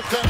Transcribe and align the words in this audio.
defense. 0.00 0.27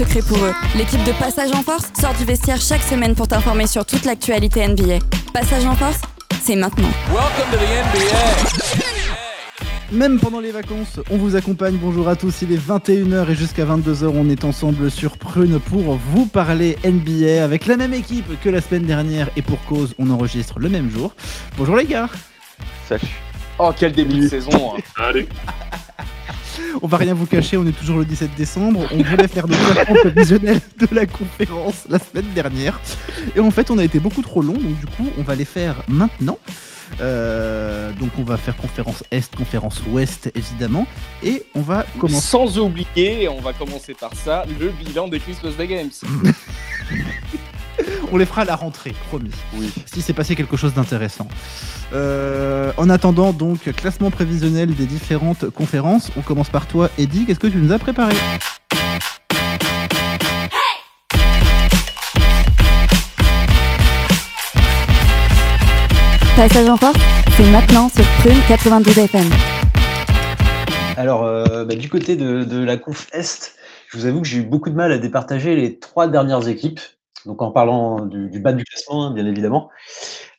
Secret 0.00 0.22
pour 0.22 0.38
eux. 0.38 0.54
L'équipe 0.78 1.04
de 1.04 1.12
Passage 1.12 1.52
en 1.52 1.62
Force 1.62 1.92
sort 2.00 2.14
du 2.14 2.24
vestiaire 2.24 2.58
chaque 2.58 2.80
semaine 2.80 3.14
pour 3.14 3.28
t'informer 3.28 3.66
sur 3.66 3.84
toute 3.84 4.06
l'actualité 4.06 4.66
NBA. 4.66 4.98
Passage 5.34 5.66
en 5.66 5.74
Force, 5.74 6.00
c'est 6.42 6.56
maintenant. 6.56 6.88
Welcome 7.08 7.50
to 7.52 7.58
the 7.58 7.68
NBA. 7.68 8.86
Même 9.92 10.18
pendant 10.18 10.40
les 10.40 10.52
vacances, 10.52 11.00
on 11.10 11.18
vous 11.18 11.36
accompagne. 11.36 11.76
Bonjour 11.76 12.08
à 12.08 12.16
tous, 12.16 12.40
il 12.40 12.52
est 12.52 12.56
21h 12.56 13.30
et 13.30 13.34
jusqu'à 13.34 13.66
22h, 13.66 14.06
on 14.06 14.30
est 14.30 14.44
ensemble 14.44 14.90
sur 14.90 15.18
Prune 15.18 15.60
pour 15.60 15.96
vous 15.96 16.24
parler 16.24 16.78
NBA 16.82 17.44
avec 17.44 17.66
la 17.66 17.76
même 17.76 17.92
équipe 17.92 18.40
que 18.40 18.48
la 18.48 18.62
semaine 18.62 18.84
dernière 18.84 19.28
et 19.36 19.42
pour 19.42 19.62
cause, 19.66 19.94
on 19.98 20.08
enregistre 20.08 20.58
le 20.60 20.70
même 20.70 20.90
jour. 20.90 21.12
Bonjour 21.58 21.76
les 21.76 21.84
gars. 21.84 22.08
Salut. 22.88 23.20
Oh, 23.58 23.70
quel 23.78 23.92
début 23.92 24.20
de 24.20 24.28
saison 24.28 24.76
hein. 24.78 24.80
Allez. 24.96 25.28
On 26.82 26.86
va 26.86 26.96
rien 26.96 27.14
vous 27.14 27.26
cacher, 27.26 27.56
on 27.56 27.66
est 27.66 27.76
toujours 27.76 27.98
le 27.98 28.04
17 28.04 28.30
décembre. 28.36 28.86
On 28.92 29.02
voulait 29.02 29.28
faire 29.28 29.46
le 29.46 29.54
classement 29.54 29.94
prévisionnel 29.94 30.60
de 30.78 30.88
la 30.92 31.06
conférence 31.06 31.84
la 31.88 31.98
semaine 31.98 32.32
dernière. 32.34 32.80
Et 33.36 33.40
en 33.40 33.50
fait, 33.50 33.70
on 33.70 33.78
a 33.78 33.84
été 33.84 34.00
beaucoup 34.00 34.22
trop 34.22 34.40
long, 34.40 34.54
donc 34.54 34.78
du 34.78 34.86
coup, 34.86 35.08
on 35.18 35.22
va 35.22 35.34
les 35.34 35.44
faire 35.44 35.82
maintenant. 35.88 36.38
Euh, 37.00 37.92
donc 37.92 38.10
on 38.18 38.24
va 38.24 38.36
faire 38.36 38.56
conférence 38.56 39.04
Est, 39.12 39.34
conférence 39.36 39.80
Ouest 39.88 40.32
évidemment, 40.34 40.86
et 41.22 41.44
on 41.54 41.60
va 41.60 41.86
commencer. 41.98 42.20
Sans 42.20 42.58
oublier, 42.58 43.28
on 43.28 43.40
va 43.40 43.52
commencer 43.52 43.94
par 43.94 44.12
ça, 44.14 44.44
le 44.58 44.70
bilan 44.70 45.06
des 45.06 45.20
Christmas 45.20 45.52
Day 45.56 45.68
Games. 45.68 45.90
On 48.12 48.16
les 48.16 48.26
fera 48.26 48.42
à 48.42 48.44
la 48.44 48.56
rentrée, 48.56 48.92
promis. 49.08 49.30
Oui. 49.54 49.70
Si 49.86 50.02
c'est 50.02 50.12
passé 50.12 50.34
quelque 50.34 50.56
chose 50.56 50.74
d'intéressant. 50.74 51.28
Euh, 51.92 52.72
en 52.76 52.90
attendant 52.90 53.32
donc 53.32 53.72
classement 53.72 54.10
prévisionnel 54.10 54.74
des 54.74 54.86
différentes 54.86 55.48
conférences, 55.50 56.10
on 56.16 56.22
commence 56.22 56.50
par 56.50 56.66
toi, 56.66 56.90
Eddie. 56.98 57.24
Qu'est-ce 57.24 57.38
que 57.38 57.46
tu 57.46 57.58
nous 57.58 57.72
as 57.72 57.78
préparé? 57.78 58.14
Passage 66.34 66.68
en 66.68 66.76
Force, 66.76 66.98
c'est 67.36 67.50
maintenant 67.50 67.88
sur 67.90 68.04
Prune 68.20 68.40
92 68.48 68.98
FM. 68.98 69.30
Alors, 70.96 71.24
euh, 71.24 71.64
bah, 71.64 71.76
du 71.76 71.88
côté 71.88 72.16
de, 72.16 72.42
de 72.42 72.64
la 72.64 72.76
conf 72.76 73.06
Est, 73.12 73.54
je 73.88 73.98
vous 73.98 74.06
avoue 74.06 74.20
que 74.22 74.26
j'ai 74.26 74.38
eu 74.38 74.42
beaucoup 74.42 74.70
de 74.70 74.74
mal 74.74 74.90
à 74.90 74.98
départager 74.98 75.54
les 75.54 75.78
trois 75.78 76.08
dernières 76.08 76.48
équipes. 76.48 76.80
Donc, 77.26 77.42
en 77.42 77.50
parlant 77.50 78.06
du, 78.06 78.40
bas 78.40 78.52
du 78.52 78.64
classement, 78.64 79.06
hein, 79.06 79.10
bien 79.12 79.26
évidemment. 79.26 79.70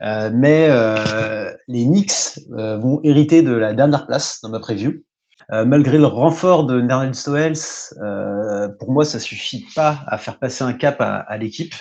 Euh, 0.02 0.32
mais 0.34 0.68
euh, 0.70 1.54
les 1.68 1.86
Knicks 1.86 2.40
euh, 2.54 2.78
vont 2.78 3.00
hériter 3.04 3.44
de 3.44 3.54
la 3.54 3.74
dernière 3.74 4.08
place 4.08 4.40
dans 4.42 4.50
ma 4.50 4.60
preview. 4.60 5.04
Malgré 5.66 5.98
le 5.98 6.06
renfort 6.06 6.66
de 6.66 6.80
Nerlens 6.80 7.28
euh, 8.00 8.70
pour 8.80 8.90
moi, 8.90 9.04
ça 9.04 9.20
suffit 9.20 9.66
pas 9.76 10.00
à 10.08 10.18
faire 10.18 10.40
passer 10.40 10.64
un 10.64 10.72
cap 10.72 10.96
à, 11.02 11.38
l'équipe. 11.38 11.76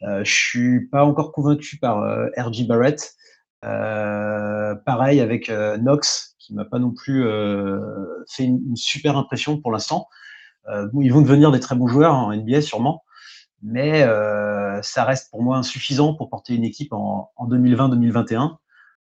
Je 0.00 0.22
suis 0.32 0.86
pas 0.86 1.04
encore 1.04 1.32
convaincu 1.32 1.78
par 1.78 1.98
RJ 2.36 2.68
Barrett. 2.68 3.14
Pareil 3.60 5.20
avec 5.20 5.50
Knox, 5.50 6.36
qui 6.38 6.54
m'a 6.54 6.64
pas 6.64 6.78
non 6.78 6.92
plus 6.92 7.24
fait 8.30 8.44
une, 8.44 8.62
une 8.68 8.76
super 8.76 9.16
impression 9.16 9.60
pour 9.60 9.72
l'instant. 9.72 10.06
Ils 10.68 11.12
vont 11.12 11.22
devenir 11.22 11.50
des 11.50 11.58
très 11.58 11.74
bons 11.74 11.88
joueurs 11.88 12.14
en 12.14 12.32
NBA 12.32 12.62
sûrement, 12.62 13.02
mais 13.62 14.02
euh, 14.02 14.80
ça 14.82 15.04
reste 15.04 15.30
pour 15.30 15.42
moi 15.42 15.56
insuffisant 15.56 16.14
pour 16.14 16.28
porter 16.28 16.54
une 16.54 16.64
équipe 16.64 16.92
en, 16.92 17.30
en 17.36 17.48
2020-2021. 17.48 18.56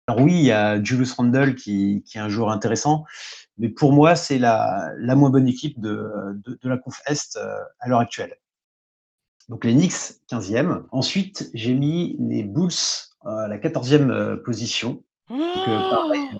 Alors 0.09 0.21
oui, 0.21 0.33
il 0.33 0.45
y 0.45 0.51
a 0.51 0.83
Julius 0.83 1.13
Randle 1.13 1.53
qui, 1.53 2.03
est 2.15 2.19
un 2.19 2.29
joueur 2.29 2.49
intéressant, 2.49 3.05
mais 3.59 3.69
pour 3.69 3.93
moi, 3.93 4.15
c'est 4.15 4.39
la, 4.39 4.91
moins 5.15 5.29
bonne 5.29 5.47
équipe 5.47 5.79
de, 5.79 6.11
la 6.63 6.79
conf 6.79 6.99
Est 7.05 7.37
euh, 7.37 7.59
à 7.79 7.87
l'heure 7.87 7.99
actuelle. 7.99 8.35
Donc 9.49 9.65
les 9.65 9.73
Knicks, 9.73 10.17
15e. 10.31 10.85
Ensuite, 10.91 11.51
j'ai 11.53 11.75
mis 11.75 12.15
les 12.19 12.41
Bulls 12.41 12.71
à 13.23 13.47
la 13.47 13.59
14e 13.59 14.09
euh, 14.09 14.35
position. 14.37 15.03
Euh, 15.29 15.37
pareil. 15.67 16.39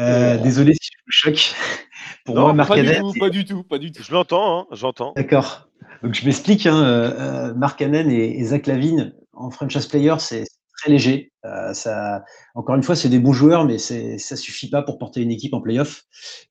Euh, 0.00 0.36
désolé 0.38 0.74
si 0.74 0.90
je 0.92 1.02
vous 1.04 1.32
choque. 1.32 1.54
Pour 2.24 2.34
Non, 2.34 2.54
moi, 2.54 2.66
Pas 2.66 2.82
du 2.82 2.92
tout, 2.94 3.12
pas 3.18 3.30
du 3.30 3.44
tout, 3.44 3.62
pas 3.62 3.78
du 3.78 3.92
tout. 3.92 4.02
Je 4.02 4.12
l'entends, 4.12 4.60
hein, 4.60 4.66
j'entends. 4.72 5.12
D'accord. 5.16 5.68
Donc 6.02 6.14
je 6.14 6.24
m'explique, 6.24 6.66
hein, 6.66 6.82
euh, 6.82 7.50
euh, 7.50 7.54
Mark 7.54 7.78
Cannon 7.78 8.08
et, 8.08 8.38
et 8.38 8.44
Zach 8.44 8.66
Lavine 8.66 9.14
en 9.32 9.50
franchise 9.50 9.86
player, 9.86 10.14
c'est 10.18 10.44
très 10.78 10.90
léger. 10.90 11.32
Euh, 11.44 11.72
ça, 11.74 12.24
encore 12.54 12.74
une 12.74 12.82
fois, 12.82 12.96
c'est 12.96 13.08
des 13.08 13.18
bons 13.18 13.32
joueurs, 13.32 13.64
mais 13.64 13.78
ça 13.78 14.36
suffit 14.36 14.70
pas 14.70 14.82
pour 14.82 14.98
porter 14.98 15.20
une 15.22 15.30
équipe 15.30 15.54
en 15.54 15.60
playoff. 15.60 16.04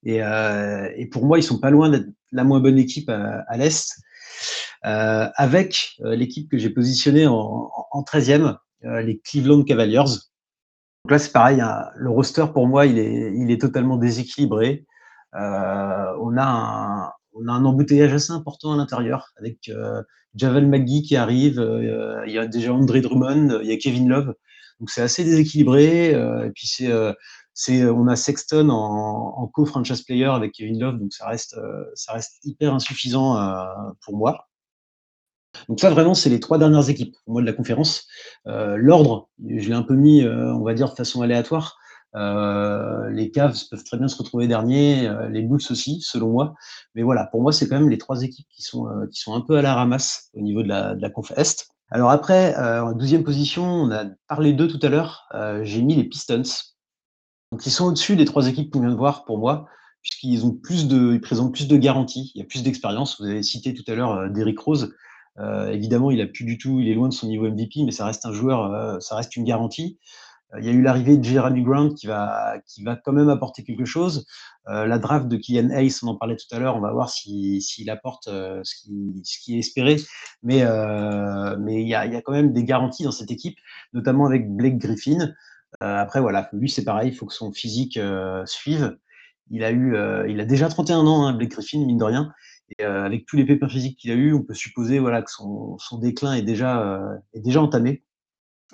Et, 0.03 0.21
euh, 0.23 0.89
et 0.95 1.07
pour 1.07 1.25
moi, 1.25 1.39
ils 1.39 1.43
sont 1.43 1.59
pas 1.59 1.69
loin 1.71 1.89
d'être 1.89 2.07
la 2.31 2.43
moins 2.43 2.59
bonne 2.59 2.77
équipe 2.77 3.09
à, 3.09 3.43
à 3.47 3.57
l'est. 3.57 3.95
Euh, 4.85 5.27
avec 5.35 5.97
euh, 6.01 6.15
l'équipe 6.15 6.49
que 6.49 6.57
j'ai 6.57 6.69
positionnée 6.69 7.27
en, 7.27 7.35
en, 7.35 7.85
en 7.91 8.01
13e, 8.01 8.55
euh, 8.85 9.01
les 9.01 9.19
Cleveland 9.19 9.63
Cavaliers. 9.63 10.15
Donc 11.09 11.13
là, 11.13 11.25
c'est 11.25 11.31
pareil, 11.31 11.59
hein, 11.59 11.89
le 11.95 12.11
roster 12.11 12.45
pour 12.53 12.67
moi, 12.67 12.85
il 12.85 12.99
est, 12.99 13.33
il 13.35 13.49
est 13.49 13.59
totalement 13.59 13.97
déséquilibré. 13.97 14.85
Euh, 15.33 16.13
on 16.21 16.37
a 16.37 17.15
un, 17.47 17.65
embouteillage 17.65 18.13
assez 18.13 18.31
important 18.31 18.73
à 18.73 18.77
l'intérieur 18.77 19.31
avec 19.39 19.69
euh, 19.69 20.03
Javel 20.35 20.67
McGee 20.67 21.01
qui 21.01 21.15
arrive, 21.15 21.59
euh, 21.59 22.23
il 22.27 22.33
y 22.33 22.37
a 22.37 22.45
déjà 22.45 22.75
André 22.75 23.01
Drummond, 23.01 23.59
il 23.63 23.67
y 23.67 23.71
a 23.71 23.77
Kevin 23.77 24.07
Love. 24.07 24.35
Donc 24.79 24.91
c'est 24.91 25.01
assez 25.01 25.23
déséquilibré. 25.23 26.13
euh, 26.13 26.45
et 26.45 26.51
puis 26.51 26.67
c'est, 26.67 26.91
c'est, 27.55 27.85
on 27.87 28.05
a 28.05 28.15
Sexton 28.15 28.69
en, 28.69 29.33
en 29.35 29.47
co-franchise 29.47 30.03
player 30.03 30.25
avec 30.25 30.51
Kevin 30.51 30.79
Love, 30.79 30.99
donc 30.99 31.11
ça 31.11 31.27
reste, 31.27 31.55
hyper 32.43 32.71
insuffisant 32.75 33.35
pour 34.05 34.15
moi. 34.15 34.48
Donc 35.67 35.79
ça 35.79 35.89
vraiment, 35.89 36.13
c'est 36.13 36.29
les 36.29 36.39
trois 36.39 36.57
dernières 36.57 36.89
équipes 36.89 37.15
pour 37.23 37.33
moi 37.33 37.41
de 37.41 37.45
la 37.45 37.53
conférence. 37.53 38.07
Euh, 38.47 38.75
L'ordre, 38.77 39.29
je 39.45 39.67
l'ai 39.67 39.75
un 39.75 39.83
peu 39.83 39.95
mis, 39.95 40.21
euh, 40.21 40.53
on 40.53 40.63
va 40.63 40.73
dire 40.73 40.89
de 40.89 40.95
façon 40.95 41.21
aléatoire. 41.21 41.77
Euh, 42.15 43.09
les 43.11 43.29
Cavs 43.29 43.55
peuvent 43.69 43.83
très 43.83 43.97
bien 43.97 44.07
se 44.07 44.17
retrouver 44.17 44.47
derniers, 44.47 45.11
les 45.29 45.41
Bulls 45.43 45.61
aussi, 45.69 46.01
selon 46.01 46.29
moi. 46.29 46.55
Mais 46.95 47.03
voilà, 47.03 47.25
pour 47.25 47.41
moi, 47.41 47.51
c'est 47.51 47.67
quand 47.67 47.79
même 47.79 47.89
les 47.89 47.97
trois 47.97 48.23
équipes 48.23 48.47
qui 48.51 48.63
sont, 48.63 48.88
qui 49.11 49.19
sont 49.19 49.35
un 49.35 49.41
peu 49.41 49.57
à 49.57 49.61
la 49.61 49.75
ramasse 49.75 50.29
au 50.33 50.41
niveau 50.41 50.63
de 50.63 50.67
la, 50.67 50.95
de 50.95 51.01
la 51.01 51.09
conf 51.09 51.31
Est. 51.35 51.67
Alors 51.91 52.09
après, 52.11 52.55
en 52.55 52.93
douzième 52.93 53.23
position, 53.23 53.63
on 53.63 53.91
a 53.91 54.05
parlé 54.27 54.53
d'eux 54.53 54.67
tout 54.67 54.79
à 54.83 54.89
l'heure, 54.89 55.27
j'ai 55.63 55.81
mis 55.81 55.95
les 55.95 56.03
Pistons. 56.03 56.44
Donc 57.51 57.65
ils 57.65 57.71
sont 57.71 57.85
au-dessus 57.85 58.15
des 58.15 58.25
trois 58.25 58.47
équipes 58.47 58.71
qu'on 58.71 58.81
vient 58.81 58.91
de 58.91 58.95
voir 58.95 59.25
pour 59.25 59.38
moi, 59.38 59.68
puisqu'ils 60.01 60.45
ont 60.45 60.51
plus 60.51 60.88
de, 60.88 61.13
ils 61.13 61.21
présentent 61.21 61.53
plus 61.53 61.68
de 61.68 61.77
garanties, 61.77 62.31
il 62.33 62.39
y 62.39 62.41
a 62.44 62.45
plus 62.45 62.63
d'expérience. 62.63 63.19
Vous 63.19 63.27
avez 63.27 63.44
cité 63.44 63.74
tout 63.74 63.83
à 63.91 63.95
l'heure 63.95 64.29
Derrick 64.31 64.59
Rose. 64.59 64.94
Euh, 65.39 65.71
évidemment, 65.71 66.12
il 66.12 66.21
a 66.21 66.27
plus 66.27 66.44
du 66.45 66.57
tout, 66.57 66.80
il 66.80 66.89
est 66.89 66.94
loin 66.94 67.07
de 67.07 67.13
son 67.13 67.27
niveau 67.27 67.50
MVP, 67.50 67.83
mais 67.83 67.91
ça 67.91 68.06
reste 68.06 68.25
un 68.25 68.33
joueur, 68.33 68.74
euh, 68.74 69.00
ça 69.00 69.15
reste 69.15 69.36
une 69.36 69.45
garantie. 69.45 69.97
Euh, 70.53 70.59
Il 70.59 70.65
y 70.65 70.69
a 70.69 70.71
eu 70.71 70.81
l'arrivée 70.81 71.18
de 71.18 71.24
Jeremy 71.24 71.63
Grant 71.63 71.89
qui 71.94 72.07
va, 72.07 72.56
qui 72.68 72.83
va 72.83 72.95
quand 72.95 73.13
même 73.13 73.30
apporter 73.30 73.63
quelque 73.63 73.86
chose. 73.86 74.25
La 74.68 75.00
draft 75.00 75.27
de 75.27 75.36
Kylian 75.36 75.71
Hayes, 75.71 75.95
on 76.03 76.09
en 76.09 76.15
parlait 76.15 76.36
tout 76.36 76.45
à 76.56 76.59
l'heure, 76.59 76.75
on 76.75 76.80
va 76.80 76.91
voir 76.91 77.09
s'il 77.09 77.59
si, 77.59 77.74
s'il 77.75 77.89
apporte 77.89 78.25
ce, 78.25 78.75
qui, 78.75 79.19
ce 79.24 79.39
qui 79.39 79.56
est 79.56 79.59
espéré. 79.59 79.95
Mais, 80.44 80.63
mais 81.59 81.81
il, 81.81 81.88
y 81.88 81.95
a, 81.95 82.06
il 82.06 82.13
y 82.13 82.15
a 82.15 82.21
quand 82.21 82.33
même 82.33 82.53
des 82.53 82.63
garanties 82.63 83.03
dans 83.03 83.12
cette 83.12 83.31
équipe, 83.31 83.57
notamment 83.94 84.27
avec 84.27 84.47
Blake 84.47 84.77
Griffin. 84.77 85.33
Après, 85.80 86.21
voilà, 86.21 86.50
lui, 86.53 86.69
c'est 86.69 86.83
pareil, 86.83 87.09
il 87.09 87.15
faut 87.15 87.25
que 87.25 87.33
son 87.33 87.51
physique 87.51 88.00
suive. 88.45 88.95
Il 89.50 89.63
a, 89.63 89.71
eu, 89.71 89.97
il 90.30 90.39
a 90.39 90.45
déjà 90.45 90.69
31 90.69 91.00
ans, 91.07 91.25
hein, 91.25 91.33
Blake 91.33 91.50
Griffin, 91.50 91.83
mine 91.83 91.97
de 91.97 92.03
rien. 92.03 92.31
Et 92.77 92.86
euh, 92.86 93.04
avec 93.04 93.25
tous 93.25 93.36
les 93.36 93.45
pépins 93.45 93.68
physiques 93.68 93.98
qu'il 93.98 94.12
a 94.12 94.16
eu, 94.16 94.33
on 94.33 94.44
peut 94.44 94.54
supposer 94.54 95.00
voilà, 95.00 95.21
que 95.21 95.31
son, 95.31 95.77
son 95.80 95.98
déclin 95.98 96.33
est 96.33 96.42
déjà, 96.42 96.81
euh, 96.81 97.16
est 97.33 97.39
déjà 97.39 97.62
entamé. 97.62 98.04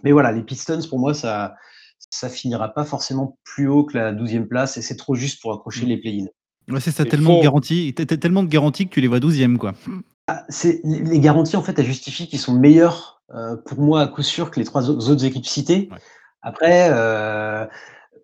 Mais 0.03 0.11
voilà, 0.11 0.31
les 0.31 0.43
Pistons, 0.43 0.81
pour 0.89 0.99
moi, 0.99 1.13
ça 1.13 1.55
ça 2.11 2.29
finira 2.29 2.69
pas 2.69 2.83
forcément 2.83 3.37
plus 3.43 3.67
haut 3.67 3.85
que 3.85 3.97
la 3.97 4.11
12e 4.13 4.47
place 4.47 4.77
et 4.77 4.81
c'est 4.81 4.97
trop 4.97 5.15
juste 5.15 5.41
pour 5.41 5.53
accrocher 5.53 5.85
les 5.85 5.97
play-ins. 5.97 6.27
Ouais, 6.67 6.79
c'est 6.79 6.91
ça, 6.91 7.05
tellement 7.05 7.37
de 7.37 7.43
garanties, 7.43 7.93
tellement 7.93 8.43
de 8.43 8.49
garanties 8.49 8.87
que 8.87 8.93
tu 8.93 9.01
les 9.01 9.07
vois 9.07 9.19
12e, 9.19 9.57
quoi. 9.57 9.73
Ah, 10.27 10.43
c'est 10.49 10.81
les 10.83 11.19
garanties 11.19 11.55
en 11.55 11.61
fait, 11.61 11.77
elles 11.79 11.85
justifient 11.85 12.27
qu'ils 12.27 12.39
sont 12.39 12.53
meilleurs 12.53 13.21
euh, 13.33 13.55
pour 13.57 13.79
moi 13.79 14.01
à 14.01 14.07
coup 14.07 14.23
sûr 14.23 14.51
que 14.51 14.59
les 14.59 14.65
trois 14.65 14.89
au- 14.89 15.09
autres 15.09 15.25
équipes 15.25 15.45
citées. 15.45 15.89
Ouais. 15.91 15.97
Après, 16.41 16.89
euh, 16.91 17.65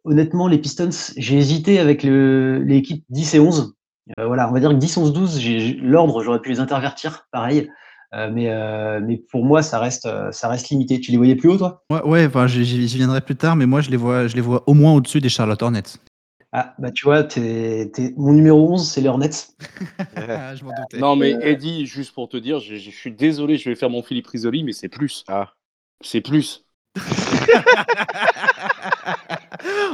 honnêtement, 0.03 0.47
les 0.47 0.57
Pistons, 0.57 0.89
j'ai 1.17 1.37
hésité 1.37 1.79
avec 1.79 2.03
le, 2.03 2.63
les 2.63 2.77
équipes 2.77 3.05
10 3.09 3.33
et 3.35 3.39
11. 3.39 3.75
Euh, 4.19 4.25
voilà, 4.25 4.49
on 4.49 4.53
va 4.53 4.59
dire 4.59 4.69
que 4.69 4.75
10, 4.75 4.97
11, 4.97 5.13
12, 5.13 5.39
j'ai- 5.39 5.59
j'ai- 5.59 5.73
l'ordre, 5.75 6.23
j'aurais 6.23 6.41
pu 6.41 6.49
les 6.49 6.59
intervertir, 6.59 7.27
pareil. 7.31 7.69
Euh, 8.13 8.29
mais, 8.29 8.49
euh, 8.49 8.99
mais 9.01 9.17
pour 9.17 9.45
moi, 9.45 9.61
ça 9.61 9.79
reste, 9.79 10.09
ça 10.31 10.49
reste 10.49 10.69
limité. 10.69 10.99
Tu 10.99 11.11
les 11.11 11.17
voyais 11.17 11.35
plus 11.35 11.49
haut, 11.49 11.57
toi? 11.57 11.83
Ouais, 11.89 12.01
ouais 12.03 12.25
enfin, 12.25 12.45
j'y 12.47 12.85
viendrai 12.97 13.21
plus 13.21 13.37
tard, 13.37 13.55
mais 13.55 13.65
moi, 13.65 13.79
je 13.79 13.89
les 13.89 13.95
vois, 13.97 14.27
je 14.27 14.35
les 14.35 14.41
vois 14.41 14.63
au 14.67 14.73
moins 14.73 14.93
au-dessus 14.93 15.21
des 15.21 15.29
Charlotte 15.29 15.61
Hornets. 15.61 15.83
Ah, 16.53 16.75
bah 16.79 16.91
tu 16.91 17.05
vois, 17.05 17.23
t'es, 17.23 17.89
t'es- 17.93 18.13
mon 18.17 18.33
numéro 18.33 18.73
11, 18.73 18.91
c'est 18.91 18.99
les 18.99 19.07
Hornets. 19.07 19.29
Ah, 20.17 20.53
je 20.55 20.65
m'en 20.65 20.71
doutais. 20.71 20.97
Non, 20.99 21.15
mais 21.15 21.37
Eddie, 21.41 21.85
juste 21.85 22.13
pour 22.13 22.27
te 22.27 22.35
dire, 22.35 22.59
je, 22.59 22.75
je 22.75 22.89
suis 22.89 23.11
désolé, 23.11 23.57
je 23.57 23.69
vais 23.69 23.75
faire 23.75 23.89
mon 23.89 24.03
Philippe 24.03 24.27
Risoli, 24.27 24.63
mais 24.65 24.73
c'est 24.73 24.89
plus. 24.89 25.23
Ah. 25.29 25.53
C'est 26.03 26.19
plus. 26.19 26.65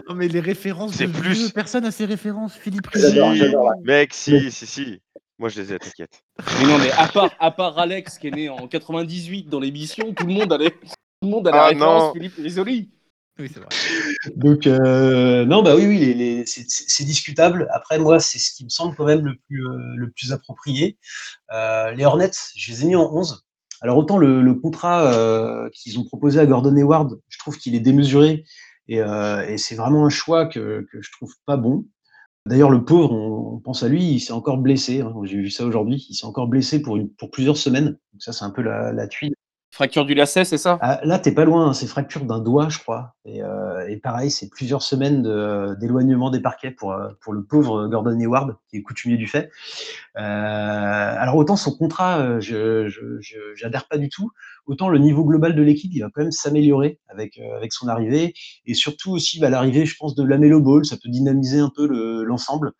Oh, 0.07 0.13
mais 0.13 0.27
les 0.27 0.39
références, 0.39 0.93
C'est 0.93 1.07
plus. 1.07 1.33
vieux, 1.33 1.49
personne 1.49 1.85
a 1.85 1.91
ces 1.91 2.05
références, 2.05 2.53
Philippe 2.55 2.87
j'adore. 2.93 3.71
Mec, 3.83 4.13
si, 4.13 4.51
si, 4.51 4.65
si. 4.65 5.01
Moi, 5.39 5.49
je 5.49 5.61
les 5.61 5.73
ai, 5.73 5.79
t'inquiète. 5.79 6.23
Mais 6.59 6.65
non, 6.67 6.77
mais 6.79 6.91
à 6.91 7.07
part, 7.07 7.29
à 7.39 7.51
part 7.51 7.77
Alex 7.77 8.17
qui 8.17 8.27
est 8.27 8.31
né 8.31 8.49
en 8.49 8.67
98 8.67 9.49
dans 9.49 9.59
l'émission, 9.59 10.13
tout 10.13 10.25
le 10.25 10.33
monde 10.33 10.51
allait. 10.51 10.71
Tout 10.71 10.87
le 11.23 11.27
monde 11.29 11.47
a 11.47 11.51
la 11.51 11.63
Ah, 11.63 11.67
référence 11.67 12.03
non. 12.03 12.13
Philippe 12.13 12.35
Risoli. 12.37 12.89
Oui, 13.39 13.51
c'est 13.53 13.59
vrai. 13.59 13.69
Donc, 14.35 14.65
euh, 14.65 15.45
non, 15.45 15.61
bah 15.61 15.75
oui, 15.75 15.85
oui, 15.85 15.99
les, 15.99 16.13
les- 16.15 16.45
c'est, 16.47 17.03
discutable. 17.03 17.67
Après, 17.71 17.99
moi, 17.99 18.19
c'est 18.19 18.39
ce 18.39 18.51
qui 18.55 18.63
me 18.63 18.69
semble 18.69 18.95
quand 18.95 19.05
même 19.05 19.23
le 19.25 19.35
plus, 19.47 19.63
euh, 19.67 19.77
le 19.95 20.09
plus 20.09 20.31
approprié. 20.33 20.97
Euh, 21.53 21.91
les 21.91 22.03
Hornets, 22.05 22.31
je 22.55 22.71
les 22.71 22.83
ai 22.83 22.87
mis 22.87 22.95
en 22.95 23.11
11. 23.13 23.43
Alors, 23.81 23.95
autant 23.97 24.17
le, 24.17 24.41
le 24.41 24.53
contrat 24.55 25.13
euh, 25.13 25.69
qu'ils 25.71 25.99
ont 25.99 26.03
proposé 26.03 26.39
à 26.39 26.47
Gordon 26.47 26.75
Hayward, 26.75 27.19
je 27.29 27.37
trouve 27.37 27.57
qu'il 27.59 27.75
est 27.75 27.79
démesuré 27.79 28.43
et, 28.87 29.01
euh, 29.01 29.45
et 29.47 29.57
c'est 29.57 29.75
vraiment 29.75 30.05
un 30.05 30.09
choix 30.09 30.45
que, 30.47 30.87
je 30.91 31.11
trouve 31.11 31.33
pas 31.45 31.57
bon. 31.57 31.85
D'ailleurs, 32.45 32.69
le 32.69 32.85
pauvre, 32.85 33.13
on, 33.13 33.59
pense 33.59 33.83
à 33.83 33.89
lui, 33.89 34.03
il 34.03 34.19
s'est 34.19 34.33
encore 34.33 34.57
blessé. 34.57 35.01
hein. 35.01 35.13
J'ai 35.23 35.37
vu 35.37 35.49
ça 35.49 35.65
aujourd'hui. 35.65 36.05
Il 36.09 36.15
s'est 36.15 36.25
encore 36.25 36.47
blessé 36.47 36.81
pour 36.81 36.97
plusieurs 37.31 37.57
semaines. 37.57 37.97
Donc, 38.13 38.21
ça, 38.21 38.31
c'est 38.33 38.45
un 38.45 38.51
peu 38.51 38.61
la, 38.61 38.93
la 38.93 39.07
tuile. 39.07 39.33
Fracture 39.69 40.05
du 40.05 40.15
lacet, 40.15 40.45
c'est 40.45 40.57
ça? 40.57 40.77
Ah, 40.81 40.99
là, 41.03 41.19
t'es 41.19 41.31
pas 41.31 41.43
loin, 41.45 41.67
hein, 41.67 41.73
c'est 41.73 41.87
fracture 41.87 42.23
d'un 42.25 42.39
doigt, 42.39 42.69
je 42.69 42.79
crois. 42.79 43.15
Et, 43.25 43.43
euh, 43.43 43.95
pareil, 44.01 44.31
c'est 44.31 44.49
plusieurs 44.49 44.81
semaines 44.81 45.23
d'éloignement 45.79 46.29
des 46.29 46.39
parquets 46.39 46.71
pour, 46.71 46.93
euh, 46.93 47.09
pour 47.21 47.33
le 47.33 47.43
pauvre 47.43 47.87
Gordon 47.87 48.17
Hayward, 48.19 48.55
qui 48.69 48.77
est 48.77 48.81
coutumier 48.81 49.17
du 49.17 49.27
fait. 49.27 49.51
Euh, 50.17 50.21
alors, 50.21 51.35
autant 51.35 51.55
son 51.55 51.75
contrat, 51.75 52.39
je 52.39 52.87
j'adhère 53.55 53.87
pas 53.87 53.97
du 53.97 54.09
tout, 54.09 54.31
autant 54.65 54.89
le 54.89 54.99
niveau 54.99 55.25
global 55.25 55.55
de 55.55 55.61
l'équipe, 55.61 55.91
il 55.93 56.01
va 56.01 56.09
quand 56.13 56.21
même 56.21 56.31
s'améliorer 56.31 56.99
avec, 57.09 57.39
son 57.71 57.87
arrivée. 57.87 58.33
Et 58.65 58.73
surtout 58.73 59.11
aussi, 59.11 59.39
bah, 59.39 59.49
l'arrivée, 59.49 59.85
je 59.85 59.95
pense, 59.97 60.15
de 60.15 60.23
Lamelo 60.23 60.61
Ball, 60.61 60.85
ça 60.85 60.95
peut 60.95 61.09
dynamiser 61.09 61.59
un 61.59 61.71
peu 61.75 61.87
le- 61.87 62.23
l'ensemble. 62.23 62.71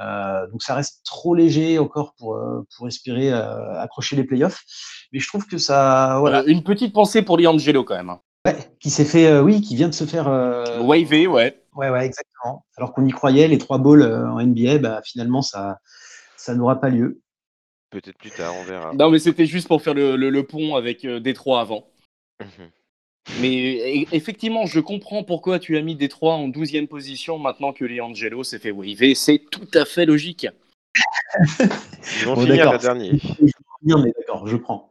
Euh, 0.00 0.46
donc 0.48 0.62
ça 0.62 0.74
reste 0.74 1.04
trop 1.04 1.34
léger 1.34 1.78
encore 1.78 2.14
pour, 2.18 2.34
euh, 2.36 2.66
pour 2.76 2.88
espérer 2.88 3.32
euh, 3.32 3.78
accrocher 3.80 4.16
les 4.16 4.24
playoffs. 4.24 4.62
Mais 5.12 5.18
je 5.20 5.28
trouve 5.28 5.46
que 5.46 5.58
ça, 5.58 6.16
voilà, 6.20 6.40
Euh, 6.40 6.44
Une 6.46 6.62
petite 6.62 6.92
pensée 6.94 7.22
pour 7.22 7.36
Liangelo 7.36 7.84
quand 7.84 7.96
même. 7.96 8.10
hein. 8.10 8.20
Ouais, 8.46 8.56
qui 8.80 8.90
s'est 8.90 9.04
fait, 9.04 9.26
euh, 9.28 9.42
oui, 9.42 9.60
qui 9.60 9.76
vient 9.76 9.88
de 9.88 9.94
se 9.94 10.04
faire. 10.04 10.26
euh, 10.28 10.80
Wavé, 10.80 11.26
ouais. 11.26 11.62
Ouais, 11.76 11.90
ouais, 11.90 12.04
exactement. 12.06 12.64
Alors 12.76 12.92
qu'on 12.92 13.04
y 13.06 13.10
croyait, 13.12 13.46
les 13.48 13.58
trois 13.58 13.78
balls 13.78 14.02
euh, 14.02 14.28
en 14.30 14.40
NBA, 14.40 14.78
bah, 14.78 15.00
finalement, 15.04 15.42
ça, 15.42 15.78
ça 16.36 16.54
n'aura 16.54 16.80
pas 16.80 16.88
lieu. 16.88 17.20
Peut-être 17.90 18.16
plus 18.18 18.30
tard, 18.30 18.52
on 18.58 18.64
verra. 18.64 18.92
Non, 18.94 19.10
mais 19.10 19.18
c'était 19.18 19.46
juste 19.46 19.68
pour 19.68 19.80
faire 19.82 19.94
le, 19.94 20.16
le- 20.16 20.30
le 20.30 20.46
pont 20.46 20.74
avec 20.74 21.04
euh, 21.04 21.20
Détroit 21.20 21.60
avant. 21.60 21.86
Mais 23.40 24.06
effectivement, 24.12 24.66
je 24.66 24.80
comprends 24.80 25.22
pourquoi 25.22 25.58
tu 25.58 25.76
as 25.76 25.82
mis 25.82 25.94
Détroit 25.96 26.34
en 26.34 26.48
12e 26.48 26.86
position 26.88 27.38
maintenant 27.38 27.72
que 27.72 27.84
Liangelo 27.84 28.42
s'est 28.44 28.58
fait 28.58 28.72
waver. 28.72 29.14
C'est 29.14 29.38
tout 29.50 29.68
à 29.74 29.84
fait 29.84 30.06
logique. 30.06 30.46
Ils 31.60 32.26
vont 32.26 32.34
Bon, 32.34 32.40
finir 32.42 32.56
d'accord. 32.56 32.72
la 32.72 32.78
dernière. 32.78 33.12
Bien, 33.82 33.98
mais 34.02 34.12
d'accord, 34.16 34.46
je 34.46 34.56
prends. 34.56 34.90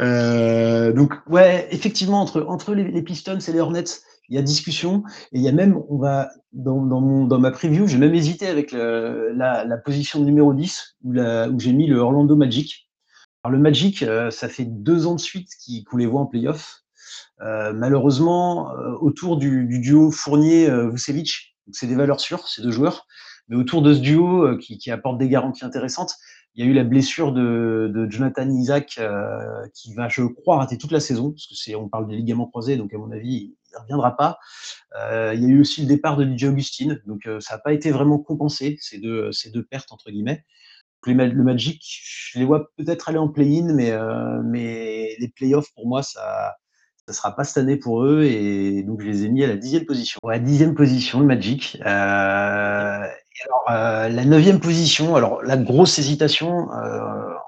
Euh, 0.00 0.92
donc, 0.92 1.14
ouais, 1.28 1.66
effectivement, 1.70 2.20
entre, 2.20 2.42
entre 2.42 2.74
les, 2.74 2.84
les 2.84 3.02
Pistons 3.02 3.38
et 3.38 3.52
les 3.52 3.60
Hornets, 3.60 3.84
il 4.28 4.36
y 4.36 4.38
a 4.38 4.42
discussion. 4.42 5.02
Et 5.32 5.38
il 5.38 5.42
y 5.42 5.48
a 5.48 5.52
même, 5.52 5.80
on 5.88 5.96
va, 5.98 6.30
dans, 6.52 6.84
dans, 6.84 7.00
mon, 7.00 7.24
dans 7.24 7.38
ma 7.38 7.50
preview, 7.50 7.86
j'ai 7.88 7.98
même 7.98 8.14
hésité 8.14 8.46
avec 8.46 8.72
le- 8.72 9.32
la, 9.34 9.64
la 9.64 9.76
position 9.78 10.20
numéro 10.20 10.52
10, 10.54 10.96
où, 11.04 11.12
la- 11.12 11.48
où 11.48 11.58
j'ai 11.58 11.72
mis 11.72 11.86
le 11.86 11.98
Orlando 11.98 12.36
Magic. 12.36 12.88
Alors, 13.42 13.56
le 13.56 13.62
Magic, 13.62 14.02
euh, 14.02 14.30
ça 14.30 14.48
fait 14.48 14.64
deux 14.66 15.06
ans 15.06 15.14
de 15.14 15.20
suite 15.20 15.48
qui- 15.64 15.82
qu'on 15.84 15.96
les 15.96 16.06
voit 16.06 16.20
en 16.20 16.26
playoff. 16.26 16.82
Euh, 17.42 17.72
malheureusement, 17.72 18.72
euh, 18.76 18.92
autour 19.00 19.36
du, 19.36 19.66
du 19.66 19.80
duo 19.80 20.10
Fournier-Vucevic, 20.10 21.56
c'est 21.72 21.86
des 21.86 21.94
valeurs 21.94 22.20
sûres, 22.20 22.46
ces 22.48 22.62
deux 22.62 22.70
joueurs, 22.70 23.06
mais 23.48 23.56
autour 23.56 23.82
de 23.82 23.94
ce 23.94 24.00
duo 24.00 24.44
euh, 24.44 24.58
qui, 24.58 24.90
apporte 24.90 25.18
des 25.18 25.28
garanties 25.28 25.64
intéressantes, 25.64 26.14
il 26.54 26.64
y 26.64 26.68
a 26.68 26.70
eu 26.70 26.74
la 26.74 26.84
blessure 26.84 27.32
de, 27.32 28.06
Jonathan 28.10 28.48
Isaac 28.50 29.00
qui 29.72 29.94
va, 29.94 30.08
je 30.08 30.24
crois, 30.24 30.56
rater 30.56 30.76
toute 30.78 30.90
la 30.90 30.98
saison, 30.98 31.30
parce 31.30 31.46
que 31.46 31.54
c'est, 31.54 31.76
on 31.76 31.88
parle 31.88 32.08
des 32.08 32.16
ligaments 32.16 32.46
croisés, 32.46 32.76
donc 32.76 32.92
à 32.92 32.98
mon 32.98 33.12
avis, 33.12 33.54
il 33.68 33.72
ne 33.72 33.78
reviendra 33.78 34.16
pas. 34.16 34.38
Il 34.96 35.40
y 35.40 35.46
a 35.46 35.48
eu 35.48 35.60
aussi 35.60 35.82
le 35.82 35.86
départ 35.86 36.16
de 36.16 36.24
DJ 36.24 36.46
Augustine, 36.46 37.00
donc 37.06 37.28
ça 37.38 37.54
n'a 37.54 37.58
pas 37.60 37.72
été 37.72 37.92
vraiment 37.92 38.18
compensé, 38.18 38.76
ces 38.80 38.98
deux, 38.98 39.30
pertes, 39.70 39.92
entre 39.92 40.10
guillemets. 40.10 40.44
Le 41.06 41.44
Magic, 41.44 41.80
je 41.84 42.40
les 42.40 42.44
vois 42.44 42.68
peut-être 42.76 43.08
aller 43.08 43.18
en 43.18 43.28
play-in, 43.28 43.72
mais, 43.72 43.92
mais 44.42 45.14
les 45.20 45.28
playoffs, 45.28 45.72
pour 45.76 45.86
moi, 45.86 46.02
ça 46.02 46.56
ne 47.10 47.14
sera 47.14 47.34
pas 47.34 47.44
cette 47.44 47.58
année 47.58 47.76
pour 47.76 48.04
eux, 48.04 48.22
et 48.22 48.82
donc 48.82 49.00
je 49.00 49.06
les 49.06 49.24
ai 49.24 49.28
mis 49.28 49.44
à 49.44 49.46
la 49.46 49.56
dixième 49.56 49.84
position. 49.84 50.18
Ouais, 50.22 50.40
dixième 50.40 50.74
position, 50.74 51.20
le 51.20 51.26
Magic. 51.26 51.78
Euh, 51.84 53.04
et 53.04 53.44
alors, 53.44 53.64
euh, 53.70 54.08
la 54.08 54.24
neuvième 54.24 54.60
position, 54.60 55.16
alors 55.16 55.42
la 55.42 55.56
grosse 55.56 55.98
hésitation 55.98 56.72
euh, 56.72 57.00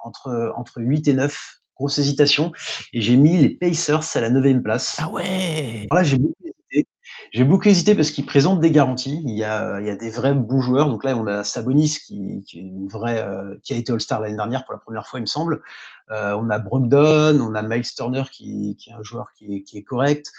entre, 0.04 0.52
entre 0.56 0.80
8 0.80 1.08
et 1.08 1.14
9, 1.14 1.60
grosse 1.76 1.98
hésitation, 1.98 2.52
et 2.92 3.00
j'ai 3.00 3.16
mis 3.16 3.38
les 3.38 3.50
Pacers 3.50 4.04
à 4.14 4.20
la 4.20 4.30
neuvième 4.30 4.62
place. 4.62 4.96
Ah 4.98 5.10
ouais 5.10 5.86
Alors 5.90 6.02
là, 6.02 6.04
j'ai 6.04 6.18
beaucoup 6.18 6.34
hésité. 6.44 6.88
J'ai 7.32 7.44
beaucoup 7.44 7.68
hésité 7.68 7.94
parce 7.94 8.10
qu'ils 8.10 8.26
présentent 8.26 8.60
des 8.60 8.70
garanties. 8.70 9.22
Il 9.24 9.34
y, 9.34 9.44
a, 9.44 9.80
il 9.80 9.86
y 9.86 9.90
a 9.90 9.96
des 9.96 10.10
vrais 10.10 10.34
bons 10.34 10.60
joueurs. 10.60 10.88
Donc 10.88 11.02
là, 11.02 11.16
on 11.16 11.26
a 11.26 11.44
Sabonis 11.44 11.98
qui, 12.06 12.44
qui 12.46 12.58
est 12.58 12.62
une 12.62 12.88
vraie, 12.88 13.22
euh, 13.22 13.54
qui 13.62 13.72
a 13.72 13.76
été 13.76 13.90
All-Star 13.90 14.20
l'année 14.20 14.36
dernière 14.36 14.64
pour 14.64 14.74
la 14.74 14.78
première 14.78 15.06
fois, 15.06 15.18
il 15.18 15.22
me 15.22 15.26
semble. 15.26 15.62
Euh, 16.10 16.34
on 16.34 16.50
a 16.50 16.58
Brogdon, 16.58 17.40
on 17.40 17.54
a 17.54 17.62
Miles 17.62 17.94
Turner 17.94 18.24
qui, 18.30 18.76
est 18.86 18.92
un 18.92 19.02
joueur 19.02 19.32
qui 19.36 19.64
est, 19.72 19.82
correct. 19.82 20.30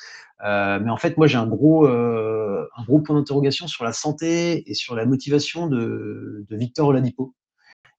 Euh, 0.46 0.79
mais 0.79 0.89
en 0.89 0.98
fait, 0.98 1.17
moi, 1.17 1.27
j'ai 1.27 1.38
un 1.38 1.48
gros, 1.48 1.88
euh, 1.88 2.67
un 2.77 2.84
gros 2.84 3.00
point 3.00 3.15
d'interrogation 3.15 3.67
sur 3.67 3.84
la 3.84 3.93
santé 3.93 4.70
et 4.70 4.74
sur 4.74 4.96
la 4.96 5.05
motivation 5.05 5.67
de, 5.67 6.46
Victor 6.51 6.89
Oladipo. 6.89 7.34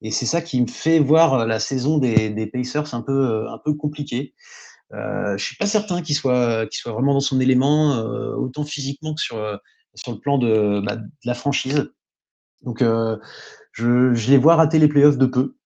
Et 0.02 0.10
c'est 0.10 0.26
ça 0.26 0.42
qui 0.42 0.60
me 0.60 0.66
fait 0.66 0.98
voir 0.98 1.46
la 1.46 1.58
saison 1.58 1.98
des, 1.98 2.50
Pacers 2.52 2.94
un 2.94 3.02
peu, 3.02 3.74
compliquée. 3.78 4.34
Je 4.92 5.36
suis 5.38 5.56
pas 5.56 5.66
certain 5.66 6.02
qu'il 6.02 6.14
soit, 6.14 6.68
vraiment 6.86 7.14
dans 7.14 7.20
son 7.20 7.40
élément, 7.40 7.96
autant 8.36 8.64
physiquement 8.64 9.14
que 9.14 9.20
sur, 9.20 9.36
le 9.38 10.18
plan 10.20 10.38
de, 10.38 10.80
bah, 10.84 10.96
de 10.96 11.08
la 11.24 11.34
franchise. 11.34 11.90
Donc, 12.62 12.82
je, 12.82 14.14
je 14.14 14.30
les 14.30 14.38
vois 14.38 14.56
rater 14.56 14.78
les 14.78 14.88
playoffs 14.88 15.18
de 15.18 15.26
peu. 15.26 15.56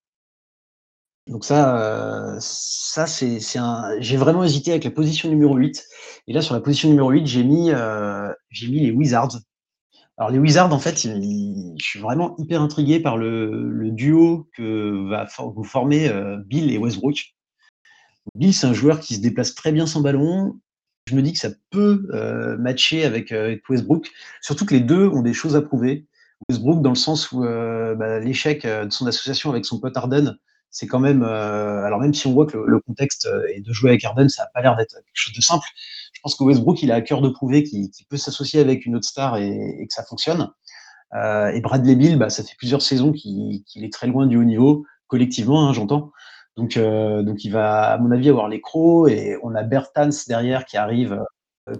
Donc 1.28 1.44
ça, 1.44 1.78
euh, 1.78 2.36
ça 2.40 3.06
c'est, 3.06 3.38
un. 3.58 4.00
J'ai 4.00 4.16
vraiment 4.16 4.44
hésité 4.44 4.70
avec 4.70 4.84
la 4.84 4.90
position 4.90 5.28
numéro 5.28 5.56
8. 5.56 5.86
Et 6.26 6.32
là, 6.32 6.40
sur 6.40 6.54
la 6.54 6.60
position 6.60 6.88
numéro 6.88 7.10
8, 7.10 7.26
j'ai 7.26 7.44
mis, 7.44 7.70
euh, 7.70 8.32
mis 8.62 8.80
les 8.80 8.90
Wizards. 8.90 9.38
Alors 10.16 10.30
les 10.30 10.38
Wizards, 10.38 10.72
en 10.72 10.78
fait, 10.78 10.98
je 11.02 11.74
suis 11.78 12.00
vraiment 12.00 12.34
hyper 12.38 12.62
intrigué 12.62 12.98
par 12.98 13.18
le, 13.18 13.90
duo 13.92 14.48
que 14.56 15.08
va 15.08 15.26
vous 15.38 15.64
former 15.64 16.08
euh, 16.08 16.38
Bill 16.46 16.72
et 16.72 16.78
Westbrook. 16.78 17.34
Bill, 18.34 18.54
c'est 18.54 18.66
un 18.66 18.72
joueur 18.72 18.98
qui 18.98 19.14
se 19.14 19.20
déplace 19.20 19.54
très 19.54 19.70
bien 19.70 19.86
sans 19.86 20.00
ballon. 20.00 20.58
Je 21.08 21.14
me 21.14 21.22
dis 21.22 21.32
que 21.32 21.38
ça 21.38 21.50
peut 21.70 22.06
matcher 22.58 23.04
avec, 23.04 23.32
Westbrook, 23.68 24.10
surtout 24.42 24.66
que 24.66 24.74
les 24.74 24.80
deux 24.80 25.08
ont 25.08 25.22
des 25.22 25.32
choses 25.32 25.56
à 25.56 25.62
prouver. 25.62 26.06
Westbrook, 26.50 26.82
dans 26.82 26.90
le 26.90 26.96
sens 26.96 27.32
où 27.32 27.40
bah, 27.40 28.18
l'échec 28.18 28.66
de 28.66 28.90
son 28.90 29.06
association 29.06 29.50
avec 29.50 29.64
son 29.64 29.80
pote 29.80 29.96
Harden, 29.96 30.36
c'est 30.70 30.86
quand 30.86 31.00
même. 31.00 31.22
euh, 31.22 31.84
alors, 31.84 32.00
même 32.00 32.14
si 32.14 32.26
on 32.26 32.32
voit 32.32 32.46
que 32.46 32.56
le, 32.56 32.80
contexte 32.80 33.26
euh, 33.26 33.46
est 33.54 33.60
de 33.60 33.72
jouer 33.72 33.90
avec 33.90 34.04
Harden, 34.04 34.28
ça 34.28 34.44
n'a 34.44 34.50
pas 34.54 34.62
l'air 34.62 34.76
d'être 34.76 34.94
quelque 34.94 35.04
chose 35.14 35.34
de 35.34 35.40
simple. 35.40 35.66
Je 36.12 36.20
pense 36.22 36.34
que 36.34 36.44
Westbrook, 36.44 36.82
il 36.82 36.92
a 36.92 36.96
à 36.96 37.00
cœur 37.00 37.20
de 37.20 37.28
prouver 37.28 37.62
qu'il 37.62 37.90
peut 38.08 38.16
s'associer 38.16 38.60
avec 38.60 38.86
une 38.86 38.96
autre 38.96 39.08
star 39.08 39.36
et, 39.36 39.48
et 39.48 39.86
que 39.86 39.92
ça 39.94 40.04
fonctionne. 40.04 40.50
Euh, 41.14 41.48
et 41.48 41.60
Bradley 41.60 41.96
Bill, 41.96 42.18
bah, 42.18 42.30
ça 42.30 42.42
fait 42.42 42.54
plusieurs 42.58 42.82
saisons 42.82 43.12
qu'il 43.12 43.62
est 43.76 43.92
très 43.92 44.06
loin 44.06 44.26
du 44.26 44.36
haut 44.36 44.44
niveau, 44.44 44.84
collectivement, 45.06 45.68
hein, 45.68 45.72
j'entends. 45.72 46.12
Donc, 46.56 46.76
euh, 46.76 47.22
donc, 47.22 47.44
il 47.44 47.50
va, 47.50 47.92
à 47.92 47.98
mon 47.98 48.10
avis, 48.10 48.28
avoir 48.28 48.48
les 48.48 48.60
crocs. 48.60 49.10
Et 49.10 49.36
on 49.42 49.54
a 49.54 49.62
Bertans 49.62 50.10
derrière 50.26 50.64
qui 50.64 50.76
arrive, 50.76 51.22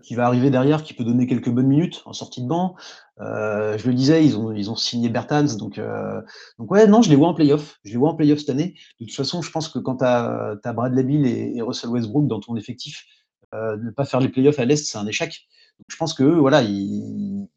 qui 0.03 0.15
va 0.15 0.27
arriver 0.27 0.51
derrière, 0.51 0.83
qui 0.83 0.95
peut 0.95 1.05
donner 1.05 1.27
quelques 1.27 1.51
bonnes 1.51 1.67
minutes 1.67 2.03
en 2.05 2.13
sortie 2.13 2.43
de 2.43 2.49
banc. 2.49 2.77
je 3.19 3.87
le 3.87 3.95
disais, 3.95 4.25
ils 4.25 4.37
ont, 4.37 4.53
ils 4.53 4.71
ont 4.71 4.77
signé 4.77 5.09
Bertans, 5.09 5.57
donc, 5.59 5.81
donc 6.59 6.71
ouais, 6.71 6.87
non, 6.87 7.03
je 7.03 7.11
les 7.11 7.17
vois 7.17 7.29
en 7.29 7.35
playoff. 7.35 7.79
Je 7.85 7.93
les 7.93 7.99
vois 7.99 8.11
en 8.11 8.15
playoff 8.15 8.39
cette 8.39 8.51
année. 8.51 8.75
De 9.01 9.07
toute 9.07 9.15
façon, 9.15 9.43
je 9.43 9.51
pense 9.51 9.69
que 9.69 9.79
quand 9.79 9.97
tu 9.97 10.05
as, 10.05 10.57
as, 10.63 10.73
Bradley 10.73 11.05
Bill 11.05 11.27
et, 11.27 11.57
et, 11.57 11.63
Russell 11.63 11.91
Westbrook 11.91 12.27
dans 12.27 12.41
ton 12.41 12.57
effectif, 12.57 13.05
ne 13.53 13.91
pas 13.91 14.05
faire 14.05 14.21
les 14.21 14.29
playoffs 14.29 14.59
à 14.59 14.65
l'Est, 14.65 14.85
c'est 14.85 14.99
un 14.99 15.07
échec. 15.07 15.47
Donc, 15.79 15.87
je 15.89 15.97
pense 15.97 16.15
que 16.15 16.25
voilà, 16.25 16.63
ils, 16.63 17.49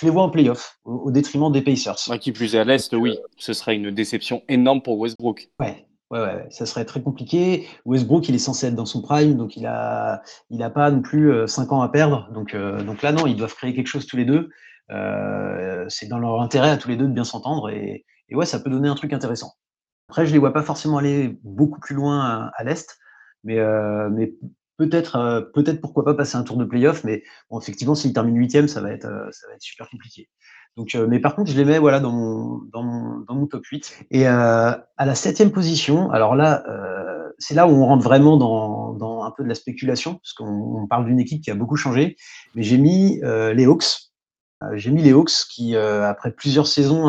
je 0.00 0.06
les 0.06 0.12
vois 0.12 0.22
en 0.22 0.30
playoff, 0.30 0.78
au, 0.84 0.94
au 0.94 1.10
détriment 1.10 1.52
des 1.52 1.60
Pacers. 1.60 1.98
Ouais, 2.08 2.18
qui 2.18 2.32
plus 2.32 2.54
est 2.54 2.58
à 2.58 2.64
l'Est, 2.64 2.94
oui, 2.94 3.18
ce 3.36 3.52
serait 3.52 3.76
une 3.76 3.90
déception 3.90 4.42
énorme 4.48 4.80
pour 4.80 4.98
Westbrook. 4.98 5.50
Ouais, 5.60 5.86
Ouais, 6.10 6.18
ouais, 6.20 6.46
ça 6.50 6.66
serait 6.66 6.84
très 6.84 7.02
compliqué. 7.02 7.68
Westbrook, 7.84 8.28
il 8.28 8.34
est 8.34 8.38
censé 8.38 8.66
être 8.66 8.74
dans 8.74 8.86
son 8.86 9.00
prime, 9.00 9.36
donc 9.36 9.56
il 9.56 9.64
a, 9.66 10.22
il 10.50 10.60
a 10.62 10.68
pas 10.68 10.90
non 10.90 11.02
plus 11.02 11.46
5 11.46 11.70
ans 11.72 11.82
à 11.82 11.88
perdre. 11.88 12.28
Donc, 12.32 12.54
euh, 12.54 12.82
donc 12.82 13.02
là, 13.02 13.12
non, 13.12 13.28
ils 13.28 13.36
doivent 13.36 13.54
créer 13.54 13.74
quelque 13.74 13.86
chose 13.86 14.06
tous 14.06 14.16
les 14.16 14.24
deux. 14.24 14.50
Euh, 14.90 15.84
c'est 15.88 16.08
dans 16.08 16.18
leur 16.18 16.40
intérêt 16.40 16.70
à 16.70 16.76
tous 16.76 16.88
les 16.88 16.96
deux 16.96 17.06
de 17.06 17.12
bien 17.12 17.22
s'entendre 17.22 17.70
et, 17.70 18.04
et, 18.28 18.34
ouais, 18.34 18.46
ça 18.46 18.58
peut 18.58 18.70
donner 18.70 18.88
un 18.88 18.96
truc 18.96 19.12
intéressant. 19.12 19.52
Après, 20.08 20.26
je 20.26 20.32
les 20.32 20.38
vois 20.38 20.52
pas 20.52 20.62
forcément 20.62 20.98
aller 20.98 21.38
beaucoup 21.44 21.78
plus 21.78 21.94
loin 21.94 22.50
à, 22.56 22.64
l'est, 22.64 22.98
euh, 23.48 24.08
mais 24.10 24.34
peut-être, 24.80 25.50
peut-être 25.54 25.80
pourquoi 25.80 26.04
pas 26.04 26.14
passer 26.14 26.36
un 26.36 26.42
tour 26.42 26.56
de 26.56 26.64
playoff. 26.64 27.04
Mais 27.04 27.22
bon, 27.50 27.60
effectivement, 27.60 27.94
s'ils 27.94 28.12
terminent 28.12 28.38
huitième, 28.38 28.66
ça 28.66 28.80
va 28.80 28.90
être, 28.90 29.28
ça 29.30 29.46
va 29.48 29.54
être 29.54 29.62
super 29.62 29.88
compliqué. 29.90 30.28
Donc, 30.76 30.94
euh, 30.94 31.06
mais 31.08 31.18
par 31.18 31.34
contre, 31.34 31.50
je 31.50 31.56
les 31.56 31.64
mets 31.64 31.78
voilà, 31.78 32.00
dans, 32.00 32.12
mon, 32.12 32.62
dans, 32.72 32.82
mon, 32.82 33.20
dans 33.20 33.34
mon 33.34 33.46
top 33.46 33.64
8. 33.66 34.04
Et 34.10 34.28
euh, 34.28 34.72
à 34.96 35.06
la 35.06 35.14
septième 35.14 35.50
position, 35.50 36.10
alors 36.10 36.36
là, 36.36 36.64
euh, 36.68 37.30
c'est 37.38 37.54
là 37.54 37.66
où 37.66 37.70
on 37.70 37.86
rentre 37.86 38.04
vraiment 38.04 38.36
dans, 38.36 38.94
dans, 38.94 39.24
un 39.24 39.30
peu 39.30 39.42
de 39.42 39.48
la 39.48 39.54
spéculation, 39.54 40.14
parce 40.14 40.32
qu'on 40.32 40.86
parle 40.88 41.06
d'une 41.06 41.20
équipe 41.20 41.42
qui 41.42 41.50
a 41.50 41.54
beaucoup 41.54 41.76
changé. 41.76 42.16
Mais 42.54 42.62
j'ai 42.62 42.78
mis 42.78 43.20
euh, 43.22 43.52
les 43.52 43.66
Hawks. 43.66 44.10
Euh, 44.62 44.76
j'ai 44.76 44.90
mis 44.90 45.02
les 45.02 45.12
Hawks 45.12 45.46
qui, 45.50 45.74
euh, 45.74 46.08
après 46.08 46.32
plusieurs 46.32 46.66
saisons 46.66 47.08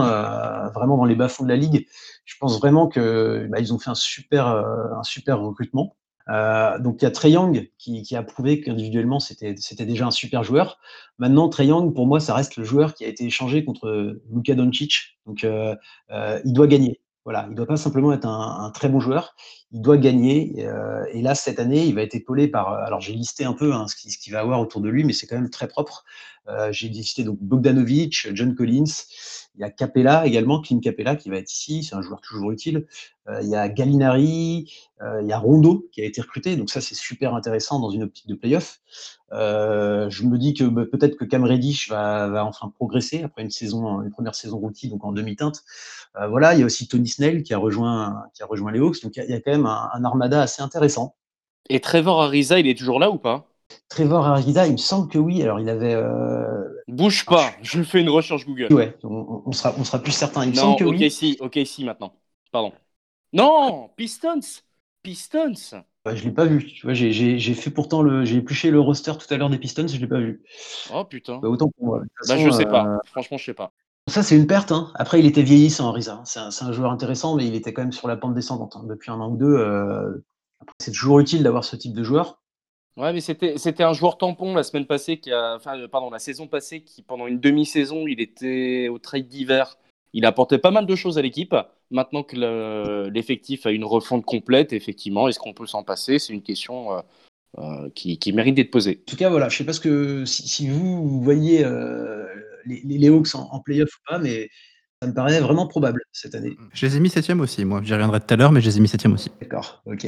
vraiment 0.74 0.98
dans 0.98 1.06
les 1.06 1.16
bas-fonds 1.16 1.44
de 1.44 1.50
la 1.50 1.58
ligue, 1.58 1.88
je 2.26 2.36
pense 2.40 2.60
vraiment 2.60 2.88
que 2.88 3.48
bah, 3.50 3.60
ont 3.72 3.80
fait 3.80 3.90
un 3.90 3.96
super, 3.96 4.48
un 4.48 5.04
super 5.04 5.40
recrutement. 5.40 5.96
Euh, 6.30 6.80
donc 6.80 7.02
il 7.02 7.06
y 7.06 7.08
a 7.08 7.12
Trey 7.12 7.32
Young 7.32 7.70
qui, 7.78 8.04
qui 8.04 8.16
a 8.16 8.24
prouvé 8.24 8.62
qu'individuellement 8.62 9.20
c'était 9.20 9.54
déjà 9.86 10.08
un 10.08 10.12
super 10.12 10.44
joueur. 10.44 10.80
Maintenant 11.18 11.50
Trey 11.50 11.68
Young 11.68 11.94
pour 11.94 12.08
moi 12.08 12.20
ça 12.20 12.34
reste 12.34 12.58
le 12.58 12.64
joueur 12.64 12.94
qui 12.94 13.06
a 13.06 13.08
été 13.08 13.26
échangé 13.26 13.66
contre 13.66 14.20
Luka 14.30 14.56
Doncic. 14.56 15.18
Donc 15.26 15.44
euh, 15.44 15.76
euh, 16.12 16.40
il 16.46 16.54
doit 16.54 16.68
gagner. 16.68 17.02
Voilà, 17.24 17.46
il 17.50 17.56
doit 17.56 17.68
pas 17.68 17.78
simplement 17.78 18.12
être 18.14 18.26
un, 18.26 18.72
très 18.74 18.90
bon 18.90 19.00
joueur, 19.00 19.36
il 19.72 19.82
doit 19.84 19.98
gagner. 19.98 20.66
Et 21.14 21.22
là 21.22 21.36
cette 21.36 21.60
année 21.60 21.86
il 21.86 21.94
va 21.94 22.02
être 22.02 22.16
épaulé 22.16 22.48
par. 22.48 22.74
Alors 22.74 23.00
j'ai 23.00 23.14
listé 23.14 23.46
un 23.46 23.54
peu 23.54 23.74
hein, 23.74 23.88
ce 23.88 23.96
qu'il 23.96 24.12
qui 24.18 24.32
va 24.32 24.40
avoir 24.40 24.60
autour 24.60 24.82
de 24.82 24.90
lui, 24.90 25.04
mais 25.04 25.14
c'est 25.14 25.28
quand 25.28 25.36
même 25.36 25.52
très 25.52 25.68
propre. 25.68 26.04
J'ai 26.72 26.90
listé 26.90 27.24
donc 27.24 27.38
Bogdanovic, 27.40 28.30
John 28.34 28.56
Collins. 28.56 29.06
Il 29.56 29.62
y 29.62 29.64
a 29.66 29.70
Capella 29.70 30.26
également, 30.26 30.62
Clint 30.62 30.80
Capella 30.80 31.16
qui 31.16 31.30
va 31.30 31.38
être 31.38 31.52
ici, 31.52 31.84
c'est 31.84 31.96
un 31.96 32.02
joueur 32.02 32.22
toujours 32.22 32.52
utile. 32.52 32.88
Euh, 33.28 33.42
il 33.42 33.50
y 33.50 33.56
a 33.56 33.68
Gallinari, 33.68 34.72
euh, 35.02 35.22
il 35.22 35.28
y 35.28 35.34
a 35.34 35.38
Rondo 35.38 35.90
qui 35.92 36.02
a 36.02 36.06
été 36.06 36.22
recruté, 36.22 36.56
donc 36.56 36.70
ça 36.70 36.80
c'est 36.80 36.96
super 36.96 37.36
intéressant 37.36 37.80
dans 37.80 37.90
une 37.90 38.04
optique 38.04 38.28
de 38.28 38.36
playoff. 38.36 38.80
Euh, 39.34 40.10
je 40.10 40.24
me 40.24 40.38
dis 40.38 40.54
que 40.54 40.64
bah, 40.64 40.86
peut-être 40.90 41.18
que 41.18 41.26
Cam 41.26 41.44
Reddish 41.44 41.90
va, 41.90 42.46
enfin 42.46 42.72
progresser 42.74 43.24
après 43.24 43.42
une 43.42 43.52
saison, 43.52 44.02
une 44.02 44.12
première 44.12 44.36
saison 44.36 44.58
rookie, 44.58 44.88
donc 44.88 45.04
en 45.04 45.12
demi-teinte. 45.12 45.64
Voilà, 46.30 46.54
il 46.54 46.60
y 46.60 46.64
a 46.64 46.66
aussi 46.66 46.88
Tony 46.88 47.08
Snell 47.08 47.44
qui 47.44 47.54
a 47.54 47.58
rejoint, 47.58 48.24
les 48.74 48.80
Hawks, 48.80 49.02
donc 49.02 49.16
il 49.16 49.20
y 49.20 49.22
a, 49.22 49.26
il 49.26 49.32
y 49.32 49.34
a 49.34 49.42
quand 49.42 49.52
même 49.52 49.66
un, 49.66 49.90
un, 49.94 50.04
armada 50.04 50.42
assez 50.42 50.62
intéressant. 50.62 51.16
Et 51.70 51.80
Trevor 51.80 52.22
Ariza, 52.22 52.60
il 52.60 52.68
est 52.68 52.78
toujours 52.78 53.00
là 53.00 53.10
ou 53.10 53.18
pas? 53.18 53.51
Trevor 53.90 54.26
Ariza, 54.26 54.68
il 54.68 54.74
me 54.74 54.78
semble 54.78 55.10
que 55.10 55.18
oui. 55.18 55.42
Alors 55.42 55.60
il 55.60 55.70
avait. 55.70 55.94
Euh... 55.94 56.84
Bouge 56.88 57.26
pas, 57.26 57.52
je 57.62 57.84
fais 57.84 58.02
une 58.02 58.10
recherche 58.10 58.46
Google. 58.46 58.74
Ouais, 58.74 58.98
on, 59.04 59.44
on, 59.46 59.52
sera, 59.52 59.74
on 59.78 59.84
sera 59.84 60.00
plus 60.00 60.12
certain. 60.12 60.44
Il 60.44 60.52
me 60.52 60.56
non, 60.56 60.62
semble 60.62 60.80
que 60.80 60.84
ok, 60.86 60.96
oui. 61.00 61.12
si, 61.12 61.38
ok, 61.40 61.60
si 61.66 61.84
maintenant. 61.84 62.14
Pardon. 62.52 62.74
Non, 63.34 63.90
Pistons, 63.96 64.40
Pistons. 65.04 65.54
Ouais, 66.06 66.16
je 66.16 66.24
l'ai 66.24 66.32
pas 66.32 66.46
vu. 66.46 66.66
Tu 66.66 66.86
vois, 66.86 66.94
j'ai 66.94 67.54
fait 67.54 67.70
pourtant 67.70 68.02
le, 68.02 68.26
j'ai 68.26 68.38
épluché 68.38 68.72
le 68.72 68.80
roster 68.80 69.14
tout 69.20 69.32
à 69.34 69.38
l'heure 69.38 69.50
des 69.50 69.60
Pistons, 69.60 69.88
je 69.88 70.00
l'ai 70.00 70.08
pas 70.08 70.20
vu. 70.20 70.44
Oh 70.94 71.06
putain. 71.06 71.38
Bah, 71.38 71.48
autant 71.48 71.70
pour 71.70 71.86
moi. 71.86 72.00
Bah, 72.00 72.36
façon, 72.36 72.46
je 72.46 72.52
sais 72.52 72.66
pas. 72.66 72.86
Euh... 72.86 72.98
Franchement, 73.06 73.38
je 73.38 73.46
sais 73.46 73.54
pas. 73.54 73.72
Ça, 74.08 74.24
c'est 74.24 74.36
une 74.36 74.48
perte. 74.48 74.72
Hein. 74.72 74.92
Après, 74.96 75.20
il 75.20 75.26
était 75.26 75.44
vieillissant, 75.44 75.92
Risa. 75.92 76.22
C'est 76.26 76.40
un, 76.40 76.50
un, 76.50 76.72
joueur 76.72 76.92
intéressant, 76.92 77.36
mais 77.36 77.46
il 77.46 77.56
était 77.56 77.72
quand 77.72 77.84
même 77.84 77.92
sur 77.92 78.08
la 78.08 78.18
pente 78.18 78.34
descendante 78.34 78.76
hein. 78.76 78.84
depuis 78.88 79.12
un 79.12 79.20
an 79.20 79.30
ou 79.32 79.38
deux. 79.38 79.54
Euh... 79.54 80.26
C'est 80.80 80.92
toujours 80.92 81.20
utile 81.20 81.44
d'avoir 81.44 81.64
ce 81.64 81.76
type 81.76 81.94
de 81.94 82.04
joueur. 82.04 82.41
Ouais, 82.98 83.14
mais 83.14 83.22
c'était 83.22 83.84
un 83.84 83.94
joueur 83.94 84.18
tampon 84.18 84.54
la 84.54 84.64
semaine 84.64 84.86
passée, 84.86 85.18
qui 85.18 85.32
a, 85.32 85.56
enfin, 85.56 85.88
pardon, 85.88 86.10
la 86.10 86.20
saison 86.20 86.48
passée, 86.48 86.82
qui 86.82 87.02
pendant 87.02 87.28
une 87.28 87.40
demi-saison, 87.40 88.06
il 88.06 88.20
était 88.20 88.90
au 88.90 89.00
trade 89.00 89.28
d'hiver. 89.28 89.78
Il 90.14 90.26
apportait 90.26 90.58
pas 90.58 90.72
mal 90.72 90.86
de 90.86 90.96
choses 90.96 91.18
à 91.18 91.22
l'équipe. 91.22 91.56
Maintenant 91.90 92.24
que 92.24 93.10
l'effectif 93.10 93.66
a 93.66 93.72
une 93.72 93.86
refonte 93.86 94.26
complète, 94.26 94.74
effectivement, 94.74 95.28
est-ce 95.28 95.40
qu'on 95.40 95.54
peut 95.54 95.66
s'en 95.66 95.84
passer? 95.84 96.20
C'est 96.20 96.34
une 96.34 96.42
question 96.42 96.94
euh, 96.94 97.02
euh, 97.60 97.90
qui, 97.96 98.18
qui, 98.18 98.34
mérite 98.34 98.56
d'être 98.56 98.72
posée. 98.72 99.02
En 99.02 99.10
tout 99.10 99.16
cas, 99.16 99.30
voilà, 99.30 99.48
je 99.48 99.58
sais 99.58 99.66
pas 99.66 99.74
ce 99.74 99.80
que 99.80 100.26
si, 100.26 100.48
si 100.48 100.70
vous, 100.70 101.08
vous, 101.08 101.22
voyez 101.22 101.64
euh, 101.64 102.26
les, 102.66 102.82
les, 102.84 103.10
Hawks 103.10 103.36
en, 103.36 103.48
en 103.52 103.60
playoff 103.62 103.90
ou 103.90 104.00
pas, 104.10 104.20
mais 104.20 104.50
ça 105.02 105.08
me 105.08 105.14
paraît 105.14 105.40
vraiment 105.40 105.68
probable 105.68 106.02
cette 106.12 106.36
année. 106.36 106.56
Je 106.74 106.86
les 106.86 106.98
ai 106.98 107.00
mis 107.00 107.10
septième 107.10 107.40
aussi, 107.40 107.66
moi. 107.66 107.82
J'y 107.84 107.94
reviendrai 107.94 108.20
tout 108.20 108.34
à 108.34 108.38
l'heure, 108.38 108.52
mais 108.52 108.62
je 108.62 108.68
les 108.68 108.78
ai 108.78 108.80
mis 108.82 108.88
septième 108.88 109.14
aussi. 109.14 109.32
D'accord, 109.42 109.82
ok. 109.86 110.08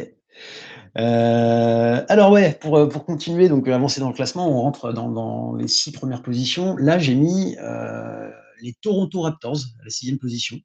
Euh, 0.97 2.05
alors 2.07 2.31
ouais, 2.31 2.57
pour, 2.59 2.87
pour 2.89 3.05
continuer, 3.05 3.49
donc 3.49 3.67
avancer 3.67 3.99
dans 3.99 4.09
le 4.09 4.13
classement, 4.13 4.49
on 4.49 4.61
rentre 4.61 4.93
dans, 4.93 5.55
les 5.55 5.67
six 5.67 5.91
premières 5.91 6.21
positions. 6.21 6.75
Là, 6.77 6.99
j'ai 6.99 7.15
mis 7.15 7.55
euh, 7.59 8.29
les 8.61 8.73
Toronto 8.81 9.21
Raptors 9.21 9.57
à 9.81 9.83
la 9.85 9.89
sixième 9.89 10.19
position. 10.19 10.57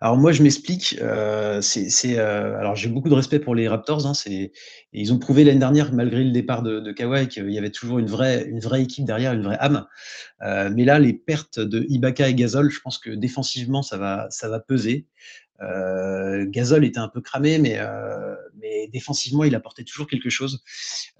Alors 0.00 0.16
moi, 0.16 0.32
je 0.32 0.42
m'explique. 0.42 0.96
Euh, 1.00 1.60
c'est, 1.60 2.18
euh, 2.18 2.58
alors 2.58 2.76
j'ai 2.76 2.88
beaucoup 2.88 3.08
de 3.08 3.14
respect 3.14 3.38
pour 3.38 3.54
les 3.54 3.68
Raptors. 3.68 4.06
Hein, 4.06 4.14
c'est, 4.14 4.52
ils 4.92 5.12
ont 5.12 5.18
prouvé 5.18 5.44
l'année 5.44 5.58
dernière, 5.58 5.92
malgré 5.92 6.24
le 6.24 6.30
départ 6.30 6.62
de, 6.62 6.80
de 6.80 6.92
Kawhi, 6.92 7.28
qu'il 7.28 7.50
y 7.50 7.58
avait 7.58 7.70
toujours 7.70 7.98
une 7.98 8.06
vraie, 8.06 8.44
une 8.48 8.60
vraie 8.60 8.82
équipe 8.82 9.04
derrière, 9.04 9.32
une 9.32 9.42
vraie 9.42 9.58
âme. 9.58 9.86
Euh, 10.42 10.70
mais 10.74 10.84
là, 10.84 10.98
les 10.98 11.12
pertes 11.12 11.60
de 11.60 11.84
Ibaka 11.88 12.28
et 12.28 12.34
Gasol, 12.34 12.70
je 12.70 12.80
pense 12.80 12.98
que 12.98 13.10
défensivement, 13.10 13.82
ça 13.82 13.98
va, 13.98 14.26
ça 14.30 14.48
va 14.48 14.60
peser. 14.60 15.06
Euh, 15.60 16.46
était 16.82 16.98
un 16.98 17.08
peu 17.08 17.20
cramé, 17.20 17.58
mais, 17.58 17.76
euh, 17.78 18.34
défensivement, 18.92 19.44
il 19.44 19.54
apportait 19.54 19.84
toujours 19.84 20.06
quelque 20.06 20.30
chose. 20.30 20.62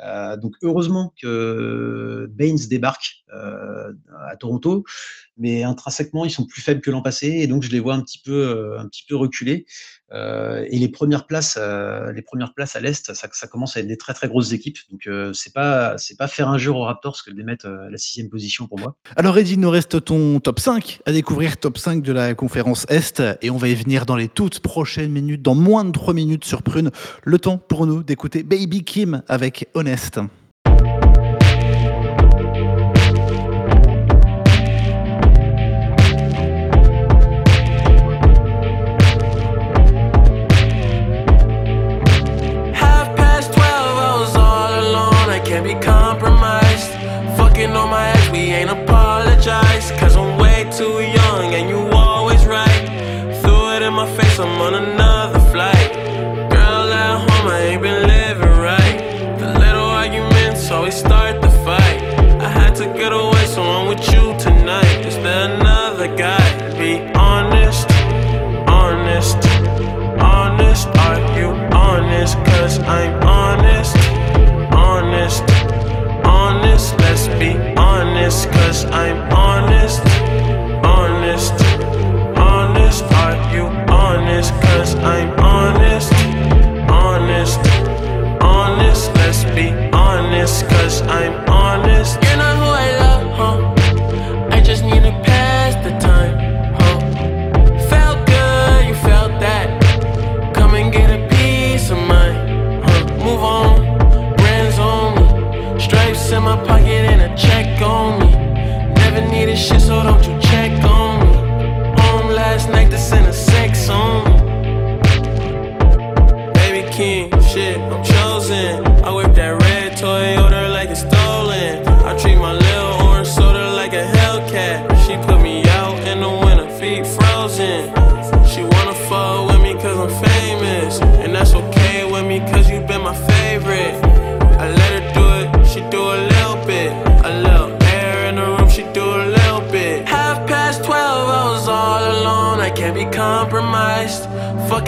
Euh, 0.00 0.36
donc 0.36 0.54
heureusement 0.62 1.12
que 1.20 2.28
Baines 2.30 2.58
débarque 2.68 3.24
euh, 3.34 3.92
à 4.26 4.36
Toronto, 4.36 4.84
mais 5.38 5.62
intrinsèquement, 5.62 6.24
ils 6.24 6.30
sont 6.30 6.46
plus 6.46 6.62
faibles 6.62 6.80
que 6.80 6.90
l'an 6.90 7.02
passé, 7.02 7.28
et 7.28 7.46
donc 7.46 7.62
je 7.62 7.70
les 7.70 7.80
vois 7.80 7.94
un 7.94 8.00
petit 8.00 8.20
peu, 8.24 8.76
un 8.78 8.86
petit 8.86 9.04
peu 9.08 9.16
reculer. 9.16 9.66
et 10.12 10.78
les 10.78 10.88
premières 10.88 11.26
places, 11.26 11.58
les 12.14 12.22
premières 12.22 12.54
places 12.54 12.76
à 12.76 12.80
l'est, 12.80 13.12
ça, 13.14 13.46
commence 13.46 13.76
à 13.76 13.80
être 13.80 13.86
des 13.86 13.96
très 13.96 14.14
très 14.14 14.28
grosses 14.28 14.52
équipes. 14.52 14.78
Donc 14.90 15.08
c'est 15.34 15.52
pas, 15.52 15.96
c'est 15.98 16.16
pas 16.16 16.28
faire 16.28 16.48
un 16.48 16.58
jeu 16.58 16.70
aux 16.70 16.82
Raptors 16.82 17.22
que 17.24 17.30
de 17.30 17.36
les 17.36 17.44
mettre 17.44 17.66
à 17.66 17.90
la 17.90 17.98
sixième 17.98 18.28
position 18.28 18.66
pour 18.66 18.78
moi. 18.78 18.96
Alors 19.16 19.36
Eddie, 19.38 19.58
nous 19.58 19.70
reste 19.70 20.04
ton 20.04 20.40
top 20.40 20.60
5 20.60 21.00
à 21.06 21.12
découvrir, 21.12 21.56
top 21.56 21.78
5 21.78 22.02
de 22.02 22.12
la 22.12 22.34
conférence 22.34 22.86
Est, 22.88 23.22
et 23.42 23.50
on 23.50 23.56
va 23.56 23.68
y 23.68 23.74
venir 23.74 24.06
dans 24.06 24.16
les 24.16 24.28
toutes 24.28 24.60
prochaines 24.60 25.10
minutes, 25.10 25.42
dans 25.42 25.54
moins 25.54 25.84
de 25.84 25.92
3 25.92 26.14
minutes 26.14 26.44
sur 26.44 26.62
Prune. 26.62 26.90
Le 27.24 27.38
temps 27.38 27.58
pour 27.58 27.86
nous 27.86 28.02
d'écouter 28.02 28.42
Baby 28.42 28.84
Kim 28.84 29.22
avec 29.28 29.68
Honest. 29.74 30.20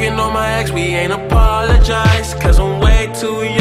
On 0.09 0.33
my 0.33 0.61
ex, 0.61 0.73
we 0.73 0.81
ain't 0.81 1.13
apologize. 1.13 2.35
Cause 2.35 2.59
I'm 2.59 2.81
way 2.81 3.13
too 3.15 3.45
young 3.45 3.60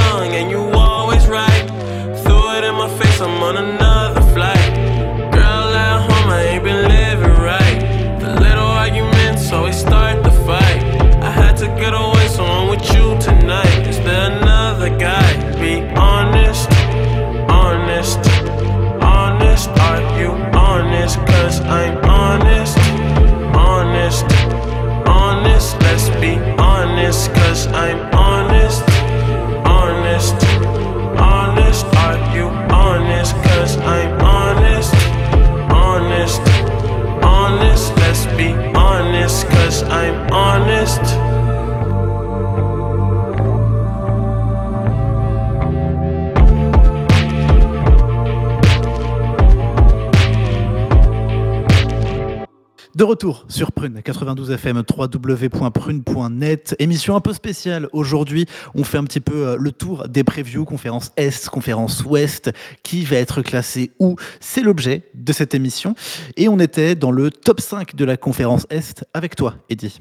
retour 53.20 53.44
sur 53.50 53.74
Prune 53.74 54.02
92 54.02 54.50
FM, 54.52 54.82
www.prune.net. 54.98 56.74
Émission 56.80 57.18
un 57.18 57.20
peu 57.20 57.34
spéciale. 57.34 57.90
Aujourd'hui, 57.92 58.46
on 58.76 58.86
fait 58.86 58.98
un 58.98 59.04
petit 59.04 59.20
peu 59.20 59.46
euh, 59.46 59.58
le 59.60 59.74
tour 59.74 60.08
des 60.08 60.24
previews, 60.24 60.64
conférence 60.64 61.12
Est, 61.18 61.50
conférence 61.50 62.06
Ouest, 62.06 62.50
qui 62.82 63.04
va 63.04 63.18
être 63.18 63.42
classé 63.42 63.92
où? 64.00 64.16
C'est 64.40 64.62
l'objet 64.62 65.10
de 65.16 65.34
cette 65.34 65.54
émission. 65.54 65.96
Et 66.38 66.48
on 66.48 66.60
était 66.60 66.96
dans 66.96 67.12
le 67.12 67.30
top 67.30 67.60
5 67.60 67.94
de 67.94 68.06
la 68.06 68.16
conférence 68.16 68.66
Est 68.70 69.04
avec 69.14 69.36
toi, 69.36 69.56
Eddy. 69.70 70.00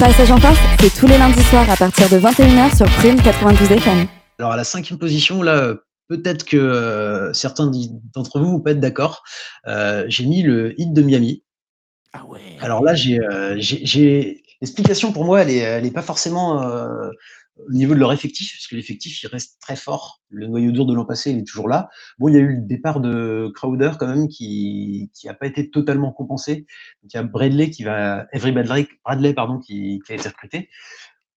Passage 0.00 0.30
en 0.30 0.38
force, 0.38 0.58
c'est 0.80 0.98
tous 0.98 1.06
les 1.06 1.18
lundis 1.18 1.42
soirs 1.44 1.68
à 1.70 1.76
partir 1.76 2.08
de 2.08 2.16
21h 2.18 2.74
sur 2.76 2.86
Prune 2.96 3.20
92 3.20 3.70
FM. 3.72 4.06
Alors 4.38 4.52
à 4.52 4.56
la 4.56 4.64
cinquième 4.64 4.98
position, 4.98 5.42
là, 5.42 5.74
peut-être 6.08 6.44
que 6.44 6.56
euh, 6.56 7.32
certains 7.34 7.70
d'entre 8.14 8.40
vous 8.40 8.52
vont 8.52 8.60
pas 8.60 8.70
être 8.70 8.80
d'accord. 8.80 9.22
Euh, 9.66 10.04
j'ai 10.08 10.24
mis 10.24 10.42
le 10.42 10.80
hit 10.80 10.92
de 10.94 11.02
Miami. 11.02 11.44
Ah 12.14 12.24
ouais. 12.26 12.40
Alors 12.60 12.82
là, 12.82 12.94
j'ai, 12.94 13.20
euh, 13.20 13.56
j'ai- 13.58 13.84
j'ai- 13.84 14.42
l'explication 14.62 15.12
pour 15.12 15.24
moi, 15.24 15.42
elle 15.42 15.50
est, 15.50 15.58
elle 15.58 15.84
est 15.86 15.90
pas 15.90 16.02
forcément 16.02 16.62
euh, 16.62 17.10
au 17.68 17.72
niveau 17.72 17.94
de 17.94 17.98
leur 18.00 18.12
effectif, 18.12 18.52
parce 18.52 18.66
que 18.66 18.76
l'effectif 18.76 19.22
il 19.22 19.26
reste 19.28 19.60
très 19.60 19.76
fort. 19.76 20.20
Le 20.28 20.46
noyau 20.46 20.72
dur 20.72 20.86
de 20.86 20.94
l'an 20.94 21.04
passé, 21.04 21.30
il 21.32 21.38
est 21.38 21.44
toujours 21.46 21.68
là. 21.68 21.88
Bon, 22.18 22.28
il 22.28 22.34
y 22.34 22.38
a 22.38 22.40
eu 22.40 22.56
le 22.56 22.62
départ 22.62 23.00
de 23.00 23.50
Crowder 23.54 23.92
quand 23.98 24.06
même 24.08 24.28
qui 24.28 25.10
qui 25.14 25.28
a 25.28 25.34
pas 25.34 25.46
été 25.46 25.70
totalement 25.70 26.12
compensé. 26.12 26.66
Il 27.04 27.10
y 27.14 27.16
a 27.16 27.22
Bradley 27.22 27.70
qui 27.70 27.84
va, 27.84 28.26
Avery 28.32 28.52
Bradley, 28.52 28.88
Bradley 29.04 29.34
pardon, 29.34 29.58
qui, 29.58 30.00
qui 30.06 30.12
a 30.12 30.14
été 30.16 30.28
recruté. 30.28 30.68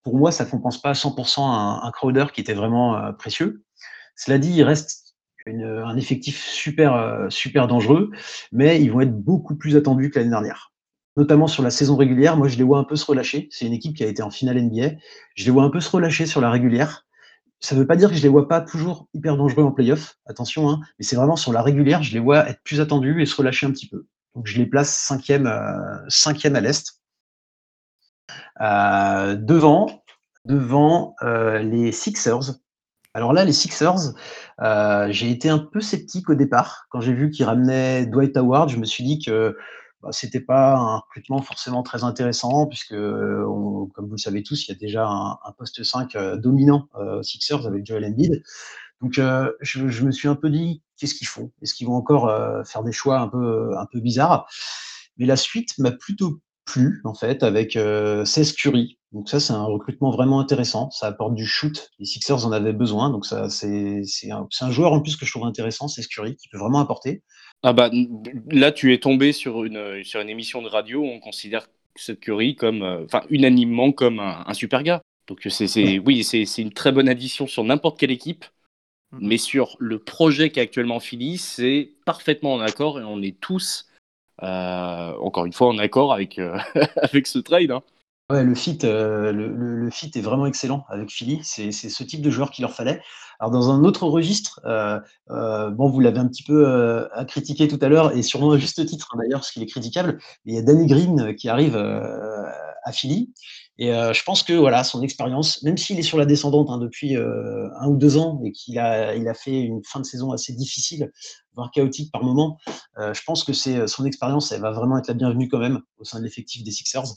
Pour 0.03 0.17
moi, 0.17 0.31
ça 0.31 0.45
compense 0.45 0.81
pas 0.81 0.89
à 0.89 0.93
100% 0.93 1.41
un, 1.41 1.81
un 1.83 1.91
Crowder 1.91 2.25
qui 2.33 2.41
était 2.41 2.53
vraiment 2.53 2.97
euh, 2.97 3.11
précieux. 3.13 3.63
Cela 4.15 4.37
dit, 4.37 4.51
il 4.53 4.63
reste 4.63 5.15
une- 5.45 5.63
un 5.65 5.95
effectif 5.97 6.43
super, 6.45 6.93
euh, 6.93 7.29
super 7.29 7.67
dangereux, 7.67 8.11
mais 8.51 8.81
ils 8.81 8.91
vont 8.91 9.01
être 9.01 9.15
beaucoup 9.17 9.55
plus 9.55 9.75
attendus 9.77 10.09
que 10.09 10.19
l'année 10.19 10.31
dernière. 10.31 10.72
Notamment 11.15 11.47
sur 11.47 11.61
la 11.61 11.69
saison 11.69 11.95
régulière, 11.95 12.37
moi 12.37 12.47
je 12.47 12.57
les 12.57 12.63
vois 12.63 12.79
un 12.79 12.83
peu 12.83 12.95
se 12.95 13.05
relâcher. 13.05 13.47
C'est 13.51 13.65
une 13.65 13.73
équipe 13.73 13.95
qui 13.95 14.03
a 14.03 14.07
été 14.07 14.23
en 14.23 14.31
finale 14.31 14.61
NBA. 14.61 14.93
Je 15.35 15.45
les 15.45 15.51
vois 15.51 15.63
un 15.63 15.69
peu 15.69 15.79
se 15.79 15.89
relâcher 15.89 16.25
sur 16.25 16.41
la 16.41 16.49
régulière. 16.49 17.05
Ça 17.59 17.75
ne 17.75 17.79
veut 17.79 17.87
pas 17.87 17.95
dire 17.95 18.09
que 18.09 18.15
je 18.15 18.23
les 18.23 18.29
vois 18.29 18.47
pas 18.47 18.59
toujours 18.59 19.07
hyper 19.13 19.37
dangereux 19.37 19.63
en 19.63 19.71
playoff, 19.71 20.17
attention, 20.25 20.69
hein, 20.69 20.81
mais 20.99 21.05
c'est 21.05 21.15
vraiment 21.15 21.37
sur 21.37 21.53
la 21.53 21.61
régulière, 21.61 22.03
je 22.03 22.13
les 22.13 22.19
vois 22.19 22.49
être 22.49 22.61
plus 22.63 22.81
attendus 22.81 23.21
et 23.21 23.25
se 23.25 23.35
relâcher 23.37 23.65
un 23.65 23.71
petit 23.71 23.87
peu. 23.87 24.05
Donc 24.35 24.47
je 24.47 24.57
les 24.57 24.65
place 24.65 24.89
cinquième, 24.89 25.47
euh, 25.47 25.97
cinquième 26.09 26.57
à 26.57 26.61
l'Est. 26.61 26.99
Euh, 28.59 29.35
devant, 29.35 30.03
devant 30.43 31.15
euh, 31.21 31.59
les 31.59 31.93
Sixers. 31.93 32.59
Alors 33.13 33.31
là, 33.31 33.45
les 33.45 33.53
Sixers, 33.53 34.13
j'ai 35.09 35.29
été 35.29 35.47
un 35.47 35.59
peu 35.59 35.79
sceptique 35.79 36.29
au 36.29 36.35
départ. 36.35 36.87
Quand 36.89 36.99
j'ai 36.99 37.13
vu 37.13 37.29
qu'ils 37.29 37.45
ramenaient 37.45 38.07
Dwight 38.07 38.35
Howard, 38.35 38.69
je 38.69 38.77
me 38.77 38.85
suis 38.85 39.03
dit 39.03 39.19
que 39.19 39.55
bah, 40.03 40.09
c'était 40.11 40.41
pas 40.41 40.75
un 40.75 40.97
recrutement 40.97 41.41
forcément 41.41 41.81
très 41.81 42.03
intéressant, 42.03 42.67
puisque, 42.67 42.93
on- 42.93 43.87
comme 43.93 44.05
vous 44.07 44.11
le 44.13 44.17
savez 44.17 44.43
tous, 44.43 44.67
il 44.67 44.71
y 44.71 44.75
a 44.75 44.77
déjà 44.77 45.07
un, 45.07 45.51
poste 45.57 45.83
5 45.83 46.15
euh, 46.15 46.35
dominant 46.37 46.87
euh, 46.95 47.19
aux 47.19 47.23
Sixers 47.23 47.65
avec 47.65 47.85
Joel 47.85 48.05
Embiid. 48.05 48.43
Donc, 49.01 49.17
euh, 49.17 49.51
je, 49.61 50.03
me 50.03 50.11
suis 50.11 50.27
un 50.27 50.35
peu 50.35 50.49
dit, 50.49 50.81
qu'est-ce 50.97 51.15
qu'ils 51.15 51.27
font? 51.27 51.51
Est-ce 51.61 51.73
qu'ils 51.73 51.87
vont 51.87 51.95
encore 51.95 52.27
euh, 52.29 52.63
faire 52.65 52.83
des 52.83 52.91
choix 52.91 53.19
un 53.19 53.29
peu, 53.29 53.77
un 53.77 53.85
peu 53.85 53.99
bizarres? 54.01 54.47
Mais 55.17 55.25
la 55.25 55.35
suite 55.37 55.77
m'a 55.77 55.91
plutôt 55.91 56.39
plu, 56.65 57.01
en 57.05 57.13
fait, 57.13 57.43
avec 57.43 57.75
euh, 57.75 58.25
16 58.25 58.53
Curry. 58.53 58.97
Donc 59.11 59.29
ça, 59.29 59.39
c'est 59.39 59.53
un 59.53 59.63
recrutement 59.63 60.11
vraiment 60.11 60.39
intéressant. 60.39 60.89
Ça 60.91 61.07
apporte 61.07 61.35
du 61.35 61.45
shoot. 61.45 61.91
Les 61.99 62.05
Sixers 62.05 62.45
en 62.45 62.51
avaient 62.51 62.73
besoin. 62.73 63.09
Donc 63.09 63.25
ça, 63.25 63.49
c'est 63.49 64.03
un, 64.31 64.47
un 64.61 64.71
joueur 64.71 64.93
en 64.93 65.01
plus 65.01 65.15
que 65.17 65.25
je 65.25 65.31
trouve 65.31 65.45
intéressant, 65.45 65.87
16 65.87 66.07
Curry, 66.07 66.35
qui 66.35 66.49
peut 66.49 66.57
vraiment 66.57 66.79
apporter. 66.79 67.23
Ah 67.63 67.71
bah 67.71 67.89
là, 68.51 68.71
tu 68.73 68.93
es 68.93 68.99
tombé 68.99 69.31
sur 69.31 69.63
une, 69.63 70.03
sur 70.03 70.19
une 70.19 70.29
émission 70.29 70.61
de 70.61 70.67
radio 70.67 70.99
où 71.01 71.07
on 71.07 71.19
considère 71.19 71.67
cette 71.95 72.19
Curry 72.19 72.55
comme, 72.55 72.83
euh, 72.83 73.05
enfin, 73.05 73.23
unanimement 73.29 73.91
comme 73.93 74.19
un, 74.19 74.43
un 74.45 74.53
super 74.53 74.83
gars. 74.83 75.01
Donc 75.27 75.39
c'est, 75.49 75.67
c'est, 75.67 75.99
oui, 75.99 76.23
c'est, 76.25 76.43
une 76.57 76.73
très 76.73 76.91
bonne 76.91 77.07
addition 77.07 77.47
sur 77.47 77.63
n'importe 77.63 77.97
quelle 77.97 78.11
équipe, 78.11 78.43
mais 79.13 79.37
sur 79.37 79.77
le 79.79 79.99
projet 79.99 80.49
qui 80.51 80.59
est 80.59 80.63
actuellement 80.63 80.99
Philly, 80.99 81.37
c'est 81.37 81.91
parfaitement 82.05 82.53
en 82.55 82.59
accord 82.59 82.99
et 82.99 83.03
on 83.03 83.21
est 83.21 83.39
tous, 83.39 83.87
euh, 84.43 85.13
encore 85.21 85.45
une 85.45 85.53
fois, 85.53 85.67
en 85.67 85.77
accord 85.77 86.13
avec, 86.13 86.39
euh, 86.39 86.57
avec 86.97 87.27
ce 87.27 87.39
trade. 87.39 87.71
hein. 87.71 87.83
Ouais, 88.29 88.43
le 88.43 88.55
fit, 88.55 88.79
euh, 88.85 89.31
le, 89.33 89.89
fit 89.91 90.09
est 90.15 90.21
vraiment 90.21 90.45
excellent 90.45 90.85
avec 90.87 91.11
Philly. 91.11 91.41
C'est 91.43 91.71
c'est 91.71 91.89
ce 91.89 92.03
type 92.03 92.21
de 92.21 92.29
joueur 92.29 92.51
qu'il 92.51 92.63
leur 92.63 92.73
fallait. 92.73 93.01
Alors 93.39 93.51
dans 93.51 93.69
un 93.69 93.83
autre 93.83 94.07
registre, 94.07 94.61
euh, 94.65 94.99
euh, 95.29 95.69
bon, 95.71 95.89
vous 95.89 95.99
l'avez 95.99 96.19
un 96.19 96.27
petit 96.27 96.43
peu 96.43 96.65
à 97.13 97.25
critiquer 97.25 97.67
tout 97.67 97.79
à 97.81 97.89
l'heure, 97.89 98.15
et 98.15 98.21
sûrement 98.21 98.51
à 98.51 98.57
juste 98.57 98.85
titre 98.85 99.09
hein, 99.13 99.17
d'ailleurs, 99.19 99.41
parce 99.41 99.51
qu'il 99.51 99.61
est 99.61 99.67
critiquable. 99.67 100.19
Il 100.45 100.55
y 100.55 100.57
a 100.57 100.61
Danny 100.61 100.87
Green 100.87 101.35
qui 101.35 101.49
arrive 101.49 101.75
à 102.85 102.91
Philly, 102.91 103.33
et 103.79 103.91
euh, 103.91 104.13
je 104.13 104.23
pense 104.23 104.43
que 104.43 104.53
voilà, 104.53 104.83
son 104.83 105.01
expérience, 105.01 105.63
même 105.63 105.77
s'il 105.77 105.97
est 105.97 106.03
sur 106.03 106.17
la 106.19 106.25
descendante 106.25 106.69
hein, 106.69 106.77
depuis 106.77 107.17
euh, 107.17 107.69
un 107.79 107.87
ou 107.87 107.97
deux 107.97 108.17
ans 108.17 108.39
et 108.43 108.51
qu'il 108.51 108.77
a, 108.77 109.15
il 109.15 109.27
a 109.27 109.33
fait 109.33 109.61
une 109.61 109.81
fin 109.83 109.99
de 109.99 110.05
saison 110.05 110.31
assez 110.31 110.53
difficile, 110.53 111.11
voire 111.55 111.71
chaotique 111.71 112.11
par 112.11 112.23
moment, 112.23 112.59
euh, 112.99 113.13
je 113.15 113.21
pense 113.25 113.43
que 113.43 113.51
c'est 113.51 113.87
son 113.87 114.05
expérience, 114.05 114.51
elle 114.51 114.61
va 114.61 114.71
vraiment 114.71 114.97
être 114.97 115.07
la 115.07 115.15
bienvenue 115.15 115.47
quand 115.47 115.57
même 115.57 115.81
au 115.97 116.03
sein 116.03 116.19
de 116.19 116.23
l'effectif 116.23 116.63
des 116.63 116.71
Sixers. 116.71 117.15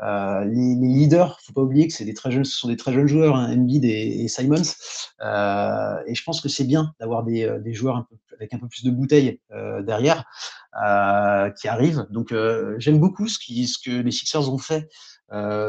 Les, 0.00 0.76
les 0.80 0.88
leaders, 0.88 1.38
faut 1.42 1.52
pas 1.52 1.62
oublier 1.62 1.86
que 1.88 1.92
c'est 1.92 2.06
des 2.06 2.14
très 2.14 2.30
jeunes, 2.30 2.44
ce 2.44 2.56
sont 2.56 2.68
des 2.68 2.76
très 2.76 2.94
jeunes 2.94 3.08
joueurs, 3.08 3.36
hein, 3.36 3.52
Embiid 3.52 3.84
et, 3.84 4.28
Simons. 4.28 4.62
Et 5.22 6.14
je 6.14 6.22
pense 6.24 6.40
que 6.40 6.48
c'est 6.48 6.64
bien 6.64 6.94
d'avoir 7.00 7.22
des, 7.22 7.58
des 7.62 7.74
joueurs 7.74 7.96
un 7.96 8.06
peu, 8.08 8.16
avec 8.38 8.54
un 8.54 8.58
peu 8.58 8.68
plus 8.68 8.84
de 8.84 8.90
bouteilles 8.90 9.40
euh, 9.52 9.82
derrière 9.82 10.24
euh, 10.82 11.50
qui 11.50 11.68
arrivent. 11.68 12.06
Donc 12.10 12.32
euh, 12.32 12.74
j'aime 12.78 12.98
beaucoup 12.98 13.28
ce, 13.28 13.38
que 13.38 13.90
les 13.90 14.10
Sixers 14.10 14.52
ont 14.52 14.58
fait 14.58 14.88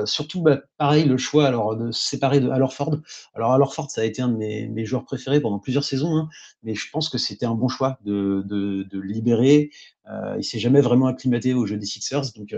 surtout, 0.05 0.41
bah, 0.41 0.61
pareil, 0.77 1.03
le 1.03 1.17
choix 1.17 1.45
alors 1.45 1.75
de 1.75 1.91
se 1.91 2.07
séparer 2.07 2.39
de 2.39 2.49
Alorford. 2.49 2.99
Alors 3.33 3.51
Alorford, 3.51 3.91
ça 3.91 4.01
a 4.01 4.03
été 4.05 4.21
un 4.21 4.29
de 4.29 4.37
mes, 4.37 4.85
joueurs 4.85 5.03
préférés 5.03 5.41
pendant 5.41 5.59
plusieurs 5.59 5.83
saisons, 5.83 6.15
hein, 6.15 6.29
mais 6.63 6.75
je 6.75 6.89
pense 6.89 7.09
que 7.09 7.17
c'était 7.17 7.45
un 7.45 7.55
bon 7.55 7.67
choix 7.67 7.99
de, 8.05 8.87
libérer. 8.93 9.69
Euh, 10.09 10.35
il 10.37 10.45
s'est 10.45 10.59
jamais 10.59 10.79
vraiment 10.79 11.07
acclimaté 11.07 11.53
au 11.53 11.65
jeu 11.65 11.75
des 11.75 11.85
Sixers, 11.85 12.31
donc 12.37 12.55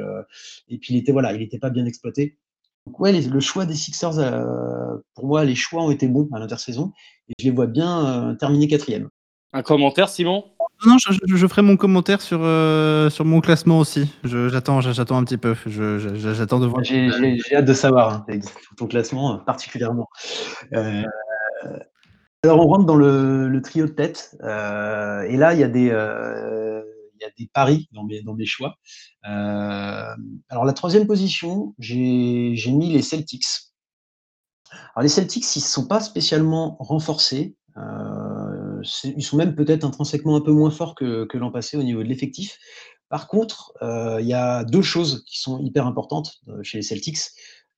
et 0.69 0.77
puis 0.77 0.93
il 0.93 0.97
était 0.97 1.11
voilà, 1.11 1.33
il 1.33 1.39
n'était 1.39 1.57
pas 1.57 1.71
bien 1.71 1.85
exploité. 1.85 2.37
Donc 2.85 2.99
ouais, 2.99 3.19
le 3.19 3.39
choix 3.39 3.65
des 3.65 3.75
Sixers, 3.75 4.17
pour 5.15 5.25
moi, 5.25 5.43
les 5.43 5.55
choix 5.55 5.83
ont 5.83 5.91
été 5.91 6.07
bons 6.07 6.29
à 6.33 6.39
l'intersaison 6.39 6.93
et 7.29 7.33
je 7.39 7.45
les 7.45 7.51
vois 7.51 7.67
bien 7.67 8.35
terminer 8.39 8.67
quatrième. 8.67 9.09
Un 9.53 9.61
commentaire, 9.63 10.09
Simon? 10.09 10.45
Non, 10.85 10.95
je, 10.97 11.13
je- 11.27 11.35
je 11.35 11.47
ferai 11.47 11.61
mon 11.61 11.77
commentaire 11.77 12.21
sur, 12.21 12.39
euh, 12.41 13.09
sur 13.09 13.25
mon 13.25 13.41
classement 13.41 13.79
aussi. 13.79 14.09
Je- 14.23 14.49
J'attends 14.49 14.81
j'attends 14.81 15.17
un 15.17 15.23
petit 15.23 15.37
peu. 15.37 15.55
Je- 15.65 15.99
je- 15.99 16.33
J'attends 16.33 16.59
de 16.59 16.65
voir. 16.65 16.83
J'ai 16.83 17.09
j'ai- 17.11 17.37
j'ai 17.37 17.55
hâte 17.57 17.65
de 17.65 17.73
savoir 17.73 18.13
hein, 18.13 18.25
ton 18.77 18.87
classement 18.87 19.35
euh, 19.35 19.37
particulièrement. 19.37 20.07
Euh, 20.73 21.03
alors 22.43 22.59
on 22.59 22.67
rentre 22.67 22.85
dans 22.85 22.95
le, 22.95 23.47
le 23.47 23.61
trio 23.61 23.85
de 23.85 23.91
tête 23.91 24.35
euh, 24.41 25.21
et 25.23 25.37
là 25.37 25.53
il 25.53 25.59
y 25.59 25.63
a 25.63 25.67
des 25.67 25.91
euh, 25.91 26.81
il 27.19 27.21
y 27.21 27.25
a 27.25 27.29
des 27.37 27.47
paris 27.53 27.87
dans 27.91 28.03
mes 28.03 28.23
dans 28.23 28.33
mes 28.33 28.45
choix. 28.47 28.75
Euh, 29.29 30.15
alors 30.49 30.65
la 30.65 30.73
troisième 30.73 31.05
position 31.05 31.75
j'ai 31.77 32.53
j'ai 32.55 32.71
mis 32.71 32.91
les 32.91 33.03
Celtics. 33.03 33.45
Alors 34.95 35.03
les 35.03 35.09
Celtics 35.09 35.55
ils 35.55 35.59
ne 35.59 35.63
sont 35.63 35.85
pas 35.87 35.99
spécialement 35.99 36.77
renforcés. 36.79 37.55
Euh, 37.77 38.40
ils 39.03 39.23
sont 39.23 39.37
même 39.37 39.55
peut-être 39.55 39.83
intrinsèquement 39.83 40.35
un 40.35 40.41
peu 40.41 40.51
moins 40.51 40.71
forts 40.71 40.95
que, 40.95 41.27
l'an 41.37 41.51
passé 41.51 41.77
au 41.77 41.83
niveau 41.83 42.03
de 42.03 42.07
l'effectif. 42.07 42.57
Par 43.09 43.27
contre, 43.27 43.73
euh, 43.81 44.21
il 44.21 44.27
y 44.27 44.33
a 44.33 44.63
deux 44.63 44.81
choses 44.81 45.23
qui 45.25 45.39
sont 45.39 45.59
hyper 45.59 45.85
importantes 45.85 46.39
euh, 46.47 46.63
chez 46.63 46.77
les 46.77 46.81
Celtics. 46.81 47.19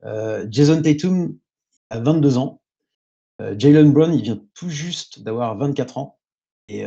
Euh, 0.03 0.45
Jason 0.49 0.81
Tatum 0.81 1.37
a 1.89 1.99
22 1.99 2.37
ans. 2.37 2.61
Jalen 3.57 3.91
Brown, 3.91 4.13
il 4.13 4.21
vient 4.21 4.39
tout 4.53 4.69
juste 4.69 5.21
d'avoir 5.21 5.57
24 5.57 5.97
ans. 5.97 6.19
Et, 6.69 6.85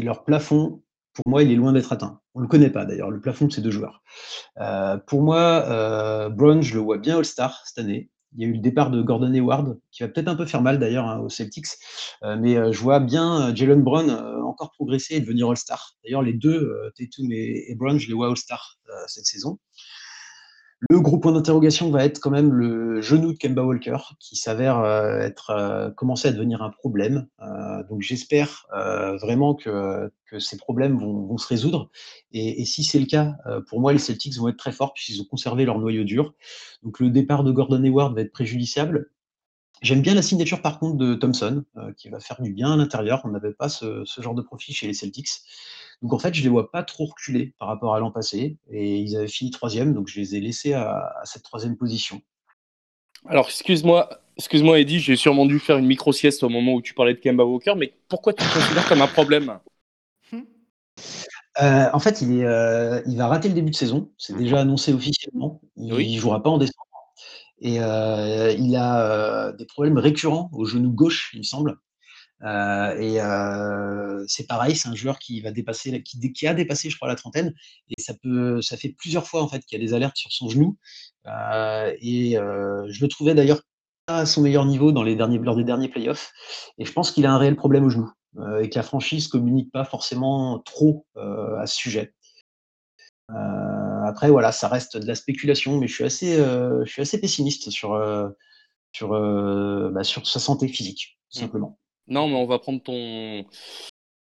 leur 0.00 0.24
plafond, 0.24 0.82
pour 1.12 1.24
moi, 1.26 1.42
il 1.42 1.50
est 1.50 1.56
loin 1.56 1.72
d'être 1.72 1.92
atteint. 1.92 2.20
On 2.34 2.40
ne 2.40 2.44
le 2.44 2.48
connaît 2.48 2.70
pas 2.70 2.86
d'ailleurs, 2.86 3.10
le 3.10 3.20
plafond 3.20 3.48
de 3.48 3.52
ces 3.52 3.60
deux 3.60 3.72
joueurs. 3.72 4.02
Pour 5.06 5.20
moi, 5.20 6.30
Brown, 6.30 6.62
je 6.62 6.74
le 6.74 6.80
vois 6.80 6.96
bien 6.96 7.18
All-Star 7.18 7.66
cette 7.66 7.84
année. 7.84 8.08
Il 8.34 8.42
y 8.42 8.44
a 8.44 8.48
eu 8.48 8.52
le 8.52 8.58
départ 8.58 8.90
de 8.90 9.02
Gordon 9.02 9.32
Hayward, 9.34 9.78
qui 9.90 10.02
va 10.02 10.08
peut-être 10.08 10.28
un 10.28 10.36
peu 10.36 10.46
faire 10.46 10.62
mal 10.62 10.78
d'ailleurs 10.78 11.06
hein, 11.06 11.18
aux 11.18 11.28
Celtics. 11.28 11.66
Euh, 12.22 12.36
mais 12.38 12.56
euh, 12.56 12.72
je 12.72 12.80
vois 12.80 13.00
bien 13.00 13.48
euh, 13.48 13.54
Jalen 13.54 13.82
Brown 13.82 14.10
encore 14.44 14.70
progresser 14.72 15.16
et 15.16 15.20
devenir 15.20 15.48
All-Star. 15.48 15.94
D'ailleurs, 16.04 16.22
les 16.22 16.32
deux, 16.32 16.72
Tatum 16.96 17.32
et, 17.32 17.70
et 17.70 17.74
Brown, 17.74 17.98
je 17.98 18.08
les 18.08 18.14
vois 18.14 18.28
All-Star 18.28 18.78
cette 19.06 19.26
saison. 19.26 19.58
Le 20.88 20.98
gros 20.98 21.18
point 21.18 21.32
d'interrogation 21.32 21.90
va 21.90 22.06
être 22.06 22.20
quand 22.20 22.30
même 22.30 22.52
le 22.52 23.02
genou 23.02 23.32
de 23.32 23.36
Kemba 23.36 23.62
Walker, 23.64 23.98
qui 24.18 24.36
s'avère 24.36 24.78
euh, 24.78 25.18
être 25.18 25.50
euh, 25.50 25.90
commencer 25.90 26.28
à 26.28 26.32
devenir 26.32 26.62
un 26.62 26.70
problème. 26.70 27.26
Euh, 27.42 27.84
donc 27.90 28.00
j'espère 28.00 28.66
vraiment 29.20 29.54
que, 29.54 30.10
que 30.24 30.38
ces 30.38 30.56
problèmes 30.56 30.98
vont, 30.98 31.36
se 31.36 31.46
résoudre. 31.46 31.90
Et, 32.32 32.62
et 32.62 32.64
si 32.64 32.82
c'est 32.82 32.98
le 32.98 33.06
cas, 33.06 33.34
pour 33.68 33.80
moi, 33.80 33.92
les 33.92 33.98
Celtics 33.98 34.36
vont 34.38 34.48
être 34.48 34.56
très 34.56 34.72
forts 34.72 34.94
puisqu'ils 34.94 35.20
ont 35.20 35.26
conservé 35.26 35.64
leur 35.66 35.78
noyau 35.78 36.04
dur. 36.04 36.34
Donc 36.82 36.98
le 36.98 37.10
départ 37.10 37.44
de 37.44 37.52
Gordon 37.52 37.82
Hayward 37.84 38.14
va 38.14 38.22
être 38.22 38.32
préjudiciable. 38.32 39.10
J'aime 39.82 40.02
bien 40.02 40.14
la 40.14 40.22
signature 40.22 40.60
par 40.62 40.78
contre 40.78 40.96
de 40.96 41.14
Thompson, 41.14 41.64
euh, 41.78 41.92
qui 41.94 42.08
va 42.10 42.20
faire 42.20 42.40
du 42.42 42.52
bien 42.52 42.72
à 42.72 42.76
l'intérieur. 42.76 43.22
On 43.24 43.28
n'avait 43.28 43.54
pas 43.54 43.68
ce, 43.68 44.04
ce 44.04 44.20
genre 44.20 44.34
de 44.34 44.42
profil 44.42 44.74
chez 44.74 44.86
les 44.86 44.94
Celtics. 44.94 45.28
Donc 46.02 46.12
en 46.12 46.18
fait, 46.18 46.34
je 46.34 46.42
les 46.42 46.48
vois 46.48 46.70
pas 46.70 46.82
trop 46.82 47.06
reculer 47.06 47.54
par 47.58 47.68
rapport 47.68 47.94
à 47.94 48.00
l'an 48.00 48.10
passé. 48.10 48.58
Et 48.70 48.98
ils 48.98 49.16
avaient 49.16 49.28
fini 49.28 49.50
troisième, 49.50 49.94
donc 49.94 50.08
je 50.08 50.20
les 50.20 50.36
ai 50.36 50.40
laissés 50.40 50.74
à, 50.74 51.12
à 51.20 51.24
cette 51.24 51.42
troisième 51.42 51.76
position. 51.76 52.20
Alors, 53.26 53.46
excuse-moi, 53.46 54.08
excuse-moi, 54.36 54.80
Eddie, 54.80 55.00
j'ai 55.00 55.16
sûrement 55.16 55.44
dû 55.44 55.58
faire 55.58 55.76
une 55.76 55.86
micro-sieste 55.86 56.42
au 56.42 56.48
moment 56.48 56.74
où 56.74 56.82
tu 56.82 56.94
parlais 56.94 57.12
de 57.14 57.18
Kemba 57.18 57.44
Walker, 57.44 57.74
mais 57.76 57.92
pourquoi 58.08 58.32
tu 58.32 58.42
le 58.44 58.50
considères 58.52 58.88
comme 58.88 59.02
un 59.02 59.06
problème? 59.06 59.58
Euh, 61.60 61.90
en 61.92 61.98
fait, 61.98 62.22
il, 62.22 62.38
est, 62.38 62.44
euh, 62.44 63.02
il 63.06 63.16
va 63.16 63.26
rater 63.26 63.48
le 63.48 63.54
début 63.54 63.70
de 63.70 63.76
saison. 63.76 64.10
C'est 64.16 64.36
déjà 64.36 64.60
annoncé 64.60 64.94
officiellement. 64.94 65.60
Il 65.76 65.92
Oui. 65.92 66.16
jouera 66.16 66.42
pas 66.42 66.48
en 66.48 66.58
décembre. 66.58 66.86
Et 67.60 67.80
euh, 67.80 68.52
il 68.52 68.74
a 68.76 69.04
euh, 69.04 69.52
des 69.52 69.66
problèmes 69.66 69.98
récurrents 69.98 70.50
au 70.52 70.64
genou 70.64 70.90
gauche, 70.90 71.30
il 71.34 71.38
me 71.38 71.44
semble. 71.44 71.76
Euh, 72.42 72.96
et 72.98 73.18
c'est 74.26 74.46
pareil, 74.46 74.74
c'est 74.74 74.88
un 74.88 74.94
joueur 74.94 75.18
qui 75.18 75.40
va 75.42 75.50
dépasser, 75.50 76.02
qui, 76.02 76.46
a 76.46 76.54
dépassé, 76.54 76.88
je 76.88 76.96
crois, 76.96 77.08
la 77.08 77.16
trentaine. 77.16 77.54
Et 77.88 78.00
ça 78.00 78.14
peut, 78.22 78.62
ça 78.62 78.76
fait 78.76 78.94
plusieurs 78.96 79.26
fois 79.26 79.42
en 79.42 79.48
fait 79.48 79.60
qu'il 79.60 79.78
y 79.78 79.82
a 79.82 79.86
des 79.86 79.94
alertes 79.94 80.16
sur 80.16 80.32
son 80.32 80.48
genou. 80.48 80.78
Et 81.26 82.32
je 82.36 83.02
le 83.02 83.08
trouvais 83.08 83.34
d'ailleurs 83.34 83.60
pas 84.06 84.20
à 84.20 84.26
son 84.26 84.40
meilleur 84.40 84.64
niveau 84.64 84.90
dans 84.90 85.02
les 85.02 85.16
derniers, 85.16 85.38
lors 85.38 85.56
des 85.56 85.64
derniers 85.64 85.88
playoffs. 85.88 86.32
Et 86.78 86.86
je 86.86 86.92
pense 86.92 87.10
qu'il 87.10 87.26
a 87.26 87.32
un 87.32 87.38
réel 87.38 87.56
problème 87.56 87.84
au 87.84 87.90
genou 87.90 88.10
et 88.62 88.70
que 88.70 88.78
la 88.78 88.84
franchise 88.84 89.28
communique 89.28 89.70
pas 89.72 89.84
forcément 89.84 90.60
trop 90.60 91.04
à 91.16 91.66
ce 91.66 91.76
sujet. 91.76 92.14
Après, 94.10 94.30
voilà, 94.30 94.52
ça 94.52 94.68
reste 94.68 94.96
de 94.98 95.06
la 95.06 95.14
spéculation, 95.14 95.78
mais 95.78 95.88
je 95.88 95.94
suis 95.94 96.04
assez, 96.04 96.38
euh, 96.38 96.84
je 96.84 96.92
suis 96.92 97.02
assez 97.02 97.20
pessimiste 97.20 97.70
sur, 97.70 97.94
euh, 97.94 98.28
sur, 98.92 99.12
euh, 99.14 99.90
bah, 99.92 100.04
sur 100.04 100.26
sa 100.26 100.38
santé 100.40 100.68
physique, 100.68 101.18
tout 101.32 101.38
Mm. 101.38 101.42
simplement. 101.42 101.78
Non, 102.08 102.28
mais 102.28 102.34
on 102.34 102.46
va 102.46 102.58
prendre 102.58 102.82
ton. 102.82 103.44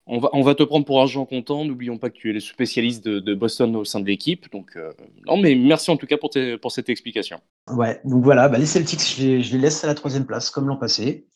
On 0.07 0.19
va, 0.19 0.29
on 0.33 0.41
va 0.41 0.55
te 0.55 0.63
prendre 0.63 0.85
pour 0.85 0.99
argent 0.99 1.25
comptant. 1.25 1.63
N'oublions 1.63 1.97
pas 1.97 2.09
que 2.09 2.17
tu 2.17 2.31
es 2.31 2.33
le 2.33 2.39
spécialiste 2.39 3.05
de, 3.05 3.19
de 3.19 3.33
Boston 3.35 3.75
au 3.75 3.85
sein 3.85 3.99
de 3.99 4.05
l'équipe. 4.07 4.51
Donc, 4.51 4.75
euh, 4.75 4.91
non, 5.27 5.37
mais 5.37 5.55
merci 5.55 5.89
en 5.91 5.95
tout 5.95 6.07
cas 6.07 6.17
pour, 6.17 6.31
tes- 6.31 6.57
pour 6.57 6.71
cette 6.71 6.89
explication. 6.89 7.39
Ouais, 7.69 8.01
donc 8.03 8.23
voilà, 8.23 8.49
bah, 8.49 8.57
les 8.57 8.65
Celtics, 8.65 8.99
je 9.15 9.21
les, 9.23 9.43
je 9.43 9.53
les 9.53 9.59
laisse 9.59 9.83
à 9.83 9.87
la 9.87 9.95
troisième 9.95 10.25
place, 10.25 10.49
comme 10.49 10.67
l'an 10.67 10.75
passé. 10.75 11.27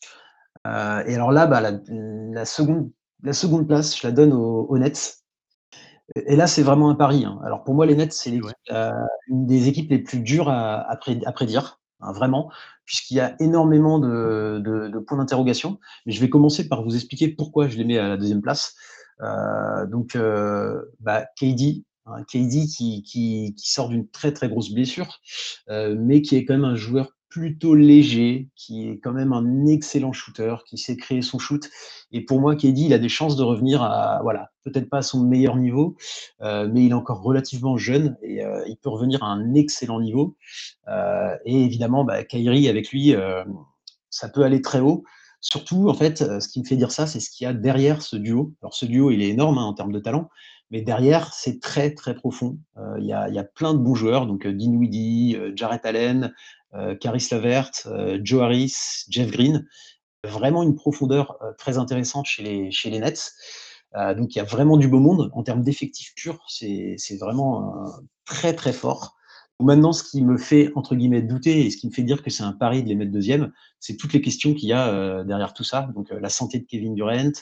Euh, 0.66 1.04
et 1.06 1.14
alors 1.14 1.30
là, 1.30 1.46
bah, 1.46 1.60
la, 1.60 1.78
la 1.88 2.44
seconde, 2.44 2.90
la 3.22 3.32
seconde 3.32 3.66
place, 3.68 3.98
je 3.98 4.06
la 4.06 4.12
donne 4.12 4.32
aux, 4.32 4.66
aux 4.68 4.78
Nets. 4.78 5.20
Et 6.14 6.36
là, 6.36 6.46
c'est 6.46 6.62
vraiment 6.62 6.90
un 6.90 6.94
pari. 6.94 7.24
hein. 7.24 7.40
Alors 7.44 7.64
pour 7.64 7.74
moi, 7.74 7.86
les 7.86 7.96
Nets, 7.96 8.12
c'est 8.12 8.38
euh, 8.70 8.92
une 9.28 9.46
des 9.46 9.68
équipes 9.68 9.90
les 9.90 9.98
plus 9.98 10.20
dures 10.20 10.48
à, 10.48 10.80
à, 10.88 10.96
pré- 10.96 11.20
à 11.26 11.32
prédire, 11.32 11.80
hein, 12.00 12.12
vraiment, 12.12 12.50
puisqu'il 12.84 13.16
y 13.16 13.20
a 13.20 13.34
énormément 13.40 13.98
de, 13.98 14.60
de- 14.64 14.88
de 14.88 14.98
points 15.00 15.18
d'interrogation. 15.18 15.78
Mais 16.06 16.12
je 16.12 16.20
vais 16.20 16.28
commencer 16.30 16.68
par 16.68 16.82
vous 16.84 16.94
expliquer 16.94 17.28
pourquoi 17.28 17.68
je 17.68 17.76
les 17.76 17.84
mets 17.84 17.98
à 17.98 18.08
la 18.08 18.16
deuxième 18.16 18.40
place. 18.42 18.74
Euh, 19.22 19.86
donc, 19.86 20.14
euh, 20.14 20.80
bah, 21.00 21.26
KD, 21.40 21.84
hein, 22.06 22.22
KD 22.30 22.66
qui, 22.66 23.02
qui, 23.02 23.54
qui 23.56 23.70
sort 23.70 23.88
d'une 23.88 24.08
très 24.08 24.32
très 24.32 24.48
grosse 24.48 24.70
blessure, 24.72 25.18
mais 25.68 26.22
qui 26.22 26.36
est 26.36 26.44
quand 26.44 26.54
même 26.54 26.64
un 26.64 26.76
joueur 26.76 27.15
plutôt 27.36 27.74
léger, 27.74 28.48
qui 28.56 28.88
est 28.88 28.98
quand 28.98 29.12
même 29.12 29.34
un 29.34 29.66
excellent 29.66 30.14
shooter, 30.14 30.56
qui 30.66 30.78
sait 30.78 30.96
créer 30.96 31.20
son 31.20 31.38
shoot. 31.38 31.68
Et 32.10 32.24
pour 32.24 32.40
moi, 32.40 32.56
KD, 32.56 32.78
il 32.78 32.94
a 32.94 32.98
des 32.98 33.10
chances 33.10 33.36
de 33.36 33.42
revenir 33.42 33.82
à, 33.82 34.20
voilà, 34.22 34.52
peut-être 34.64 34.88
pas 34.88 34.98
à 34.98 35.02
son 35.02 35.22
meilleur 35.22 35.56
niveau, 35.56 35.98
euh, 36.40 36.66
mais 36.72 36.86
il 36.86 36.92
est 36.92 36.94
encore 36.94 37.20
relativement 37.20 37.76
jeune 37.76 38.16
et 38.22 38.42
euh, 38.42 38.64
il 38.66 38.78
peut 38.78 38.88
revenir 38.88 39.22
à 39.22 39.26
un 39.26 39.52
excellent 39.52 40.00
niveau. 40.00 40.34
Euh, 40.88 41.36
et 41.44 41.62
évidemment, 41.62 42.04
bah, 42.04 42.24
Kyrie 42.24 42.70
avec 42.70 42.90
lui, 42.90 43.14
euh, 43.14 43.44
ça 44.08 44.30
peut 44.30 44.42
aller 44.42 44.62
très 44.62 44.80
haut. 44.80 45.04
Surtout, 45.42 45.90
en 45.90 45.94
fait, 45.94 46.22
euh, 46.22 46.40
ce 46.40 46.48
qui 46.48 46.60
me 46.60 46.64
fait 46.64 46.76
dire 46.76 46.90
ça, 46.90 47.06
c'est 47.06 47.20
ce 47.20 47.28
qu'il 47.28 47.44
y 47.44 47.48
a 47.48 47.52
derrière 47.52 48.00
ce 48.00 48.16
duo. 48.16 48.54
Alors, 48.62 48.72
ce 48.72 48.86
duo, 48.86 49.10
il 49.10 49.20
est 49.20 49.28
énorme 49.28 49.58
hein, 49.58 49.64
en 49.64 49.74
termes 49.74 49.92
de 49.92 50.00
talent, 50.00 50.30
mais 50.70 50.82
derrière, 50.82 51.32
c'est 51.32 51.60
très, 51.60 51.94
très 51.94 52.14
profond. 52.14 52.58
Euh, 52.78 52.96
Il 52.98 53.06
y, 53.06 53.12
a, 53.12 53.28
il 53.28 53.34
y 53.34 53.38
a 53.38 53.44
plein 53.44 53.72
de 53.72 53.78
bons 53.78 53.94
joueurs, 53.94 54.26
donc 54.26 54.46
euh, 54.46 54.52
Dinwiddie, 54.52 55.36
euh, 55.36 55.52
Jarrett 55.54 55.84
Allen, 55.86 56.24
euh, 56.24 56.28
Caris 57.00 57.28
Lavert, 57.30 57.70
euh, 57.86 58.18
Joe 58.22 58.42
Harris, 58.42 59.04
Jeff 59.08 59.30
Green. 59.30 59.66
Vraiment 60.24 60.62
une 60.62 60.74
profondeur 60.74 61.36
euh, 61.42 61.52
très 61.56 61.78
intéressante 61.78 62.26
chez 62.26 62.42
les, 62.42 62.98
Nets. 62.98 63.32
Euh, 63.94 64.14
donc, 64.14 64.34
il 64.34 64.38
y 64.38 64.40
a 64.40 64.44
vraiment 64.44 64.76
du 64.76 64.88
beau 64.88 64.98
monde. 64.98 65.30
En 65.32 65.42
termes 65.42 65.62
d'effectifs 65.62 66.14
purs, 66.14 66.44
c'est 66.48 66.96
vraiment 67.20 67.84
euh, 67.86 67.90
très, 68.24 68.54
très 68.54 68.72
fort. 68.72 69.16
Maintenant, 69.58 69.92
ce 69.92 70.04
qui 70.04 70.22
me 70.22 70.36
fait, 70.36 70.70
entre 70.74 70.94
guillemets, 70.94 71.22
douter 71.22 71.64
et 71.64 71.70
ce 71.70 71.78
qui 71.78 71.86
me 71.86 71.92
fait 71.92 72.02
dire 72.02 72.22
que 72.22 72.28
c'est 72.28 72.42
un 72.42 72.52
pari 72.52 72.82
de 72.82 72.88
les 72.88 72.94
mettre 72.94 73.10
deuxième, 73.10 73.52
c'est 73.80 73.96
toutes 73.96 74.12
les 74.12 74.20
questions 74.20 74.52
qu'il 74.52 74.68
y 74.68 74.74
a 74.74 74.88
euh, 74.88 75.24
derrière 75.24 75.54
tout 75.54 75.64
ça. 75.64 75.88
Donc, 75.94 76.12
euh, 76.12 76.20
la 76.20 76.28
santé 76.28 76.58
de 76.58 76.66
Kevin 76.66 76.94
Durant. 76.94 77.32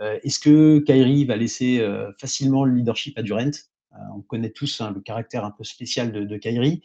Euh, 0.00 0.18
Est-ce 0.24 0.40
que 0.40 0.80
Kyrie 0.80 1.24
va 1.26 1.36
laisser 1.36 1.78
euh, 1.78 2.10
facilement 2.18 2.64
le 2.64 2.74
leadership 2.74 3.16
à 3.18 3.22
Durant? 3.22 3.50
Euh, 3.50 3.69
On 4.14 4.20
connaît 4.20 4.50
tous 4.50 4.80
hein, 4.80 4.92
le 4.94 5.00
caractère 5.00 5.44
un 5.44 5.50
peu 5.50 5.64
spécial 5.64 6.12
de, 6.12 6.24
de 6.24 6.36
Kyrie. 6.36 6.82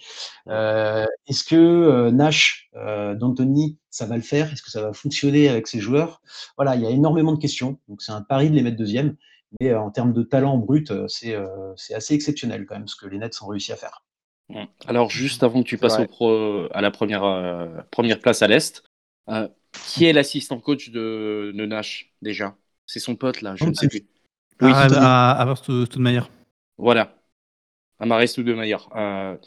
Euh, 0.47 1.05
Est-ce 1.27 1.43
que 1.43 1.55
euh, 1.55 2.11
Nash, 2.11 2.69
euh, 2.75 3.13
d'Anthony, 3.13 3.77
ça 3.89 4.05
va 4.05 4.15
le 4.15 4.23
faire? 4.23 4.51
Est-ce 4.51 4.63
que 4.63 4.71
ça 4.71 4.81
va 4.81 4.91
fonctionner 4.91 5.47
avec 5.47 5.67
ses 5.67 5.79
joueurs? 5.79 6.21
Voilà, 6.57 6.75
il 6.75 6.81
y 6.81 6.85
a 6.85 6.89
énormément 6.89 7.33
de 7.33 7.39
questions. 7.39 7.79
Donc, 7.87 8.01
c'est 8.01 8.11
un 8.11 8.21
pari 8.21 8.49
de 8.49 8.55
les 8.55 8.63
mettre 8.63 8.77
deuxième. 8.77 9.15
Mais 9.59 9.69
euh, 9.69 9.79
en 9.79 9.91
termes 9.91 10.13
de 10.13 10.23
talent 10.23 10.57
brut, 10.57 10.89
euh, 10.91 11.07
c'est 11.07 11.33
euh, 11.35 11.45
c'est 11.77 11.93
assez 11.93 12.13
exceptionnel 12.13 12.65
quand 12.65 12.75
même 12.75 12.87
ce 12.87 12.95
que 12.95 13.05
les 13.05 13.19
Nets 13.19 13.41
ont 13.41 13.47
réussi 13.47 13.71
à 13.71 13.75
faire. 13.75 14.03
Alors, 14.85 15.09
juste 15.09 15.43
avant 15.43 15.63
que 15.63 15.67
tu 15.67 15.77
passes 15.77 15.99
au 15.99 16.07
pro, 16.07 16.67
à 16.71 16.81
la 16.81 16.91
première, 16.91 17.23
euh, 17.23 17.67
première 17.91 18.19
place 18.19 18.41
à 18.41 18.47
l'Est, 18.47 18.83
euh, 19.29 19.47
qui 19.87 20.05
est 20.05 20.13
l'assistant 20.13 20.59
coach 20.59 20.89
de, 20.89 21.51
de 21.55 21.65
Nash 21.65 22.13
déjà? 22.21 22.55
C'est 22.85 22.99
son 22.99 23.15
pote 23.15 23.41
là, 23.41 23.55
je 23.55 23.65
ne 23.65 23.73
sais 23.73 23.87
plus. 23.87 24.05
Oui, 24.61 24.71
Ah, 24.73 24.87
à 24.91 25.31
à, 25.31 25.41
à, 25.41 25.51
à 25.51 25.55
toute, 25.55 25.89
toute 25.89 25.97
manière. 25.97 26.29
Voilà. 26.77 27.15
Amaris 27.99 28.35
ou 28.37 28.43
de 28.43 28.53
Maillard. 28.53 28.89
Euh, 28.95 29.37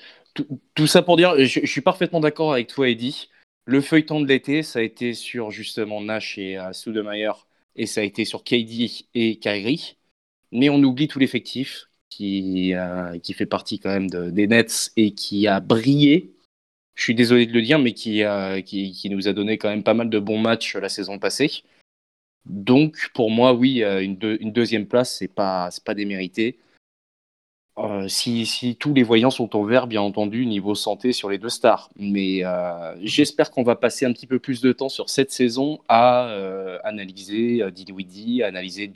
tout, 0.75 0.87
ça 0.87 1.03
pour 1.03 1.17
dire, 1.17 1.35
je, 1.39 1.67
suis 1.67 1.81
parfaitement 1.81 2.21
d'accord 2.21 2.53
avec 2.53 2.69
toi, 2.69 2.89
Eddie. 2.89 3.29
Le 3.67 3.81
feuilleton 3.81 4.21
de 4.21 4.27
l'été, 4.27 4.63
ça 4.63 4.79
a 4.79 4.83
été 4.83 5.13
sur 5.15 5.51
justement 5.51 6.01
Nash 6.01 6.39
et 6.39 6.57
euh, 6.59 6.73
et 7.77 7.87
ça 7.87 8.01
a 8.01 8.05
été 8.05 8.25
sur 8.25 8.43
KD 8.43 8.91
et 9.15 9.39
Kyrie. 9.39 9.99
Mais 10.53 10.71
on 10.71 10.83
oublie 10.83 11.09
tout 11.09 11.19
l'effectif 11.19 11.89
qui, 12.09 12.75
euh, 12.75 13.19
qui 13.19 13.35
fait 13.35 13.47
partie 13.47 13.79
quand 13.79 13.91
même 13.91 14.09
de- 14.09 14.31
des 14.31 14.47
Nets 14.47 14.93
et 14.97 15.13
qui 15.13 15.47
a 15.47 15.61
brillé. 15.61 16.35
Je 16.95 17.03
suis 17.05 17.15
désolé 17.15 17.47
de 17.47 17.53
le 17.53 17.63
dire, 17.63 17.79
mais 17.79 17.93
qui, 17.93 18.23
a- 18.25 18.63
qui, 18.63 19.11
nous 19.11 19.29
a 19.29 19.33
donné 19.33 19.59
quand 19.59 19.69
même 19.69 19.85
pas 19.85 19.95
mal 19.95 20.11
de 20.11 20.19
bons 20.19 20.39
matchs 20.41 20.77
la 20.77 20.89
saison 20.89 21.19
passée. 21.19 21.63
Donc, 22.47 23.11
pour 23.15 23.31
moi, 23.31 23.53
oui, 23.55 23.83
euh, 23.83 24.03
une, 24.03 24.17
deux- 24.17 24.39
une 24.41 24.53
deuxième 24.53 24.87
place, 24.87 25.17
c'est 25.19 25.29
pas, 25.29 25.69
pas 25.85 25.95
démérité. 25.95 26.59
Euh, 27.79 28.09
si, 28.09 28.77
tous 28.79 28.93
les 28.93 29.05
voyants 29.05 29.31
sont 29.31 29.55
au 29.57 29.65
vert, 29.65 29.87
bien 29.87 30.03
entendu, 30.03 30.47
niveau 30.47 30.75
santé 30.75 31.13
sur 31.13 31.31
les 31.31 31.39
deux 31.39 31.49
stars. 31.49 31.91
Mais 31.97 32.45
euh, 32.45 32.95
j'espère 33.03 33.51
qu'on 33.51 33.63
va 33.63 33.77
passer 33.77 34.05
un 34.05 34.13
petit 34.13 34.27
peu 34.27 34.39
plus 34.39 34.61
de 34.61 34.73
temps 34.73 34.89
sur 34.89 35.09
cette 35.09 35.31
saison 35.31 35.81
à 35.89 36.29
euh, 36.29 36.79
analyser 36.83 37.63
euh, 37.63 37.71
Dinwiddie, 37.71 38.43
à 38.43 38.49
analyser 38.49 38.93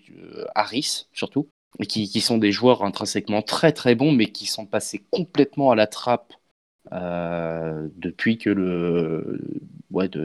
Harris 0.55 1.07
surtout, 1.12 1.49
qui, 1.88 2.21
sont 2.21 2.38
des 2.38 2.51
joueurs 2.51 2.83
intrinsèquement 2.85 3.42
très 3.42 3.73
très 3.73 3.95
bons, 3.95 4.12
mais 4.12 4.27
qui 4.27 4.47
sont 4.47 4.66
passés 4.66 5.03
complètement 5.11 5.71
à 5.71 5.77
la 5.77 5.87
trappe 5.87 6.35
depuis 6.90 8.38
que 8.38 8.51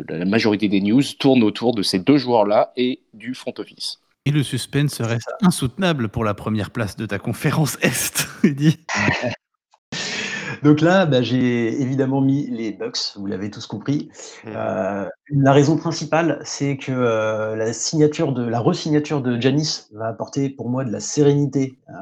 la 0.10 0.26
majorité 0.26 0.68
des 0.68 0.82
news 0.82 1.04
tournent 1.18 1.44
autour 1.44 1.74
de 1.74 1.84
ces 1.84 2.00
deux 2.00 2.18
joueurs-là 2.18 2.74
et 2.76 3.02
du 3.14 3.36
front 3.36 3.54
office. 3.60 4.02
Et 4.28 4.32
le 4.32 4.44
suspense 4.44 5.00
reste 5.00 5.32
insoutenable 5.42 6.10
pour 6.10 6.26
la 6.26 6.34
première 6.34 6.72
place 6.72 6.98
de 6.98 7.06
ta 7.06 7.18
conférence 7.18 7.78
Est, 7.82 8.28
Eddy. 8.44 8.78
Donc 10.64 10.82
là, 10.82 11.06
bah, 11.06 11.22
j'ai 11.22 11.82
évidemment 11.82 12.20
mis 12.20 12.46
les 12.48 12.74
Bucks, 12.74 13.14
vous 13.16 13.26
l'avez 13.26 13.50
tous 13.50 13.66
compris. 13.68 14.10
Euh, 14.48 15.08
la 15.30 15.54
raison 15.54 15.78
principale, 15.78 16.42
c'est 16.44 16.76
que 16.76 16.92
euh, 16.92 17.56
la 17.56 17.72
signature 17.72 18.34
de 18.34 18.44
la 18.44 18.60
resignature 18.60 19.22
de 19.22 19.40
Janis 19.40 19.88
va 19.94 20.08
apporter 20.08 20.50
pour 20.50 20.70
moi 20.70 20.84
de 20.84 20.92
la 20.92 21.00
sérénité 21.00 21.80
euh, 21.88 21.94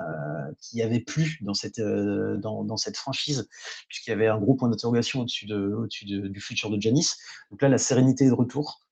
qu'il 0.60 0.78
n'y 0.78 0.84
avait 0.84 1.02
plus 1.02 1.38
dans 1.42 1.54
cette, 1.54 1.78
euh, 1.78 2.38
dans, 2.38 2.78
cette 2.78 2.98
franchise, 2.98 3.48
puisqu'il 3.88 4.10
y 4.10 4.14
avait 4.14 4.30
un 4.30 4.40
gros 4.40 4.56
point 4.56 4.68
d'interrogation 4.68 5.22
au-dessus 5.22 5.46
de, 5.46 5.88
de- 6.08 6.28
du 6.28 6.42
futur 6.42 6.72
de 6.72 6.82
Janis. 6.82 7.14
Donc 7.52 7.62
là, 7.62 7.70
la 7.70 7.78
sérénité 7.78 8.26
est 8.26 8.30
de 8.30 8.34
retour. 8.34 8.85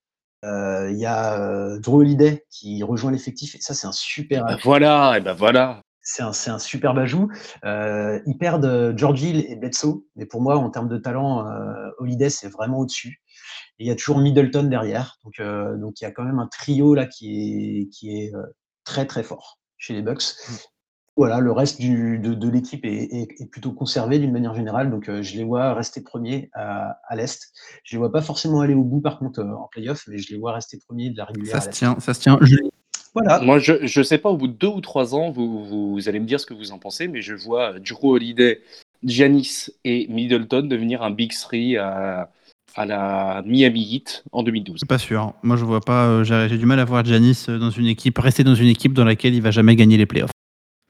Euh, 0.43 0.91
Il 0.91 0.97
y 0.97 1.06
a 1.06 1.39
euh, 1.39 1.79
Drew 1.79 2.01
Holiday 2.01 2.45
qui 2.49 2.84
rejoint 2.84 3.12
l'effectif, 3.12 3.56
et 3.56 3.62
ça, 3.62 3.73
c'est 3.73 3.88
un 3.88 3.91
super 3.91 4.45
Ben 4.45 4.58
voilà, 4.63 5.17
et 5.17 5.21
ben 5.21 5.34
voilà. 5.34 5.82
c'est 6.01 6.21
un, 6.21 6.32
un 6.47 6.60
superbe 6.60 6.99
ajout. 6.99 7.29
Euh, 7.63 8.19
ils 8.25 8.38
perdent 8.38 8.93
George 8.97 9.21
Hill 9.21 9.45
et 9.47 9.56
Bledsoe, 9.56 10.06
mais 10.15 10.25
pour 10.25 10.41
moi, 10.41 10.58
en 10.58 10.69
termes 10.69 10.89
de 10.89 10.97
talent, 10.97 11.45
Holiday, 11.97 12.29
c'est 12.29 12.49
vraiment 12.49 12.79
au-dessus. 12.79 13.21
Et 13.79 13.86
il 13.86 13.88
y 13.88 13.91
a 13.91 13.95
toujours 13.95 14.19
Middleton 14.19 14.63
derrière. 14.63 15.17
Donc, 15.23 15.39
euh, 15.39 15.75
donc 15.77 15.99
il 15.99 16.03
y 16.03 16.08
a 16.08 16.12
quand 16.12 16.23
même 16.23 16.39
un 16.39 16.47
trio 16.47 16.93
là 16.93 17.06
qui 17.08 17.82
est, 17.82 17.89
qui 17.89 18.17
est 18.21 18.36
euh, 18.36 18.43
très 18.84 19.06
très 19.08 19.23
fort 19.23 19.60
chez 19.77 19.93
les 19.93 20.01
Bucks. 20.01 20.23
Voilà, 21.15 21.39
le 21.39 21.52
reste 21.52 21.80
du, 21.80 22.17
de, 22.17 22.34
de 22.34 22.49
l'équipe 22.49 22.84
est, 22.86 23.04
est- 23.04 23.41
est 23.41 23.45
plutôt 23.49 23.71
conservé 23.71 24.17
d'une 24.17 24.32
manière 24.32 24.56
générale. 24.56 24.89
Donc, 24.89 25.10
euh, 25.10 25.21
je 25.21 25.36
les 25.38 25.43
vois 25.43 25.73
rester 25.76 26.02
premiers 26.02 26.49
à, 26.54 26.97
à 27.08 27.15
l'Est. 27.15 27.54
Je 27.84 27.93
les 27.95 27.99
vois 27.99 28.12
pas 28.12 28.21
forcément 28.21 28.62
aller 28.62 28.73
au 28.73 28.84
bout, 28.84 28.99
par 28.99 29.19
contre, 29.19 29.39
euh, 29.41 29.54
en 29.54 29.67
playoff, 29.71 30.06
mais 30.08 30.17
je 30.17 30.34
les 30.34 30.39
vois 30.39 30.54
rester 30.54 30.80
premiers 30.88 31.12
de 31.12 31.17
la 31.17 31.26
régulière 31.26 31.62
Ça 31.62 31.62
se 31.62 31.69
tient, 31.69 31.99
ça 31.99 32.15
se 32.15 32.19
tient. 32.19 32.39
Julie. 32.41 32.71
Voilà. 33.13 33.39
Moi, 33.41 33.60
je 33.60 33.73
ne 33.99 34.04
sais 34.04 34.17
pas, 34.17 34.30
au 34.30 34.38
bout 34.38 34.47
de 34.47 34.54
deux 34.54 34.67
ou 34.67 34.82
trois 34.82 35.13
ans, 35.13 35.30
vous, 35.30 35.63
vous 35.93 36.10
allez 36.10 36.19
me 36.19 36.26
dire 36.26 36.39
ce 36.39 36.47
que 36.47 36.56
vous 36.56 36.71
en 36.71 36.80
pensez, 36.80 37.08
mais 37.08 37.21
je 37.21 37.36
vois 37.36 37.73
Drew 37.80 38.13
Holiday, 38.13 38.62
Giannis 39.04 39.67
et 39.86 40.08
Middleton 40.10 40.63
devenir 40.63 41.04
un 41.04 41.12
Big 41.12 41.32
Three 41.32 41.78
à, 41.78 42.32
à 42.76 42.86
la 42.88 43.43
Miami 43.45 43.84
Heat 43.84 44.23
en 44.32 44.41
2012. 44.41 44.76
Je 44.76 44.78
suis 44.80 44.88
pas 44.88 44.97
sûr. 44.97 45.34
Moi, 45.43 45.58
je 45.58 45.65
vois 45.65 45.82
pas. 45.82 46.08
euh, 46.08 46.23
J'ai 46.23 46.58
du 46.58 46.65
mal 46.65 46.80
à 46.80 46.86
voir 46.86 47.06
Janis 47.06 47.45
dans 47.47 47.69
une 47.69 47.86
équipe, 47.86 48.17
rester 48.17 48.43
dans 48.43 48.56
une 48.56 48.67
équipe 48.69 48.93
dans 48.93 49.06
laquelle 49.06 49.36
il 49.36 49.43
va 49.43 49.52
jamais 49.52 49.76
gagner 49.76 49.97
les 49.97 50.08
playoffs. 50.08 50.32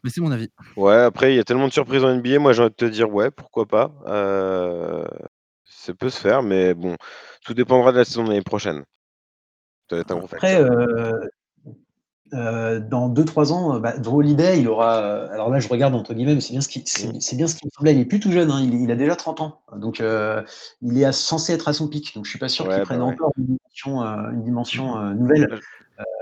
Mais 0.03 0.09
c'est 0.09 0.21
mon 0.21 0.31
avis. 0.31 0.49
Ouais, 0.75 0.95
après, 0.95 1.33
il 1.33 1.35
y 1.37 1.39
a 1.39 1.43
tellement 1.43 1.67
de 1.67 1.73
surprises 1.73 2.03
en 2.03 2.09
NBA. 2.09 2.39
Moi, 2.39 2.53
j'ai 2.53 2.61
envie 2.61 2.71
de 2.71 2.75
te 2.75 2.85
dire, 2.85 3.11
ouais, 3.13 3.31
pourquoi 3.31 3.65
pas. 3.67 3.91
Euh, 4.07 5.05
Ça 5.65 5.93
peut 5.93 6.09
se 6.09 6.19
faire, 6.19 6.43
mais 6.43 6.73
bon, 6.73 6.95
tout 7.45 7.53
dépendra 7.53 7.91
de 7.91 7.97
la 7.99 8.05
saison 8.05 8.23
de 8.23 8.29
l'année 8.29 8.41
prochaine. 8.43 8.83
Ça 9.89 9.95
va 9.95 10.01
être 10.01 10.11
un 10.11 10.15
gros 10.17 10.25
Après, 10.25 10.55
facteur. 10.57 10.71
euh, 10.71 11.19
euh, 12.33 12.79
dans 12.79 13.09
2-3 13.09 13.51
ans, 13.53 13.79
bah, 13.79 13.95
Drew 13.99 14.17
Holiday, 14.19 14.59
il 14.59 14.67
aura. 14.67 14.97
euh, 15.03 15.29
alors 15.31 15.49
là, 15.51 15.59
je 15.59 15.67
regarde 15.67 15.93
entre 15.93 16.13
guillemets, 16.15 16.33
mais 16.33 16.41
c'est 16.41 16.53
bien 16.53 16.61
ce 16.61 16.67
qui, 16.67 16.81
c'est, 16.87 17.21
c'est 17.21 17.35
bien 17.35 17.45
ce 17.47 17.53
qui 17.55 17.65
me 17.67 17.71
semblait. 17.71 17.93
Il 17.93 17.99
est 17.99 18.05
plus 18.05 18.19
tout 18.19 18.31
jeune, 18.31 18.49
hein, 18.49 18.59
il, 18.63 18.73
il 18.73 18.89
a 18.91 18.95
déjà 18.95 19.15
30 19.15 19.41
ans. 19.41 19.61
Donc, 19.75 20.01
euh, 20.01 20.41
il 20.81 20.97
est 20.97 21.05
à- 21.05 21.11
censé 21.11 21.53
être 21.53 21.67
à 21.67 21.73
son 21.73 21.87
pic. 21.87 22.15
Donc, 22.15 22.25
je 22.25 22.31
suis 22.31 22.39
pas 22.39 22.49
sûr 22.49 22.65
Ouais, 22.65 22.71
qu'il 22.73 22.79
bah 22.79 22.85
prenne 22.85 23.01
ouais. 23.01 23.13
encore 23.13 23.31
une 23.37 23.45
dimension, 23.45 24.01
euh, 24.03 24.31
une 24.31 24.43
dimension 24.43 24.97
euh, 24.97 25.13
nouvelle, 25.13 25.59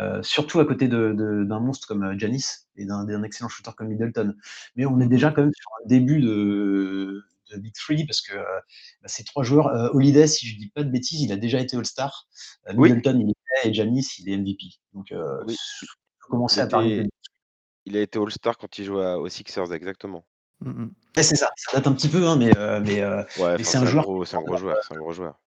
euh, 0.01 0.21
surtout 0.23 0.59
à 0.59 0.65
côté 0.65 0.87
de, 0.87 1.13
de- 1.13 1.43
d'un 1.43 1.59
monstre 1.59 1.87
comme 1.87 2.03
euh, 2.03 2.17
Giannis 2.17 2.67
et 2.75 2.85
d'un, 2.85 3.23
excellent 3.23 3.49
shooter 3.49 3.71
comme 3.75 3.87
Middleton. 3.87 4.35
Mais 4.75 4.85
on 4.85 4.99
est 4.99 5.07
déjà 5.07 5.31
quand 5.31 5.41
même 5.43 5.53
sur 5.53 5.69
un 5.83 5.87
début 5.87 6.19
de, 6.21 7.23
de 7.51 7.57
Big 7.57 7.73
Three 7.73 8.05
parce 8.05 8.21
que 8.21 8.35
euh, 8.35 8.43
bah, 9.01 9.07
ces 9.07 9.23
trois 9.23 9.43
joueurs, 9.43 9.67
euh, 9.67 9.89
Holiday, 9.93 10.27
si 10.27 10.47
je 10.47 10.57
dis 10.57 10.69
pas 10.69 10.83
de 10.83 10.89
bêtises, 10.89 11.21
il 11.21 11.31
a 11.31 11.37
déjà 11.37 11.59
été 11.59 11.77
All-Star. 11.77 12.27
Euh, 12.69 12.73
Oui. 12.75 12.89
Middleton, 12.89 13.19
il 13.19 13.29
est 13.29 13.35
et 13.69 13.73
Giannis, 13.73 14.15
il 14.19 14.29
est 14.29 14.37
MVP. 14.37 14.63
Donc, 14.93 15.11
euh, 15.11 15.43
Oui. 15.45 15.55
on 15.83 15.85
peut 15.85 16.31
commencer 16.31 16.59
Il 16.59 16.63
à 16.63 16.67
parler 16.67 16.91
était- 16.95 17.03
de 17.03 17.09
Il 17.85 17.97
a 17.97 18.01
été 18.01 18.17
All-Star 18.19 18.57
quand 18.57 18.77
il 18.77 18.85
jouait 18.85 19.13
aux 19.15 19.27
Sixers, 19.29 19.71
exactement. 19.73 20.25
Mm, 20.61 20.69
mm. 20.69 20.91
Ouais, 21.17 21.23
c'est 21.23 21.35
ça, 21.35 21.49
ça 21.57 21.75
date 21.77 21.87
un 21.87 21.93
petit 21.93 22.07
peu, 22.07 22.25
hein, 22.27 22.35
mais, 22.37 22.53
mais 22.81 23.03
Ouais, 23.03 23.25
Mais 23.37 23.53
enfin, 23.55 23.63
c'est 23.63 23.77
un 23.77 23.81
un, 23.81 23.85
joueur 23.85 24.03
gros, 24.03 24.25
c'est 24.25 24.37
un 24.37 24.41
gros 24.41 24.57
joueur. 24.57 24.77
C'est 24.87 24.93
un 24.95 24.97
gros 24.99 25.11
joueur. 25.11 25.39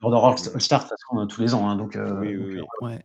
Border 0.00 0.18
All- 0.24 0.54
All-Star, 0.54 0.84
de 0.84 0.88
toute 0.88 0.96
façon, 0.98 1.26
tous 1.26 1.40
les 1.42 1.52
ans. 1.54 1.68
hein, 1.68 1.76
donc, 1.76 1.96
euh, 1.96 2.18
Oui, 2.20 2.34
donc, 2.34 2.46
oui, 2.46 2.54
oui. 2.54 2.58
euh, 2.60 2.86
Ouais. 2.86 3.04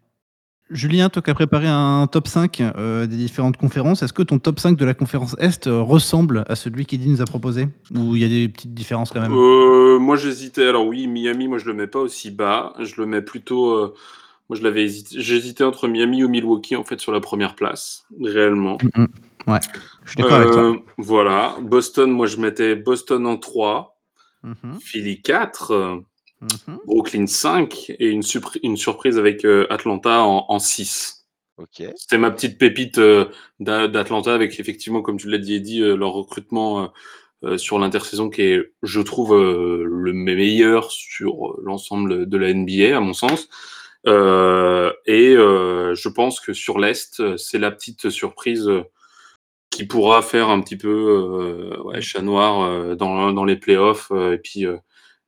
Julien, 0.72 1.10
toi 1.10 1.22
qui 1.22 1.30
as 1.30 1.36
préparé 1.36 1.68
un 1.68 2.08
top 2.08 2.28
5 2.28 2.60
euh, 2.60 3.06
des 3.06 3.18
différentes 3.18 3.58
conférences, 3.58 4.02
est-ce 4.02 4.14
que 4.14 4.24
ton 4.24 4.40
top 4.40 4.60
5 4.60 4.78
de 4.78 4.86
la 4.86 4.96
conférence 4.96 5.36
Est 5.40 5.68
euh, 5.68 5.82
ressemble 5.82 6.44
à 6.48 6.56
celui 6.56 6.86
qu'Eddie 6.86 7.10
nous 7.10 7.22
a 7.22 7.26
proposé? 7.26 7.68
Ou 7.94 8.16
il 8.16 8.22
y 8.22 8.26
a 8.26 8.28
des 8.28 8.50
petites 8.50 8.74
différences 8.74 9.12
quand 9.12 9.22
même? 9.22 9.34
Euh, 9.34 10.00
moi, 10.00 10.16
j'hésitais. 10.16 10.68
Alors 10.68 10.88
oui, 10.88 11.06
Miami, 11.08 11.48
moi, 11.48 11.60
je 11.60 11.66
le 11.66 11.74
mets 11.74 11.88
pas 11.88 12.00
aussi 12.00 12.32
bas. 12.32 12.74
Je 12.80 13.00
le 13.00 13.06
mets 13.06 13.22
plutôt. 13.22 13.94
moi, 14.50 14.58
je 14.58 14.64
l'avais 14.64 14.84
hésité. 14.84 15.22
J'hésitais 15.22 15.64
entre 15.64 15.88
Miami 15.88 16.24
ou 16.24 16.30
Milwaukee, 16.30 16.76
en 16.76 16.84
fait, 16.84 17.00
sur 17.00 17.12
la 17.12 17.20
première 17.20 17.54
place, 17.54 18.06
réellement. 18.20 18.78
Mm. 18.96 19.06
Ouais, 19.48 19.60
je 20.06 20.10
suis 20.10 20.18
d'accord 20.18 20.38
avec 20.38 20.52
toi. 20.52 20.76
Voilà. 20.98 21.56
Boston, 21.62 22.10
moi, 22.10 22.26
je 22.26 22.38
mettais 22.38 22.76
Boston 22.76 23.28
en 23.28 23.38
3, 23.38 23.96
Mhm, 24.46 24.80
Philly 24.80 25.22
4, 25.22 26.02
mhm. 26.68 26.80
Brooklyn 26.86 27.28
5 27.28 27.92
et 28.00 28.08
une, 28.08 28.22
surpri- 28.22 28.60
une 28.64 28.78
surprise 28.78 29.18
avec 29.18 29.46
euh, 29.46 29.68
Atlanta 29.70 30.24
en, 30.24 30.46
en 30.48 30.60
6. 30.60 31.28
Ok. 31.58 31.84
C'était 31.96 32.18
ma 32.18 32.32
petite 32.32 32.58
pépite 32.58 32.98
euh, 32.98 33.26
d'A- 33.60 33.88
d'Atlanta 33.88 34.34
avec 34.34 34.60
effectivement, 34.60 35.02
comme 35.02 35.18
tu 35.18 35.30
l'as 35.30 35.38
dit, 35.38 35.56
Eddie, 35.56 35.82
euh, 35.82 35.96
leur 35.96 36.12
recrutement 36.12 36.84
euh, 36.84 36.88
euh, 37.44 37.58
sur 37.58 37.80
l'intersaison 37.80 38.30
qui 38.30 38.42
est, 38.42 38.74
je 38.84 39.02
trouve, 39.02 39.34
euh, 39.36 39.84
le 39.86 40.14
meilleur 40.14 40.92
sur 40.92 41.56
l'ensemble 41.62 42.28
de 42.28 42.38
la 42.38 42.54
NBA, 42.54 42.98
à 42.98 43.00
mon 43.00 43.14
sens. 43.14 43.50
Euh, 44.08 44.92
et 45.06 45.36
euh, 45.36 45.96
je 45.96 46.10
pense 46.10 46.40
que 46.40 46.54
sur 46.54 46.80
l'Est, 46.80 47.38
c'est 47.38 47.58
la 47.58 47.72
petite 47.72 48.10
surprise 48.10 48.70
qui 49.70 49.86
pourra 49.86 50.22
faire 50.22 50.50
un 50.50 50.62
petit 50.62 50.78
peu 50.78 50.88
euh, 50.90 51.82
ouais, 51.84 52.02
chat 52.02 52.22
noir 52.22 52.62
euh, 52.62 52.96
dans, 52.96 53.34
dans 53.34 53.46
les 53.46 53.58
playoffs 53.58 54.10
euh, 54.12 54.34
et 54.34 54.38
puis 54.38 54.66
euh, 54.66 54.78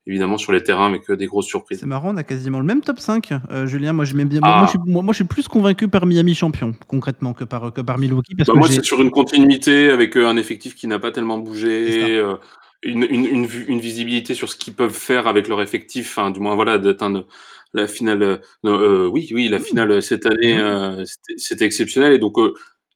évidemment 0.07 0.37
sur 0.37 0.51
les 0.53 0.63
terrains 0.63 0.87
avec 0.87 1.11
des 1.11 1.27
grosses 1.27 1.45
surprises. 1.45 1.79
C'est 1.81 1.85
marrant, 1.85 2.13
on 2.13 2.17
a 2.17 2.23
quasiment 2.23 2.59
le 2.59 2.65
même 2.65 2.81
top 2.81 2.99
5. 2.99 3.29
Euh, 3.51 3.67
Julien, 3.67 3.93
moi, 3.93 4.05
bien. 4.05 4.39
Ah. 4.41 4.57
Moi, 4.59 4.65
je 4.65 4.69
suis, 4.71 4.79
moi, 4.85 5.03
moi, 5.03 5.11
je 5.13 5.17
suis 5.17 5.25
plus 5.25 5.47
convaincu 5.47 5.87
par 5.87 6.05
Miami 6.05 6.33
champion, 6.33 6.73
concrètement, 6.87 7.33
que 7.33 7.43
par, 7.43 7.73
que 7.73 7.81
par 7.81 7.97
Milwaukee. 7.97 8.33
Parce 8.35 8.47
Bah, 8.47 8.53
que 8.53 8.57
moi, 8.59 8.67
c'est 8.67 8.83
sur 8.83 9.01
une 9.01 9.11
continuité 9.11 9.89
avec 9.91 10.15
euh, 10.17 10.27
un 10.27 10.37
effectif 10.37 10.73
qui 10.75 10.87
n'a 10.87 10.97
pas 10.97 11.11
tellement 11.11 11.37
bougé, 11.37 12.17
euh, 12.17 12.35
une, 12.83 13.05
une, 13.09 13.25
une, 13.25 13.45
vue- 13.45 13.65
une 13.67 13.79
visibilité 13.79 14.33
sur 14.33 14.49
ce 14.49 14.55
qu'ils 14.55 14.73
peuvent 14.73 14.93
faire 14.93 15.27
avec 15.27 15.47
leur 15.47 15.61
effectif, 15.61 16.17
du 16.33 16.39
moins 16.39 16.55
voilà, 16.55 16.77
d'atteindre 16.77 17.27
la 17.73 17.87
finale. 17.87 18.23
euh, 18.23 18.37
euh, 18.65 19.07
oui, 19.07 19.29
oui, 19.33 19.49
la 19.49 19.59
finale 19.59 20.01
cette 20.01 20.25
année, 20.25 20.57
euh, 20.57 21.03
c'était 21.37 21.65
exceptionnel. 21.65 22.13
Et 22.13 22.19
donc, 22.19 22.35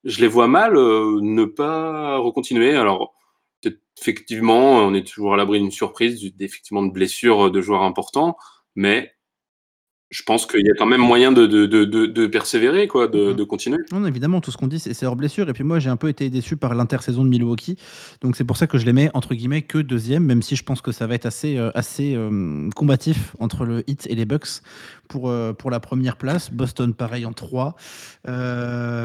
je 0.05 0.21
les 0.21 0.27
vois 0.27 0.47
mal 0.47 0.73
ne 0.75 1.45
pas 1.45 2.17
recontinuer. 2.17 2.75
Alors, 2.75 3.13
effectivement, 3.99 4.77
on 4.77 4.93
est 4.93 5.07
toujours 5.07 5.33
à 5.33 5.37
l'abri 5.37 5.59
d'une 5.59 5.71
surprise, 5.71 6.31
effectivement 6.39 6.83
de 6.83 6.91
blessures 6.91 7.51
de 7.51 7.61
joueurs 7.61 7.83
importants, 7.83 8.37
mais 8.75 9.13
je 10.11 10.23
pense 10.23 10.45
qu'il 10.45 10.65
y 10.65 10.69
a 10.69 10.73
quand 10.77 10.85
même 10.85 10.99
moyen 10.99 11.31
de, 11.31 11.47
de, 11.47 11.65
de, 11.65 11.85
de 11.85 12.27
persévérer, 12.27 12.89
quoi, 12.89 13.07
de, 13.07 13.31
de 13.31 13.43
continuer. 13.45 13.77
Non, 13.93 14.05
évidemment, 14.05 14.41
tout 14.41 14.51
ce 14.51 14.57
qu'on 14.57 14.67
dit, 14.67 14.77
c'est 14.77 15.05
hors 15.05 15.15
blessure. 15.15 15.47
Et 15.47 15.53
puis 15.53 15.63
moi, 15.63 15.79
j'ai 15.79 15.89
un 15.89 15.95
peu 15.95 16.09
été 16.09 16.29
déçu 16.29 16.57
par 16.57 16.75
l'intersaison 16.75 17.23
de 17.23 17.29
Milwaukee. 17.29 17.77
Donc 18.19 18.35
c'est 18.35 18.43
pour 18.43 18.57
ça 18.57 18.67
que 18.67 18.77
je 18.77 18.85
les 18.85 18.91
mets, 18.91 19.09
entre 19.13 19.33
guillemets, 19.35 19.61
que 19.61 19.77
deuxième, 19.77 20.25
même 20.25 20.41
si 20.41 20.57
je 20.57 20.63
pense 20.63 20.81
que 20.81 20.91
ça 20.91 21.07
va 21.07 21.15
être 21.15 21.25
assez, 21.25 21.57
euh, 21.57 21.71
assez 21.75 22.13
euh, 22.13 22.69
combatif 22.75 23.37
entre 23.39 23.63
le 23.63 23.89
Heat 23.89 24.05
et 24.09 24.15
les 24.15 24.25
Bucks 24.25 24.61
pour, 25.07 25.29
euh, 25.29 25.53
pour 25.53 25.71
la 25.71 25.79
première 25.79 26.17
place. 26.17 26.51
Boston, 26.51 26.93
pareil, 26.93 27.25
en 27.25 27.31
3. 27.31 27.75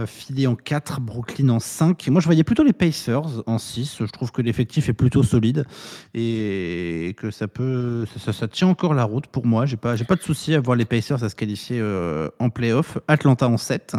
Philly 0.07 0.49
en 0.49 0.57
4. 0.57 1.01
Brooklyn 1.01 1.51
en 1.51 1.61
5. 1.61 2.09
Moi, 2.09 2.21
je 2.21 2.27
voyais 2.27 2.45
plutôt 2.45 2.65
les 2.65 2.73
Pacers 2.73 3.45
en 3.47 3.59
6. 3.59 3.99
Je 4.01 4.11
trouve 4.11 4.33
que 4.33 4.43
l'effectif 4.43 4.89
est 4.89 4.93
plutôt 4.93 5.23
solide 5.23 5.67
et 6.15 7.15
que 7.17 7.31
ça 7.31 7.47
peut 7.47 8.07
ça, 8.19 8.33
ça 8.33 8.49
tient 8.49 8.67
encore 8.67 8.93
la 8.93 9.05
route 9.05 9.29
pour 9.29 9.47
moi. 9.47 9.67
J'ai 9.67 9.77
pas, 9.77 9.97
pas 9.97 10.17
de 10.17 10.23
souci 10.23 10.55
à 10.55 10.61
voir 10.61 10.77
les 10.77 10.85
Pacers 10.85 10.96
Pacers 10.97 11.23
à 11.23 11.29
se 11.29 11.35
qualifier 11.35 11.79
euh, 11.79 12.31
en 12.39 12.49
playoff, 12.49 12.97
Atlanta 13.07 13.47
en 13.49 13.59
7, 13.59 13.97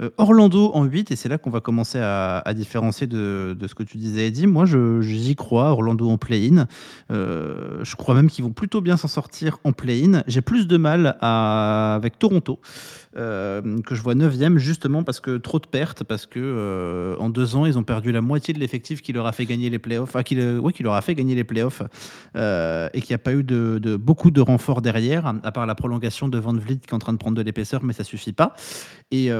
euh, 0.00 0.10
Orlando 0.16 0.70
en 0.74 0.84
8, 0.84 1.10
et 1.10 1.16
c'est 1.16 1.28
là 1.28 1.38
qu'on 1.38 1.50
va 1.50 1.60
commencer 1.60 1.98
à, 2.00 2.42
différencier 2.54 3.06
de, 3.06 3.56
ce 3.66 3.74
que 3.74 3.82
tu 3.82 3.98
disais, 3.98 4.28
Eddie. 4.28 4.46
Moi, 4.46 4.64
j'y 5.00 5.34
crois, 5.34 5.70
Orlando 5.70 6.08
en 6.08 6.18
play-in. 6.18 6.66
Euh, 7.10 7.80
je 7.82 7.96
crois 7.96 8.14
même 8.14 8.30
qu'ils 8.30 8.44
vont 8.44 8.52
plutôt 8.52 8.80
bien 8.80 8.96
s'en 8.96 9.08
sortir 9.08 9.58
en 9.64 9.72
play-in. 9.72 10.22
J'ai 10.26 10.40
plus 10.40 10.66
de 10.66 10.76
mal 10.76 11.16
avec 11.20 12.18
Toronto. 12.18 12.60
Euh, 13.16 13.80
que 13.82 13.94
je 13.94 14.02
vois 14.02 14.14
9 14.14 14.58
justement 14.58 15.02
parce 15.02 15.18
que 15.18 15.38
trop 15.38 15.58
de 15.58 15.66
pertes, 15.66 16.04
parce 16.04 16.26
que 16.26 17.16
en 17.18 17.30
deux 17.30 17.56
ans, 17.56 17.66
ils 17.66 17.78
ont 17.78 17.82
perdu 17.82 18.12
la 18.12 18.20
moitié 18.20 18.54
de 18.54 18.60
l'effectif 18.60 19.02
qui 19.02 19.12
leur 19.12 19.26
a 19.26 19.32
fait 19.32 19.46
gagner 19.46 19.70
les 19.70 19.78
playoffs, 19.78 20.10
enfin, 20.10 20.22
qui, 20.22 20.36
leur 20.36 20.94
a 20.94 21.00
fait 21.00 21.14
gagner 21.14 21.34
les 21.34 21.44
playoffs, 21.44 21.82
et 22.34 23.00
qu'il 23.00 23.10
n'y 23.10 23.14
a 23.14 23.18
pas 23.18 23.32
eu 23.32 23.42
de, 23.42 23.96
beaucoup 23.96 24.30
de 24.30 24.40
renforts 24.40 24.82
derrière, 24.82 25.34
à 25.42 25.52
part 25.52 25.66
la 25.66 25.74
prolongation 25.74 26.28
de 26.28 26.38
Van 26.38 26.52
Vliet 26.52 26.76
qui 26.76 26.90
est 26.90 26.94
en 26.94 26.98
train 26.98 27.12
de 27.12 27.18
prendre 27.18 27.36
de 27.36 27.42
l'épaisseur, 27.42 27.82
mais 27.82 27.92
ça 27.92 28.04
suffit 28.04 28.32
pas. 28.32 28.54
Et 29.10 29.30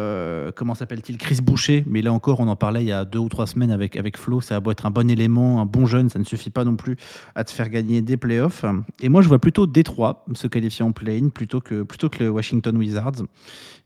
comment 0.54 0.74
s'appelle-t-il 0.74 1.18
Chris 1.18 1.38
Boucher, 1.42 1.84
mais 1.86 2.02
là 2.02 2.12
encore, 2.12 2.40
on 2.40 2.48
en 2.48 2.56
parlait 2.56 2.82
il 2.82 2.88
y 2.88 2.92
a 2.92 3.04
deux 3.04 3.18
ou 3.18 3.28
trois 3.28 3.46
semaines 3.46 3.70
avec, 3.70 3.96
avec 3.96 4.16
Flo, 4.16 4.40
ça 4.40 4.56
a 4.56 4.60
beau 4.60 4.70
être 4.70 4.86
un 4.86 4.90
bon 4.90 5.10
élément, 5.10 5.60
un 5.60 5.66
bon 5.66 5.86
jeune, 5.86 6.08
ça 6.08 6.18
ne 6.18 6.24
suffit 6.24 6.50
pas 6.50 6.64
non 6.64 6.76
plus 6.76 6.96
à 7.34 7.44
te 7.44 7.50
faire 7.50 7.68
gagner 7.68 8.02
des 8.02 8.16
playoffs. 8.16 8.64
Et 9.00 9.08
moi, 9.08 9.22
je 9.22 9.28
vois 9.28 9.38
plutôt 9.38 9.66
Détroit 9.66 10.24
se 10.34 10.46
qualifier 10.46 10.84
en 10.84 10.92
play-in 10.92 11.28
plutôt 11.28 11.60
que, 11.60 11.82
plutôt 11.82 12.08
que 12.08 12.24
le 12.24 12.30
Washington 12.30 12.76
Wizards 12.76 13.22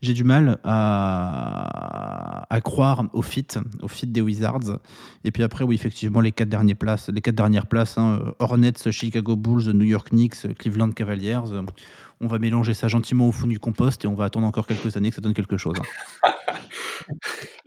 j'ai 0.03 0.15
du 0.15 0.25
mal 0.25 0.59
à, 0.65 2.45
à, 2.53 2.61
croire 2.61 3.05
au 3.13 3.23
fit, 3.23 3.47
au 3.81 3.89
fit 3.89 4.09
des 4.09 4.21
Wizards. 4.21 4.79
Et 5.25 5.31
puis 5.31 5.45
après, 5.45 5.65
oui, 5.65 5.77
effectivement, 5.77 6.21
les 6.21 6.33
quatre 6.33 6.49
dernières 6.49 6.77
places, 6.77 7.09
les 7.09 7.21
quatre 7.21 7.37
dernières 7.37 7.67
places, 7.67 7.97
hein, 7.99 8.35
Hornets, 8.41 8.91
Chicago 8.91 9.37
Bulls, 9.37 9.71
New 9.73 9.85
York 9.85 10.11
Knicks, 10.11 10.55
Cleveland 10.59 10.91
Cavaliers. 10.91 11.39
On 12.23 12.29
va 12.29 12.39
mélanger 12.39 12.73
ça 12.73 12.87
gentiment 12.87 13.29
au 13.29 13.33
fond 13.33 13.49
du 13.49 13.59
compost 13.59 14.05
et 14.05 14.09
on 14.09 14.15
va 14.15 14.25
attendre 14.25 14.47
encore 14.47 14.67
quelques 14.67 14.97
années 14.97 15.11
que 15.11 15.17
ça 15.17 15.21
donne 15.21 15.35
quelque 15.35 15.57
chose. 15.57 15.75
Hein. 16.25 16.33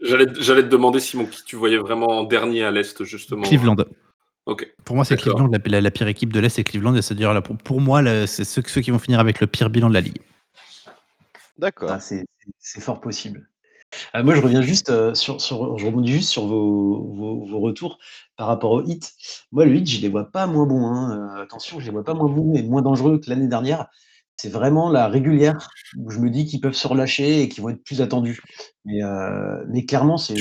J'allais 0.00 0.26
te 0.62 0.68
demander, 0.68 0.98
Simon, 0.98 1.26
qui 1.26 1.44
tu 1.44 1.56
voyais 1.56 1.76
vraiment 1.76 2.06
en 2.06 2.24
dernier 2.24 2.64
à 2.64 2.70
l'Est, 2.70 3.04
justement. 3.04 3.42
Cleveland. 3.42 3.76
Ok. 4.46 4.66
Pour 4.84 4.96
moi, 4.96 5.04
c'est 5.04 5.16
Cleveland. 5.16 5.50
La, 5.66 5.90
pire 5.90 6.08
équipe 6.08 6.32
de 6.32 6.40
l'Est, 6.40 6.48
c'est 6.48 6.64
Cleveland. 6.64 6.94
C'est-à-dire, 7.02 7.42
pour, 7.42 7.58
pour 7.58 7.80
moi, 7.82 8.02
c'est 8.26 8.44
ceux, 8.44 8.62
ceux 8.66 8.80
qui 8.80 8.90
vont 8.90 8.98
finir 8.98 9.20
avec 9.20 9.40
le 9.40 9.46
pire 9.46 9.68
bilan 9.68 9.88
de 9.88 9.94
la 9.94 10.00
ligue. 10.00 10.22
D'accord. 11.58 11.90
Ah, 11.92 12.00
c'est 12.00 12.80
fort 12.80 13.00
possible. 13.00 13.48
Ah, 14.12 14.22
moi, 14.22 14.34
je 14.34 14.40
reviens 14.40 14.62
juste 14.62 14.90
euh, 14.90 15.14
sur, 15.14 15.40
sur, 15.40 15.78
je 15.78 15.86
rebondis 15.86 16.12
juste 16.12 16.30
sur 16.30 16.46
vos, 16.46 17.02
vos, 17.46 17.60
retours 17.60 17.98
par 18.36 18.46
rapport 18.48 18.72
au 18.72 18.82
hit. 18.82 19.14
Moi, 19.52 19.64
le 19.64 19.74
hit, 19.76 19.88
je 19.88 20.00
les 20.00 20.08
vois 20.08 20.30
pas 20.30 20.46
moins 20.46 20.66
bons. 20.66 20.86
Hein. 20.86 21.36
Euh, 21.38 21.42
attention, 21.42 21.80
je 21.80 21.86
les 21.86 21.92
vois 21.92 22.04
pas 22.04 22.14
moins 22.14 22.28
bons 22.28 22.54
et 22.54 22.62
moins 22.62 22.82
dangereux 22.82 23.18
que 23.18 23.30
l'année 23.30 23.48
dernière. 23.48 23.86
C'est 24.36 24.50
vraiment 24.50 24.90
la 24.90 25.08
régulière 25.08 25.68
où 25.96 26.10
je 26.10 26.18
me 26.18 26.30
dis 26.30 26.46
qu'ils 26.46 26.60
peuvent 26.60 26.74
se 26.74 26.86
relâcher 26.86 27.42
et 27.42 27.48
qu'ils 27.48 27.62
vont 27.62 27.70
être 27.70 27.82
plus 27.82 28.02
attendus. 28.02 28.40
Mais, 28.84 29.02
euh, 29.02 29.64
mais 29.68 29.84
clairement, 29.86 30.18
c'est. 30.18 30.34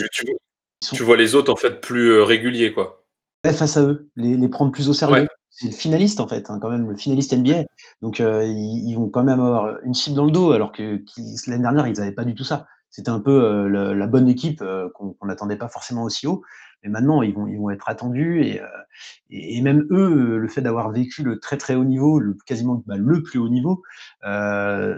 Tu, 0.82 1.04
vois 1.04 1.18
les 1.18 1.34
autres 1.34 1.52
en 1.52 1.56
fait 1.56 1.82
plus 1.82 2.20
réguliers, 2.22 2.74
quoi. 2.74 3.06
face 3.44 3.78
à 3.78 3.84
eux, 3.84 4.10
les, 4.16 4.36
les 4.38 4.50
prendre 4.50 4.72
plus 4.72 4.90
au 4.90 4.94
sérieux 4.94 5.28
c'est 5.56 5.68
le 5.68 5.72
finaliste 5.72 6.20
en 6.20 6.28
fait, 6.28 6.50
hein, 6.50 6.60
quand 6.62 6.70
même, 6.70 6.90
le 6.90 6.98
finaliste 6.98 7.34
NBA. 7.34 7.64
Donc 8.02 8.20
euh, 8.20 8.46
ils, 8.46 8.94
vont 8.96 9.10
quand 9.10 9.24
même 9.24 9.40
avoir 9.40 9.78
une 9.84 9.94
cible 9.94 10.16
dans 10.16 10.26
le 10.26 10.32
dos, 10.32 10.52
alors 10.52 10.74
que 10.74 11.02
l'année 11.48 11.62
dernière, 11.62 11.88
ils 11.88 11.98
n'avaient 11.98 12.12
pas 12.12 12.26
du 12.26 12.36
tout 12.36 12.44
ça. 12.44 12.68
C'était 12.90 13.10
un 13.10 13.22
peu 13.22 13.44
euh, 13.44 13.94
la 13.96 14.08
bonne 14.08 14.28
équipe 14.28 14.62
euh, 14.62 14.90
qu'on 14.94 15.16
n'attendait 15.24 15.56
pas 15.56 15.70
forcément 15.70 16.04
aussi 16.04 16.28
haut. 16.28 16.44
Mais 16.86 16.92
maintenant, 16.92 17.24
ils 17.24 17.34
vont, 17.34 17.48
ils 17.48 17.58
vont 17.58 17.72
être 17.72 17.90
attendus. 17.90 18.44
Et, 18.46 18.62
et, 19.32 19.62
même 19.62 19.88
eux, 19.90 20.38
le 20.38 20.48
fait 20.48 20.62
d'avoir 20.62 20.92
vécu 20.92 21.24
le 21.24 21.40
très 21.40 21.58
très 21.58 21.74
haut 21.76 21.84
niveau, 21.84 22.20
le, 22.20 22.38
quasiment 22.46 22.84
bah, 22.86 22.96
le 22.96 23.24
plus 23.24 23.40
haut 23.40 23.50
niveau, 23.50 23.82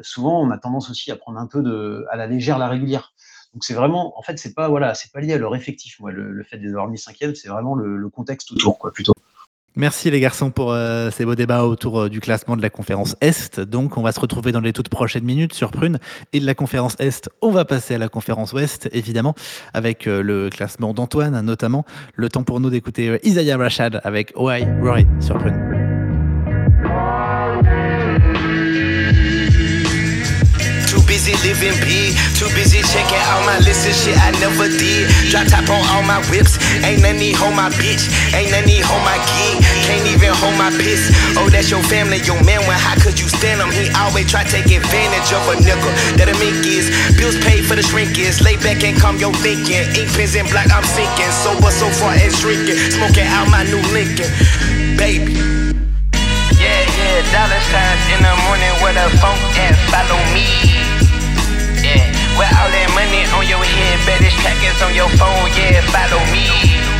souvent 0.03 0.41
on 0.41 0.51
a 0.51 0.57
tendance 0.57 0.89
aussi 0.89 1.11
à 1.11 1.15
prendre 1.15 1.39
un 1.39 1.47
peu 1.47 1.63
de, 1.63 2.05
à 2.11 2.17
la 2.17 2.27
légère 2.27 2.57
la 2.57 2.67
régulière. 2.67 3.13
Donc 3.53 3.63
c'est 3.63 3.73
vraiment, 3.73 4.19
en 4.19 4.21
fait, 4.21 4.37
c'est 4.37 4.53
pas 4.53 4.67
voilà, 4.67 4.93
c'est 4.93 5.11
pas 5.11 5.21
lié 5.21 5.33
à 5.33 5.37
leur 5.37 5.55
effectif. 5.55 5.99
Moi, 5.99 6.11
le, 6.11 6.43
fait 6.43 6.57
d'avoir 6.57 6.89
mis 6.89 6.97
cinquième, 6.97 7.33
c'est 7.35 7.47
vraiment 7.47 7.75
le, 7.75 7.97
le 7.97 8.09
contexte 8.09 8.51
autour, 8.51 8.77
quoi, 8.77 8.91
plutôt. 8.91 9.13
Merci 9.77 10.09
les 10.09 10.19
garçons 10.19 10.49
pour 10.49 10.73
euh, 10.73 11.11
ces 11.11 11.23
beaux 11.23 11.35
débats 11.35 11.63
autour 11.63 12.01
euh, 12.01 12.09
du 12.09 12.19
classement 12.19 12.57
de 12.57 12.63
la 12.63 12.71
conférence 12.71 13.15
Est. 13.21 13.59
Donc 13.59 13.95
on 13.97 14.01
va 14.01 14.11
se 14.11 14.19
retrouver 14.19 14.51
dans 14.51 14.59
les 14.59 14.73
toutes 14.73 14.89
prochaines 14.89 15.23
minutes 15.23 15.53
sur 15.53 15.69
Prune. 15.69 15.99
Et 16.33 16.39
de 16.39 16.47
la 16.47 16.55
conférence 16.55 16.95
Est, 16.97 17.29
on 17.43 17.51
va 17.51 17.63
passer 17.63 17.93
à 17.93 17.99
la 17.99 18.09
conférence 18.09 18.53
Ouest, 18.53 18.89
évidemment, 18.91 19.35
avec 19.75 20.07
euh, 20.07 20.23
le 20.23 20.49
classement 20.49 20.95
d'Antoine 20.95 21.39
notamment. 21.41 21.85
Le 22.15 22.27
temps 22.27 22.43
pour 22.43 22.59
nous 22.59 22.71
d'écouter 22.71 23.19
Isaiah 23.23 23.55
Rashad 23.55 24.01
avec 24.03 24.33
OI 24.35 24.61
Rory 24.81 25.05
sur 25.19 25.37
Prune. 25.37 25.76
Living 31.47 31.79
big, 31.79 32.11
too 32.35 32.51
busy 32.51 32.83
checking 32.83 33.23
all 33.31 33.39
my 33.47 33.55
lists 33.63 33.87
of 33.87 33.95
shit 33.95 34.19
I 34.19 34.35
never 34.43 34.67
did. 34.67 35.07
Drop 35.31 35.47
top 35.47 35.63
on 35.71 35.79
all 35.95 36.03
my 36.03 36.19
whips, 36.27 36.59
ain't 36.83 36.99
none 36.99 37.15
need 37.15 37.39
hold 37.39 37.55
my 37.55 37.71
bitch, 37.79 38.11
ain't 38.35 38.51
none 38.51 38.67
need 38.67 38.83
hold 38.83 38.99
my 39.07 39.15
gig, 39.31 39.63
can't 39.87 40.03
even 40.11 40.35
hold 40.43 40.59
my 40.59 40.67
piss. 40.75 41.07
Oh, 41.39 41.47
that's 41.47 41.71
your 41.71 41.79
family, 41.87 42.19
your 42.27 42.35
man, 42.43 42.59
well, 42.67 42.75
how 42.75 42.99
could 42.99 43.15
you 43.15 43.31
stand 43.31 43.63
him? 43.63 43.71
He 43.71 43.87
always 43.95 44.27
try 44.27 44.43
to 44.43 44.51
take 44.51 44.67
advantage 44.67 45.31
of 45.31 45.47
a 45.47 45.55
nickel 45.63 45.93
that 46.19 46.27
a 46.27 46.35
mink 46.35 46.67
is. 46.67 46.91
Bills 47.15 47.39
paid 47.47 47.63
for 47.63 47.79
the 47.79 47.83
shrink 47.83 48.19
is, 48.19 48.43
lay 48.43 48.59
back 48.59 48.83
and 48.83 48.99
calm 48.99 49.15
your 49.15 49.31
thinking. 49.39 49.87
Ink 49.95 50.11
pens 50.19 50.35
in 50.35 50.51
black, 50.51 50.67
I'm 50.67 50.83
sinking, 50.83 51.31
sober 51.31 51.71
so 51.71 51.87
far 51.95 52.11
and 52.11 52.33
shrinking, 52.35 52.75
smoking 52.91 53.23
out 53.31 53.47
my 53.47 53.63
new 53.63 53.79
Lincoln, 53.95 54.27
baby. 54.99 55.39
Yeah, 56.59 56.83
yeah, 56.99 57.23
dollar 57.31 57.61
signs 57.71 58.03
in 58.11 58.19
the 58.19 58.35
morning 58.43 58.73
where 58.83 58.91
the 58.99 59.07
phone 59.23 59.39
at, 59.63 59.79
follow 59.87 60.19
me. 60.35 61.06
With 62.37 62.53
all 62.53 62.69
that 62.69 62.89
money 62.93 63.25
on 63.33 63.49
your 63.49 63.65
head, 63.65 63.97
better 64.05 64.29
trackers 64.45 64.77
on 64.85 64.93
your 64.93 65.09
phone, 65.17 65.49
yeah, 65.57 65.81
follow 65.89 66.21
me. 66.29 66.45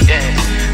Yeah, 0.10 0.26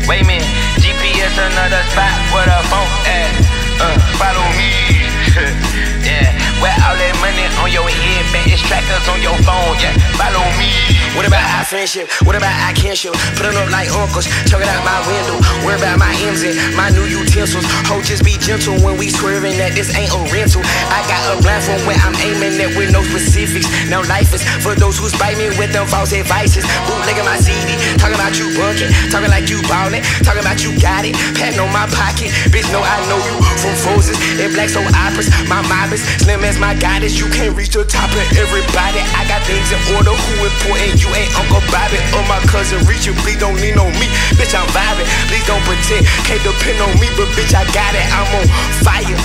wait 0.08 0.24
a 0.24 0.26
minute, 0.26 0.48
GPS 0.80 1.36
another 1.36 1.84
spot 1.92 2.16
where 2.32 2.48
the 2.48 2.64
phone. 2.72 2.88
At, 3.04 3.44
uh, 3.84 4.00
follow 4.16 4.48
me. 4.56 5.80
yeah, 6.04 6.36
with 6.60 6.76
all 6.84 6.96
that 6.96 7.16
money 7.24 7.48
on 7.64 7.72
your 7.72 7.88
head, 7.88 8.24
better 8.36 8.60
trackers 8.68 9.08
on 9.08 9.24
your 9.24 9.36
phone, 9.48 9.76
yeah, 9.80 9.96
follow 10.20 10.44
me. 10.60 10.72
What 11.16 11.30
about 11.30 11.46
our 11.46 11.64
friendship? 11.64 12.10
What 12.26 12.36
about 12.36 12.52
our 12.66 12.74
kinship? 12.74 13.14
Putting 13.38 13.54
up 13.54 13.70
like 13.70 13.88
uncles, 13.94 14.26
chuck 14.50 14.60
it 14.60 14.68
out 14.68 14.82
my 14.82 14.98
window. 15.06 15.38
Worry 15.62 15.78
about 15.78 16.02
my 16.02 16.10
M's 16.26 16.42
and 16.42 16.58
my 16.74 16.90
new 16.90 17.06
utensils. 17.06 17.64
Ho, 17.86 18.02
just 18.02 18.26
be 18.26 18.34
gentle 18.42 18.74
when 18.82 18.98
we 18.98 19.14
swerving 19.14 19.56
that 19.62 19.78
this 19.78 19.94
ain't 19.94 20.10
a 20.10 20.22
rental. 20.34 20.66
I 20.90 21.06
got 21.06 21.22
a 21.30 21.38
blindfold 21.40 21.86
where 21.86 22.02
I'm 22.02 22.18
aiming 22.18 22.58
at 22.58 22.74
with 22.74 22.90
no 22.90 23.06
specifics. 23.06 23.70
Now 23.94 24.02
life 24.10 24.34
is 24.34 24.42
for 24.66 24.74
those 24.74 24.98
who 24.98 25.06
spite 25.08 25.38
me 25.38 25.54
with 25.54 25.70
them 25.70 25.86
false 25.86 26.18
advices. 26.18 26.66
Bootlegging 26.90 27.30
my 27.30 27.38
CD, 27.38 27.78
talking 28.02 28.18
about 28.18 28.34
you 28.34 28.50
bunking, 28.58 28.90
talking 29.14 29.30
like 29.30 29.54
you 29.54 29.62
ballin', 29.70 30.02
talking 30.26 30.42
about 30.42 30.66
you 30.66 30.74
got 30.82 31.06
it, 31.06 31.14
patting 31.38 31.62
on 31.62 31.70
my 31.70 31.86
pocket. 31.94 32.34
Bitch, 32.50 32.66
know 32.74 32.82
I 32.82 32.98
know 33.06 33.22
you 33.22 33.38
from 33.62 33.78
Frozen 33.86 34.18
and 34.42 34.50
Black 34.58 34.74
Soul 34.74 34.90
Operas. 34.98 35.30
My 35.46 35.62
mob 35.70 35.93
is 35.94 36.02
slim 36.18 36.42
as 36.44 36.58
my 36.58 36.74
goddess. 36.82 37.22
You 37.22 37.30
can't 37.30 37.54
reach 37.56 37.78
the 37.78 37.86
top 37.86 38.10
of 38.10 38.26
everybody. 38.34 39.00
I 39.14 39.24
got 39.30 39.46
things 39.46 39.70
in 39.70 39.80
order. 39.94 40.10
Who 40.10 40.34
important? 40.42 40.98
You 40.98 41.10
ain't 41.14 41.30
Uncle 41.38 41.62
Bobby 41.70 42.02
or 42.18 42.26
my 42.26 42.42
cousin 42.50 42.82
Richard. 42.90 43.14
Please 43.22 43.38
don't 43.38 43.56
lean 43.62 43.78
on 43.78 43.94
me, 44.02 44.10
bitch. 44.34 44.58
I'm 44.58 44.66
vibing. 44.74 45.08
Please 45.30 45.46
don't 45.46 45.62
pretend. 45.64 46.10
Can't 46.26 46.42
depend 46.42 46.82
on 46.82 46.94
me, 46.98 47.08
but 47.14 47.30
bitch, 47.38 47.54
I 47.54 47.64
got 47.70 47.94
it. 47.94 48.06
I'm 48.10 48.28
on 48.42 48.46
fire. 48.82 49.22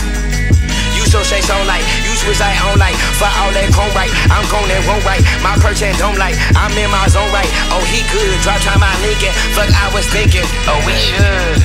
You 0.92 1.07
so 1.09 1.24
say 1.24 1.40
so 1.40 1.57
like, 1.64 1.87
you 2.04 2.12
switch 2.20 2.40
like 2.40 2.59
on 2.68 2.76
like, 2.76 2.98
for 3.16 3.31
all 3.40 3.50
that 3.54 3.70
chrome 3.72 3.94
right. 3.96 4.12
I'm 4.28 4.44
going 4.52 4.68
and 4.68 4.85
won't 4.85 5.04
right. 5.09 5.24
My 5.40 5.57
perch 5.57 5.81
and 5.81 5.96
don't 5.96 6.18
like, 6.20 6.37
I'm 6.52 6.74
in 6.76 6.90
my 6.92 7.09
zone 7.09 7.33
right. 7.33 7.48
Oh, 7.72 7.81
he 7.88 8.04
good. 8.12 8.37
Drop 8.44 8.60
time 8.60 8.85
my 8.85 8.92
Lincoln. 9.00 9.33
Fuck, 9.56 9.73
I 9.73 9.88
was 9.96 10.04
thinking. 10.12 10.44
Oh, 10.69 10.77
we 10.85 10.92
should. 11.00 11.56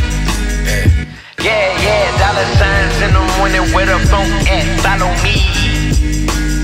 Yeah, 0.64 1.03
yeah, 1.42 1.74
yeah, 1.82 2.18
dollar 2.20 2.46
signs 2.58 3.02
in 3.02 3.14
the 3.14 3.24
morning 3.38 3.66
where 3.74 3.86
the 3.86 4.00
phone 4.08 4.30
at. 4.48 4.66
Follow 4.84 5.10
me. 5.24 5.42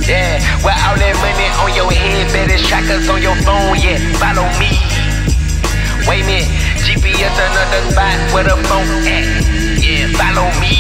Yeah, 0.05 0.41
with 0.65 0.73
all 0.85 0.97
that 0.97 1.15
money 1.21 1.47
on 1.61 1.69
your 1.75 1.91
head, 1.91 2.33
better 2.33 2.57
trackers 2.65 3.07
on 3.09 3.21
your 3.21 3.35
phone, 3.45 3.77
yeah, 3.77 4.01
follow 4.17 4.49
me. 4.57 4.73
Wait 6.09 6.21
a 6.21 6.25
minute, 6.25 6.49
GPS 6.81 7.29
another 7.37 7.81
spot 7.93 8.17
where 8.33 8.43
the 8.43 8.57
phone 8.65 8.89
at, 9.05 9.25
yeah, 9.77 10.09
follow 10.17 10.49
me. 10.57 10.73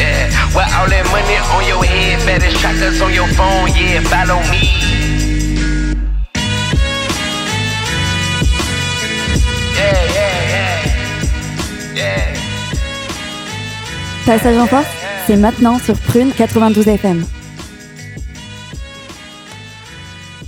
Yeah, 0.00 0.32
with 0.56 0.70
all 0.72 0.88
that 0.88 1.04
money 1.12 1.36
on 1.52 1.62
your 1.68 1.84
head, 1.84 2.24
better 2.24 2.50
trackers 2.56 3.00
on 3.02 3.12
your 3.12 3.28
phone, 3.36 3.68
yeah, 3.76 4.00
follow 4.08 4.40
me. 4.48 4.64
Yeah, 9.76 10.04
yeah, 10.16 10.36
yeah. 10.48 10.80
Yeah. 11.94 12.29
Passage 14.30 14.58
en 14.58 14.66
force, 14.66 14.86
c'est 15.26 15.36
maintenant 15.36 15.80
sur 15.80 15.98
Prune 15.98 16.30
92 16.30 16.86
FM. 16.86 17.24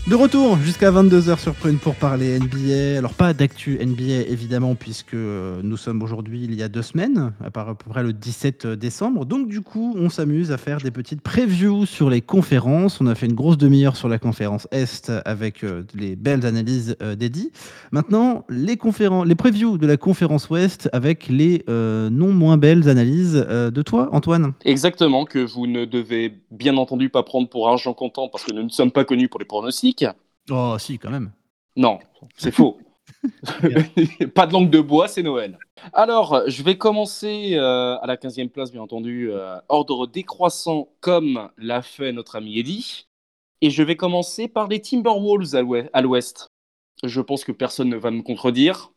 De 0.09 0.17
retour 0.17 0.59
jusqu'à 0.59 0.91
22h 0.91 1.39
sur 1.39 1.55
Prune 1.55 1.79
pour 1.79 1.95
parler 1.95 2.37
NBA. 2.41 2.99
Alors 2.99 3.15
pas 3.15 3.33
d'actu 3.33 3.79
NBA 3.79 4.29
évidemment 4.29 4.75
puisque 4.75 5.15
euh, 5.15 5.61
nous 5.63 5.77
sommes 5.77 6.03
aujourd'hui 6.03 6.43
il 6.43 6.57
y 6.57 6.63
a 6.65 6.69
deux 6.69 6.83
semaines, 6.83 7.33
à 7.43 7.53
part 7.53 7.69
à 7.69 7.77
peu 7.77 7.89
près 7.89 8.03
le 8.03 8.13
17 8.13 8.67
décembre. 8.67 9.27
Donc 9.27 9.47
du 9.47 9.61
coup 9.61 9.95
on 9.97 10.09
s'amuse 10.09 10.51
à 10.51 10.59
faire 10.59 10.79
des 10.79 10.91
petites 10.91 11.21
previews 11.21 11.87
sur 11.87 12.11
les 12.11 12.21
conférences. 12.21 13.01
On 13.01 13.07
a 13.07 13.15
fait 13.15 13.27
une 13.27 13.35
grosse 13.35 13.57
demi-heure 13.59 13.95
sur 13.95 14.09
la 14.09 14.19
conférence 14.19 14.67
Est 14.73 15.13
avec 15.25 15.63
euh, 15.63 15.85
les 15.95 16.17
belles 16.17 16.47
analyses 16.47 16.97
euh, 17.01 17.15
d'Eddie. 17.15 17.53
Maintenant 17.93 18.45
les, 18.49 18.77
conférences, 18.77 19.25
les 19.27 19.37
previews 19.37 19.79
de 19.79 19.87
la 19.87 19.97
conférence 19.97 20.51
Ouest 20.51 20.89
avec 20.93 21.29
les 21.29 21.63
euh, 21.69 22.09
non 22.11 22.33
moins 22.33 22.57
belles 22.57 22.89
analyses 22.89 23.45
euh, 23.49 23.71
de 23.71 23.83
toi 23.83 24.09
Antoine. 24.13 24.55
Exactement, 24.65 25.27
que 25.27 25.39
vous 25.39 25.67
ne 25.67 25.85
devez 25.85 26.33
bien 26.51 26.77
entendu 26.77 27.09
pas 27.09 27.23
prendre 27.23 27.49
pour 27.49 27.69
argent 27.69 27.93
comptant 27.93 28.29
parce 28.29 28.45
que 28.45 28.53
nous 28.53 28.63
ne 28.63 28.71
sommes 28.71 28.91
pas 28.91 29.05
connus 29.05 29.29
pour 29.29 29.39
les 29.39 29.47
pronostics. 29.47 29.91
Oh 30.51 30.76
si 30.78 30.99
quand 30.99 31.11
même. 31.11 31.32
Non, 31.76 31.99
c'est 32.36 32.53
faux. 32.53 32.78
pas 34.34 34.47
de 34.47 34.53
langue 34.53 34.70
de 34.70 34.80
bois, 34.80 35.09
c'est 35.09 35.22
Noël. 35.22 35.59
Alors, 35.93 36.43
je 36.47 36.62
vais 36.62 36.76
commencer 36.76 37.53
euh, 37.55 37.97
à 37.99 38.07
la 38.07 38.16
15e 38.16 38.49
place, 38.51 38.72
bien 38.72 38.82
entendu, 38.82 39.30
euh, 39.30 39.59
ordre 39.68 40.07
décroissant 40.07 40.88
comme 41.01 41.51
l'a 41.57 41.82
fait 41.82 42.12
notre 42.12 42.36
ami 42.36 42.59
Eddy. 42.59 43.09
Et 43.61 43.70
je 43.70 43.82
vais 43.82 43.97
commencer 43.97 44.49
par 44.49 44.68
les 44.68 44.80
Timberwolves 44.80 45.55
à 45.55 45.62
l'ouest- 45.62 45.90
à 45.93 46.03
l'ouest. 46.03 46.49
Je 47.05 47.20
pense 47.20 47.45
que 47.45 47.53
personne 47.53 47.88
ne 47.88 47.97
va 47.97 48.11
me 48.11 48.22
contredire. 48.22 48.93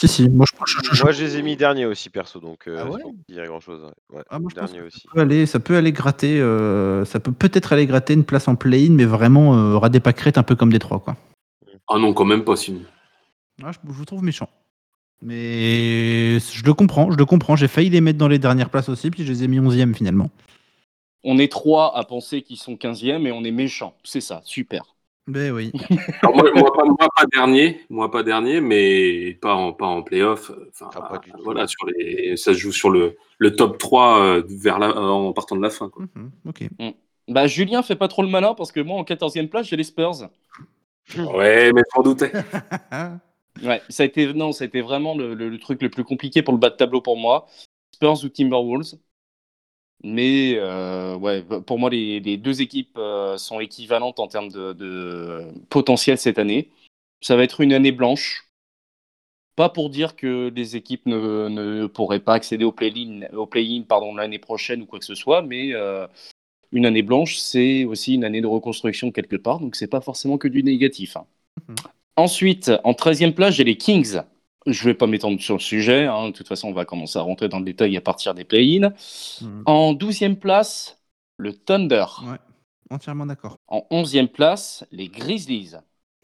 Si 0.00 0.06
si, 0.06 0.28
moi 0.28 0.46
je, 0.48 0.56
je- 0.64 0.94
je- 0.94 1.02
Moi, 1.02 1.10
je 1.10 1.24
les 1.24 1.36
ai 1.38 1.42
mis 1.42 1.56
derniers 1.56 1.84
aussi, 1.84 2.08
perso, 2.08 2.38
donc 2.38 2.68
euh, 2.68 2.84
Ah 2.84 2.88
ouais? 2.88 3.02
pas 3.36 3.46
grand 3.46 3.58
chose. 3.58 3.82
Ouais, 4.12 4.22
Ah, 4.30 4.38
moi, 4.38 4.48
je 4.54 4.60
pense 4.60 4.70
dernier 4.70 4.86
aussi. 4.86 5.00
Ça 5.00 5.08
peut 5.12 5.20
aller, 5.20 5.44
ça 5.46 5.58
peut 5.58 5.76
aller 5.76 5.90
gratter, 5.90 6.40
euh, 6.40 7.04
ça 7.04 7.18
peut 7.18 7.32
peut-être 7.32 7.72
aller 7.72 7.84
gratter 7.86 8.14
une 8.14 8.22
place 8.24 8.46
en 8.46 8.54
play-in, 8.54 8.92
mais 8.92 9.04
vraiment 9.06 9.56
euh, 9.58 9.76
ras 9.76 9.88
des 9.88 9.98
pâquerettes 9.98 10.38
un 10.38 10.44
peu 10.44 10.54
comme 10.54 10.72
des 10.72 10.78
trois 10.78 11.00
quoi. 11.00 11.16
Ah 11.88 11.98
non, 11.98 12.14
quand 12.14 12.24
même 12.26 12.44
pas, 12.44 12.54
sinon. 12.54 12.82
Ah, 13.62 13.72
je, 13.72 13.78
je 13.88 13.92
vous 13.92 14.04
trouve 14.04 14.22
méchant. 14.22 14.48
Mais 15.20 16.38
je 16.38 16.62
le 16.64 16.74
comprends, 16.74 17.10
je 17.10 17.16
le 17.16 17.24
comprends. 17.24 17.56
J'ai 17.56 17.66
failli 17.66 17.90
les 17.90 18.00
mettre 18.00 18.18
dans 18.18 18.28
les 18.28 18.38
dernières 18.38 18.70
places 18.70 18.88
aussi, 18.88 19.10
puis 19.10 19.24
je 19.24 19.32
les 19.32 19.42
ai 19.42 19.48
mis 19.48 19.58
11e 19.58 19.94
finalement. 19.94 20.30
On 21.24 21.38
est 21.38 21.50
trois 21.50 21.96
à 21.98 22.04
penser 22.04 22.42
qu'ils 22.42 22.56
sont 22.58 22.76
15e 22.76 23.26
et 23.26 23.32
on 23.32 23.42
est 23.42 23.50
méchants. 23.50 23.96
C'est 24.04 24.20
ça, 24.20 24.42
super. 24.44 24.94
Ben 25.28 25.52
oui. 25.52 25.72
Alors, 26.22 26.34
moi, 26.36 26.50
moi, 26.54 26.72
pas, 26.72 26.84
moi, 26.84 26.96
pas 27.14 27.26
dernier, 27.32 27.80
moi 27.90 28.10
pas 28.10 28.22
dernier, 28.22 28.60
mais 28.62 29.34
pas 29.34 29.54
en, 29.54 29.72
pas 29.74 29.86
en 29.86 30.02
playoff. 30.02 30.50
Enfin, 30.70 30.90
voilà, 31.44 31.66
sur 31.66 31.86
les, 31.86 32.36
ça 32.36 32.54
se 32.54 32.58
joue 32.58 32.72
sur 32.72 32.88
le, 32.90 33.16
le 33.36 33.54
top 33.54 33.76
3 33.78 34.20
euh, 34.20 34.42
vers 34.48 34.78
la, 34.78 34.88
euh, 34.88 35.08
en 35.08 35.32
partant 35.34 35.54
de 35.54 35.62
la 35.62 35.70
fin. 35.70 35.90
Quoi. 35.90 36.06
ok. 36.46 36.62
Mm. 36.78 36.90
Bah, 37.28 37.46
Julien 37.46 37.82
fait 37.82 37.94
pas 37.96 38.08
trop 38.08 38.22
le 38.22 38.28
malin 38.28 38.54
parce 38.54 38.72
que 38.72 38.80
moi, 38.80 38.98
en 38.98 39.04
14e 39.04 39.48
place, 39.48 39.68
j'ai 39.68 39.76
les 39.76 39.84
Spurs. 39.84 40.30
Ouais, 41.16 41.72
mais 41.72 41.82
m'en 41.96 42.02
doutais. 42.02 42.32
Ouais, 43.62 43.82
ça 43.88 44.04
a 44.04 44.06
été, 44.06 44.32
non, 44.34 44.52
ça 44.52 44.64
a 44.64 44.66
été 44.68 44.80
vraiment 44.82 45.16
le, 45.16 45.34
le- 45.34 45.48
le 45.48 45.58
truc 45.58 45.82
le 45.82 45.90
plus 45.90 46.04
compliqué 46.04 46.42
pour 46.42 46.52
le 46.54 46.60
bas 46.60 46.70
de 46.70 46.76
tableau 46.76 47.00
pour 47.00 47.16
moi. 47.16 47.46
Spurs 47.92 48.22
ou 48.24 48.28
Timberwolves. 48.28 48.94
Mais 50.04 50.54
euh, 50.56 51.16
ouais, 51.16 51.42
pour 51.42 51.78
moi, 51.78 51.90
les, 51.90 52.20
les 52.20 52.36
deux 52.36 52.62
équipes 52.62 52.96
euh, 52.98 53.36
sont 53.36 53.60
équivalentes 53.60 54.20
en 54.20 54.28
termes 54.28 54.50
de, 54.50 54.72
de 54.72 55.48
potentiel 55.70 56.18
cette 56.18 56.38
année. 56.38 56.70
Ça 57.20 57.36
va 57.36 57.42
être 57.42 57.60
une 57.60 57.72
année 57.72 57.92
blanche. 57.92 58.44
Pas 59.56 59.68
pour 59.68 59.90
dire 59.90 60.14
que 60.14 60.52
les 60.54 60.76
équipes 60.76 61.06
ne, 61.06 61.48
ne 61.48 61.86
pourraient 61.86 62.20
pas 62.20 62.34
accéder 62.34 62.64
au 62.64 62.70
play-in 62.70 63.22
play 63.50 63.82
l'année 64.16 64.38
prochaine 64.38 64.82
ou 64.82 64.86
quoi 64.86 65.00
que 65.00 65.04
ce 65.04 65.16
soit, 65.16 65.42
mais 65.42 65.74
euh, 65.74 66.06
une 66.70 66.86
année 66.86 67.02
blanche, 67.02 67.38
c'est 67.38 67.84
aussi 67.84 68.14
une 68.14 68.22
année 68.24 68.40
de 68.40 68.46
reconstruction 68.46 69.10
quelque 69.10 69.34
part, 69.34 69.58
donc 69.58 69.74
c'est 69.74 69.88
pas 69.88 70.00
forcément 70.00 70.38
que 70.38 70.46
du 70.46 70.62
négatif. 70.62 71.16
hein. 71.16 71.26
Ensuite, 72.16 72.70
en 72.84 72.94
13e 72.94 73.32
place, 73.34 73.54
j'ai 73.54 73.64
les 73.64 73.76
Kings. 73.76 74.20
Je 74.70 74.84
vais 74.84 74.94
pas 74.94 75.06
m'étendre 75.06 75.40
sur 75.40 75.54
le 75.54 75.60
sujet. 75.60 76.06
hein. 76.06 76.28
De 76.28 76.32
toute 76.32 76.46
façon, 76.48 76.68
on 76.68 76.72
va 76.72 76.84
commencer 76.84 77.18
à 77.18 77.22
rentrer 77.22 77.48
dans 77.48 77.58
le 77.58 77.64
détail 77.64 77.96
à 77.96 78.00
partir 78.00 78.34
des 78.34 78.44
play-in. 78.44 78.92
En 79.66 79.92
12e 79.94 80.36
place, 80.36 80.98
le 81.36 81.52
Thunder. 81.54 82.04
Ouais, 82.24 82.38
entièrement 82.90 83.26
d'accord. 83.26 83.56
En 83.68 83.86
11e 83.90 84.28
place, 84.28 84.84
les 84.92 85.08
Grizzlies. 85.08 85.74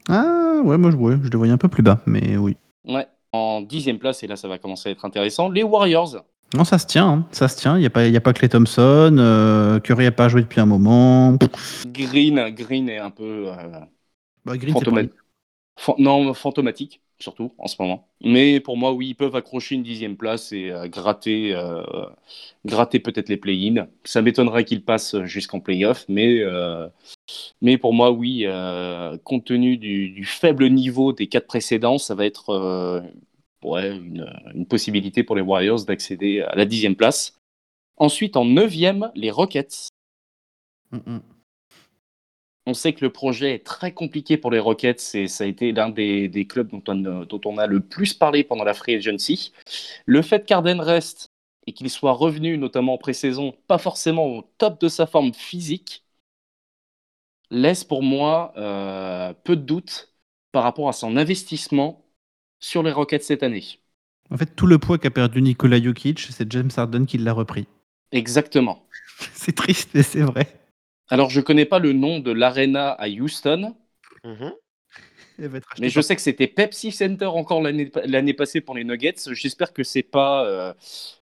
Ah 0.09 0.61
ouais, 0.63 0.77
moi 0.77 0.91
je, 0.91 0.95
ouais, 0.97 1.17
je 1.23 1.29
les 1.29 1.37
voyais 1.37 1.53
un 1.53 1.57
peu 1.57 1.67
plus 1.67 1.83
bas, 1.83 2.01
mais 2.05 2.37
oui. 2.37 2.55
Ouais. 2.87 3.07
En 3.31 3.61
10e 3.61 3.97
place, 3.99 4.23
et 4.23 4.27
là 4.27 4.35
ça 4.35 4.47
va 4.47 4.57
commencer 4.59 4.89
à 4.89 4.91
être 4.91 5.03
intéressant, 5.05 5.49
les 5.49 5.63
Warriors. 5.63 6.23
Non, 6.55 6.63
ça 6.63 6.77
se 6.77 6.85
tient, 6.85 7.07
hein, 7.09 7.27
ça 7.31 7.47
se 7.47 7.57
tient. 7.57 7.75
Il 7.75 7.81
n'y 7.81 7.85
a, 7.87 7.89
pas- 7.89 8.07
y 8.07 8.15
a 8.15 8.21
pas 8.21 8.31
Clay 8.31 8.47
Thompson, 8.47 9.15
euh, 9.19 9.79
Curry 9.79 10.05
n'a 10.05 10.11
pas 10.11 10.29
joué 10.29 10.41
depuis 10.41 10.61
un 10.61 10.65
moment. 10.65 11.37
Green, 11.87 12.49
Green 12.51 12.87
est 12.87 12.99
un 12.99 13.09
peu 13.09 13.47
euh, 13.49 13.79
Bah, 14.45 14.55
Green, 14.57 14.73
pas- 14.73 15.95
non, 15.97 16.33
fantomatique, 16.33 17.01
surtout 17.19 17.53
en 17.57 17.67
ce 17.67 17.75
moment. 17.79 18.07
Mais 18.21 18.59
pour 18.59 18.77
moi, 18.77 18.93
oui, 18.93 19.09
ils 19.09 19.15
peuvent 19.15 19.35
accrocher 19.35 19.75
une 19.75 19.83
dixième 19.83 20.17
place 20.17 20.51
et 20.51 20.71
euh, 20.71 20.87
gratter, 20.87 21.53
euh, 21.53 21.83
gratter 22.65 22.99
peut-être 22.99 23.29
les 23.29 23.37
play-in. 23.37 23.87
Ça 24.03 24.21
m'étonnerait 24.21 24.65
qu'ils 24.65 24.83
passent 24.83 25.21
jusqu'en 25.23 25.59
play-off, 25.59 26.05
mais, 26.07 26.39
euh, 26.41 26.87
mais 27.61 27.77
pour 27.77 27.93
moi, 27.93 28.11
oui, 28.11 28.45
compte 29.23 29.45
tenu 29.45 29.77
du, 29.77 30.25
faible 30.25 30.69
niveau 30.69 31.13
des 31.13 31.27
quatre 31.27 31.47
précédents, 31.47 31.97
ça 31.97 32.15
va 32.15 32.25
être 32.25 33.03
une, 33.63 34.65
possibilité 34.67 35.23
pour 35.23 35.35
les 35.35 35.41
Warriors 35.41 35.85
d'accéder 35.85 36.41
à 36.41 36.55
la 36.55 36.65
dixième 36.65 36.95
place. 36.95 37.39
Ensuite, 37.97 38.35
en 38.35 38.45
neuvième, 38.45 39.11
les 39.15 39.31
Rockets. 39.31 39.87
Mm, 40.91 41.19
On 42.67 42.73
sait 42.73 42.93
que 42.93 43.05
le 43.05 43.11
projet 43.11 43.53
est 43.55 43.65
très 43.65 43.93
compliqué 43.93 44.37
pour 44.37 44.49
les 44.51 44.59
Rockets 44.59 45.13
et 45.15 45.27
ça 45.27 45.43
a 45.43 45.47
été 45.47 45.71
l'un 45.71 45.89
des, 45.89 46.27
des 46.27 46.47
clubs 46.47 46.69
dont 46.69 46.83
on, 46.87 47.05
a- 47.05 47.25
dont 47.25 47.41
on 47.45 47.57
a 47.59 47.67
le 47.67 47.79
plus 47.79 48.13
parlé 48.13 48.43
pendant 48.43 48.63
la 48.63 48.73
Free 48.73 48.95
Agency. 48.95 49.53
Le 50.05 50.21
fait 50.23 50.45
qu'Arden 50.45 50.81
reste 50.81 51.29
et 51.67 51.73
qu'il 51.73 51.89
soit 51.91 52.13
revenu, 52.13 52.57
notamment 52.57 52.95
en 52.95 52.97
pré-saison, 52.97 53.55
pas 53.67 53.77
forcément 53.79 54.27
au 54.27 54.43
top 54.57 54.81
de 54.81 54.87
sa 54.89 55.07
forme 55.07 55.33
physique, 55.33 56.03
laisse 57.51 57.83
pour 57.83 58.03
moi 58.03 58.53
euh, 58.57 59.33
peu 59.43 59.55
de 59.55 59.61
doutes 59.61 60.13
par 60.51 60.63
rapport 60.63 60.89
à 60.89 60.93
son 60.93 61.17
investissement 61.17 62.05
sur 62.59 62.83
les 62.83 62.91
Rockets 62.91 63.23
cette 63.23 63.43
année. 63.43 63.63
En 64.29 64.37
fait, 64.37 64.55
tout 64.55 64.67
le 64.67 64.77
poids 64.77 64.99
qu'a 64.99 65.09
perdu 65.09 65.41
Nikola 65.41 65.81
Jokic, 65.81 66.27
c'est 66.29 66.51
James 66.51 66.69
Harden 66.77 67.07
qui 67.07 67.17
l'a 67.17 67.33
repris. 67.33 67.67
Exactement. 68.11 68.87
C'est 69.33 69.55
triste, 69.55 69.89
mais 69.93 70.03
c'est 70.03 70.21
vrai. 70.21 70.47
Alors, 71.09 71.29
je 71.29 71.41
connais 71.41 71.65
pas 71.65 71.79
le 71.79 71.93
nom 71.93 72.19
de 72.19 72.31
l'arena 72.31 72.91
à 72.91 73.07
Houston, 73.07 73.75
achetée 74.23 74.55
mais 75.79 75.89
je 75.89 76.01
sais 76.01 76.15
que 76.15 76.21
c'était 76.21 76.47
Pepsi 76.47 76.91
Center 76.91 77.25
encore 77.25 77.61
l'année 77.61 77.91
l'année 78.05 78.33
passée 78.33 78.61
pour 78.61 78.75
les 78.75 78.83
Nuggets. 78.83 79.15
J'espère 79.31 79.73
que 79.73 79.83
c'est 79.83 80.03
pas 80.03 80.45
euh, 80.45 80.73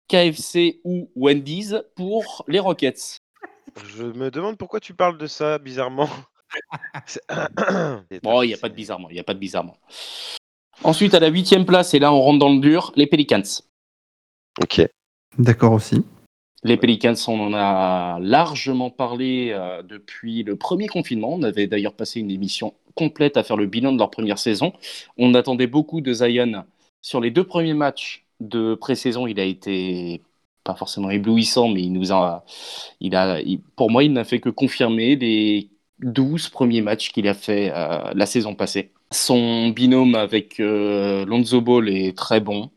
KFC 0.08 0.80
ou 0.84 1.10
Wendy's 1.16 1.76
pour 1.96 2.44
les 2.48 2.58
Rockets. 2.58 3.18
Je 3.94 4.04
me 4.04 4.30
demande 4.30 4.58
pourquoi 4.58 4.80
tu 4.80 4.94
parles 4.94 5.18
de 5.18 5.26
ça 5.26 5.58
bizarrement. 5.58 6.08
Bon, 8.22 8.42
il 8.42 8.48
n'y 8.48 8.54
a 8.54 8.58
pas 8.58 8.68
de 8.68 8.74
bizarrement, 8.74 9.08
il 9.08 9.14
n'y 9.14 9.20
a 9.20 9.24
pas 9.24 9.32
de 9.32 9.38
bizarrement. 9.38 9.78
Ensuite, 10.84 11.14
à 11.14 11.20
la 11.20 11.28
huitième 11.28 11.64
place, 11.64 11.94
et 11.94 11.98
là 11.98 12.12
on 12.12 12.20
rentre 12.20 12.38
dans 12.38 12.52
le 12.52 12.60
dur, 12.60 12.92
les 12.94 13.06
Pelicans. 13.06 13.42
Ok. 14.60 14.82
D'accord 15.38 15.72
aussi. 15.72 16.04
Les 16.64 16.76
Pelicans, 16.76 17.14
on 17.26 17.40
en 17.40 17.54
a 17.54 18.18
largement 18.20 18.90
parlé 18.90 19.48
euh, 19.50 19.82
depuis 19.82 20.44
le 20.44 20.56
premier 20.56 20.86
confinement. 20.86 21.32
On 21.32 21.42
avait 21.42 21.66
d'ailleurs 21.66 21.94
passé 21.94 22.20
une 22.20 22.30
émission 22.30 22.74
complète 22.94 23.36
à 23.36 23.42
faire 23.42 23.56
le 23.56 23.66
bilan 23.66 23.92
de 23.92 23.98
leur 23.98 24.10
première 24.10 24.38
saison. 24.38 24.72
On 25.18 25.34
attendait 25.34 25.66
beaucoup 25.66 26.00
de 26.00 26.12
Zion. 26.12 26.64
Sur 27.00 27.20
les 27.20 27.32
deux 27.32 27.44
premiers 27.44 27.74
matchs 27.74 28.24
de 28.40 28.74
pré-saison, 28.76 29.26
il 29.26 29.40
a 29.40 29.44
été 29.44 30.22
pas 30.64 30.74
forcément 30.76 31.10
éblouissant, 31.10 31.68
mais 31.68 31.82
il 31.82 31.92
nous 31.92 32.12
a, 32.12 32.44
il 33.00 33.16
a, 33.16 33.40
pour 33.76 33.90
moi, 33.90 34.04
il 34.04 34.12
n'a 34.12 34.24
fait 34.24 34.40
que 34.40 34.48
confirmer 34.48 35.16
les 35.16 35.70
12 36.00 36.48
premiers 36.50 36.82
matchs 36.82 37.12
qu'il 37.12 37.26
a 37.28 37.34
fait 37.34 37.72
euh, 37.74 38.12
la 38.14 38.26
saison 38.26 38.54
passée. 38.54 38.92
Son 39.10 39.70
binôme 39.70 40.14
avec 40.14 40.60
euh, 40.60 41.24
Lonzo 41.26 41.60
Ball 41.60 41.88
est 41.88 42.16
très 42.16 42.40
bon. 42.40 42.70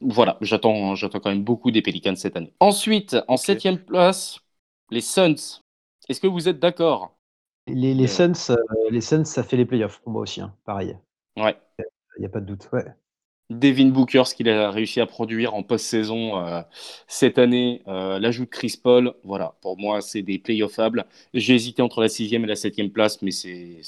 Voilà, 0.00 0.38
j'attends, 0.40 0.94
j'attends 0.94 1.20
quand 1.20 1.30
même 1.30 1.44
beaucoup 1.44 1.70
des 1.70 1.82
Pelicans 1.82 2.16
cette 2.16 2.36
année. 2.36 2.54
Ensuite, 2.60 3.16
en 3.28 3.36
septième 3.36 3.78
place, 3.78 4.40
les 4.90 5.00
Suns. 5.00 5.62
Est-ce 6.08 6.20
que 6.20 6.26
vous 6.26 6.48
êtes 6.48 6.58
d'accord? 6.58 7.16
Les, 7.66 7.94
les 7.94 8.06
Suns, 8.06 8.32
euh, 8.50 8.56
les 8.90 9.00
Suns, 9.00 9.24
ça 9.24 9.42
fait 9.42 9.56
les 9.56 9.64
playoffs 9.66 10.00
pour 10.00 10.12
moi 10.12 10.22
aussi, 10.22 10.40
hein, 10.40 10.54
pareil. 10.64 10.96
Ouais. 11.36 11.56
Il 12.16 12.20
n'y 12.20 12.26
a 12.26 12.28
pas 12.28 12.40
de 12.40 12.46
doute. 12.46 12.68
Ouais. 12.72 12.84
Devin 13.50 13.88
Booker, 13.88 14.22
ce 14.26 14.34
qu'il 14.34 14.48
a 14.48 14.70
réussi 14.70 15.00
à 15.00 15.06
produire 15.06 15.54
en 15.54 15.64
post-saison 15.64 16.38
euh, 16.38 16.62
cette 17.08 17.36
année, 17.36 17.82
euh, 17.88 18.20
l'ajout 18.20 18.44
de 18.44 18.50
Chris 18.50 18.78
Paul, 18.80 19.12
voilà, 19.24 19.56
pour 19.60 19.76
moi, 19.76 20.00
c'est 20.00 20.22
des 20.22 20.38
playoffables. 20.38 21.04
J'ai 21.34 21.54
hésité 21.56 21.82
entre 21.82 22.00
la 22.00 22.08
sixième 22.08 22.44
et 22.44 22.46
la 22.46 22.54
septième 22.54 22.90
place, 22.90 23.20
mais 23.22 23.32
c'est, 23.32 23.80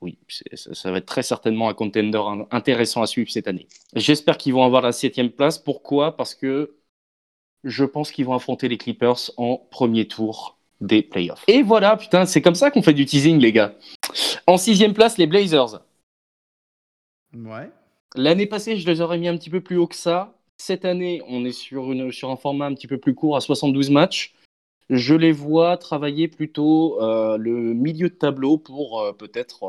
oui, 0.00 0.18
ça, 0.52 0.90
va 0.90 0.98
être 0.98 1.06
très 1.06 1.22
certainement 1.22 1.68
un 1.68 1.74
contender 1.74 2.18
in- 2.18 2.46
intéressant 2.50 3.02
à 3.02 3.06
suivre 3.06 3.30
cette 3.30 3.46
année. 3.46 3.68
J'espère 3.94 4.36
qu'ils 4.36 4.52
vont 4.52 4.64
avoir 4.64 4.82
la 4.82 4.92
septième 4.92 5.30
place. 5.30 5.58
Pourquoi? 5.58 6.16
Parce 6.16 6.34
que 6.34 6.74
je 7.62 7.84
pense 7.84 8.10
qu'ils 8.10 8.24
vont 8.24 8.34
affronter 8.34 8.68
les 8.68 8.78
Clippers 8.78 9.30
en 9.36 9.58
premier 9.70 10.08
tour 10.08 10.58
des 10.80 11.02
playoffs. 11.02 11.44
Et 11.46 11.62
voilà, 11.62 11.96
putain, 11.96 12.26
c'est 12.26 12.42
comme 12.42 12.56
ça 12.56 12.72
qu'on 12.72 12.82
fait 12.82 12.94
du 12.94 13.06
teasing, 13.06 13.38
les 13.38 13.52
gars. 13.52 13.76
En 14.48 14.56
sixième 14.56 14.92
place, 14.92 15.16
les 15.18 15.28
Blazers. 15.28 15.80
Ouais. 17.32 17.70
L'année 18.14 18.46
passée, 18.46 18.76
je 18.76 18.86
les 18.86 19.00
aurais 19.00 19.18
mis 19.18 19.28
un 19.28 19.36
petit 19.36 19.50
peu 19.50 19.60
plus 19.60 19.76
haut 19.76 19.86
que 19.86 19.94
ça. 19.94 20.34
Cette 20.58 20.84
année, 20.84 21.22
on 21.28 21.44
est 21.44 21.52
sur, 21.52 21.90
un 21.90 22.36
format 22.36 22.66
un 22.66 22.74
petit 22.74 22.86
peu 22.86 22.98
plus 22.98 23.14
court, 23.14 23.36
à 23.36 23.40
72 23.40 23.90
matchs. 23.90 24.34
Je 24.90 25.14
les 25.14 25.32
vois 25.32 25.78
travailler 25.78 26.28
plutôt 26.28 27.00
euh, 27.00 27.38
le 27.38 27.72
milieu 27.72 28.10
de 28.10 28.14
tableau 28.14 28.58
pour 28.58 29.00
euh, 29.00 29.12
peut-être 29.12 29.62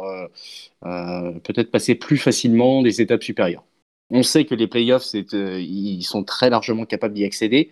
euh, 0.84 1.32
peut-être 1.40 1.72
passer 1.72 1.96
plus 1.96 2.18
facilement 2.18 2.82
les 2.82 3.00
étapes 3.00 3.24
supérieures. 3.24 3.64
On 4.10 4.22
sait 4.22 4.44
que 4.46 4.54
les 4.54 4.68
playoffs, 4.68 5.14
ils 5.14 6.04
sont 6.04 6.24
très 6.24 6.50
largement 6.50 6.86
capables 6.86 7.14
d'y 7.14 7.24
accéder. 7.24 7.72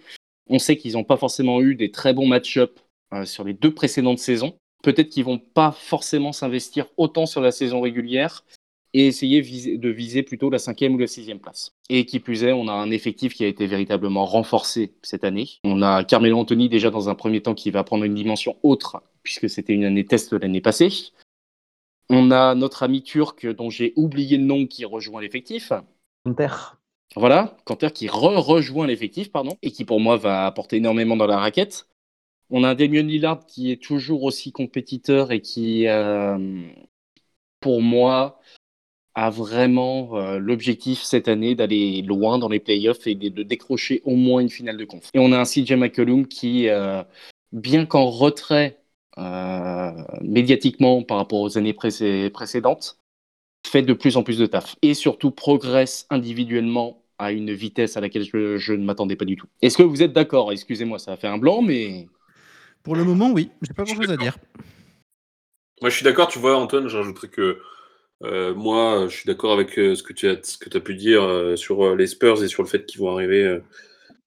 On 0.49 0.59
sait 0.59 0.77
qu'ils 0.77 0.93
n'ont 0.93 1.03
pas 1.03 1.17
forcément 1.17 1.61
eu 1.61 1.75
des 1.75 1.91
très 1.91 2.13
bons 2.13 2.25
match-up 2.25 2.79
sur 3.25 3.43
les 3.43 3.53
deux 3.53 3.73
précédentes 3.73 4.19
saisons. 4.19 4.55
Peut-être 4.81 5.09
qu'ils 5.09 5.25
vont 5.25 5.37
pas 5.37 5.71
forcément 5.71 6.31
s'investir 6.31 6.87
autant 6.97 7.25
sur 7.25 7.41
la 7.41 7.51
saison 7.51 7.81
régulière 7.81 8.43
et 8.93 9.07
essayer 9.07 9.41
viser- 9.41 9.77
de 9.77 9.89
viser 9.89 10.23
plutôt 10.23 10.49
la 10.49 10.59
cinquième 10.59 10.95
ou 10.95 10.97
la 10.97 11.07
sixième 11.07 11.39
place. 11.39 11.73
Et 11.89 12.05
qui 12.05 12.19
plus 12.19 12.43
est, 12.43 12.51
on 12.51 12.67
a 12.67 12.73
un 12.73 12.91
effectif 12.91 13.33
qui 13.33 13.43
a 13.43 13.47
été 13.47 13.67
véritablement 13.67 14.25
renforcé 14.25 14.93
cette 15.01 15.23
année. 15.23 15.49
On 15.63 15.81
a 15.81 16.03
Carmelo 16.03 16.37
Anthony 16.37 16.69
déjà 16.69 16.89
dans 16.89 17.09
un 17.09 17.15
premier 17.15 17.41
temps 17.41 17.55
qui 17.55 17.71
va 17.71 17.83
prendre 17.83 18.03
une 18.03 18.15
dimension 18.15 18.57
autre, 18.63 19.01
puisque 19.23 19.49
c'était 19.49 19.73
une 19.73 19.85
année 19.85 20.05
test 20.05 20.33
l'année 20.33 20.61
passée. 20.61 20.89
On 22.09 22.31
a 22.31 22.55
notre 22.55 22.83
ami 22.83 23.03
turc 23.03 23.47
dont 23.47 23.69
j'ai 23.69 23.93
oublié 23.95 24.37
le 24.37 24.43
nom 24.43 24.67
qui 24.67 24.83
rejoint 24.83 25.21
l'effectif. 25.21 25.71
Inter. 26.25 26.49
Voilà, 27.15 27.57
Canter 27.65 27.91
qui 27.91 28.07
re-rejoint 28.07 28.87
l'effectif, 28.87 29.31
pardon, 29.31 29.57
et 29.61 29.71
qui 29.71 29.85
pour 29.85 29.99
moi 29.99 30.17
va 30.17 30.45
apporter 30.45 30.77
énormément 30.77 31.17
dans 31.17 31.27
la 31.27 31.37
raquette. 31.37 31.87
On 32.49 32.63
a 32.63 32.69
un 32.69 32.75
Damien 32.75 33.03
Lillard 33.03 33.45
qui 33.45 33.71
est 33.71 33.81
toujours 33.81 34.23
aussi 34.23 34.51
compétiteur 34.51 35.31
et 35.31 35.41
qui, 35.41 35.87
euh, 35.87 36.67
pour 37.61 37.81
moi, 37.81 38.39
a 39.15 39.29
vraiment 39.29 40.17
euh, 40.17 40.39
l'objectif 40.39 41.01
cette 41.03 41.27
année 41.27 41.55
d'aller 41.55 42.01
loin 42.01 42.39
dans 42.39 42.49
les 42.49 42.59
playoffs 42.59 43.07
et 43.07 43.15
de, 43.15 43.29
de 43.29 43.43
décrocher 43.43 44.01
au 44.05 44.15
moins 44.15 44.41
une 44.41 44.49
finale 44.49 44.77
de 44.77 44.85
conf. 44.85 45.09
Et 45.13 45.19
on 45.19 45.31
a 45.31 45.39
un 45.39 45.45
CJ 45.45 45.73
McCollum 45.73 46.27
qui, 46.27 46.69
euh, 46.69 47.03
bien 47.51 47.85
qu'en 47.85 48.09
retrait 48.09 48.79
euh, 49.17 49.91
médiatiquement 50.21 51.03
par 51.03 51.17
rapport 51.17 51.41
aux 51.41 51.57
années 51.57 51.73
précé- 51.73 52.29
précédentes, 52.29 52.99
fait 53.67 53.81
de 53.81 53.93
plus 53.93 54.17
en 54.17 54.23
plus 54.23 54.37
de 54.37 54.45
taf. 54.45 54.75
Et 54.81 54.93
surtout 54.93 55.31
progresse 55.31 56.07
individuellement 56.09 57.03
à 57.19 57.31
une 57.31 57.53
vitesse 57.53 57.97
à 57.97 58.01
laquelle 58.01 58.23
je, 58.23 58.57
je 58.57 58.73
ne 58.73 58.83
m'attendais 58.83 59.15
pas 59.15 59.25
du 59.25 59.35
tout. 59.35 59.47
Est-ce 59.61 59.77
que 59.77 59.83
vous 59.83 60.01
êtes 60.01 60.13
d'accord? 60.13 60.51
Excusez-moi, 60.51 60.97
ça 60.99 61.13
a 61.13 61.17
fait 61.17 61.27
un 61.27 61.37
blanc, 61.37 61.61
mais... 61.61 62.07
Pour 62.81 62.95
le 62.95 63.03
moment, 63.03 63.29
oui. 63.31 63.51
J'ai 63.61 63.73
pas 63.73 63.83
grand 63.83 63.95
chose 63.95 64.09
à 64.09 64.17
dire. 64.17 64.37
Moi, 65.81 65.89
je 65.89 65.95
suis 65.95 66.03
d'accord, 66.03 66.27
tu 66.27 66.39
vois, 66.39 66.57
Antoine, 66.57 66.87
je 66.87 66.97
rajouterais 66.97 67.27
que 67.27 67.59
euh, 68.23 68.53
moi, 68.53 69.07
je 69.09 69.15
suis 69.15 69.25
d'accord 69.25 69.53
avec 69.53 69.77
euh, 69.79 69.95
ce 69.95 70.03
que 70.03 70.13
tu 70.13 70.27
as, 70.27 70.37
ce 70.43 70.57
que 70.57 70.75
as 70.75 70.81
pu 70.81 70.95
dire 70.95 71.23
euh, 71.23 71.55
sur 71.55 71.95
les 71.95 72.07
Spurs 72.07 72.43
et 72.43 72.47
sur 72.47 72.63
le 72.63 72.67
fait 72.69 72.85
qu'ils 72.85 73.01
vont 73.01 73.11
arriver 73.11 73.59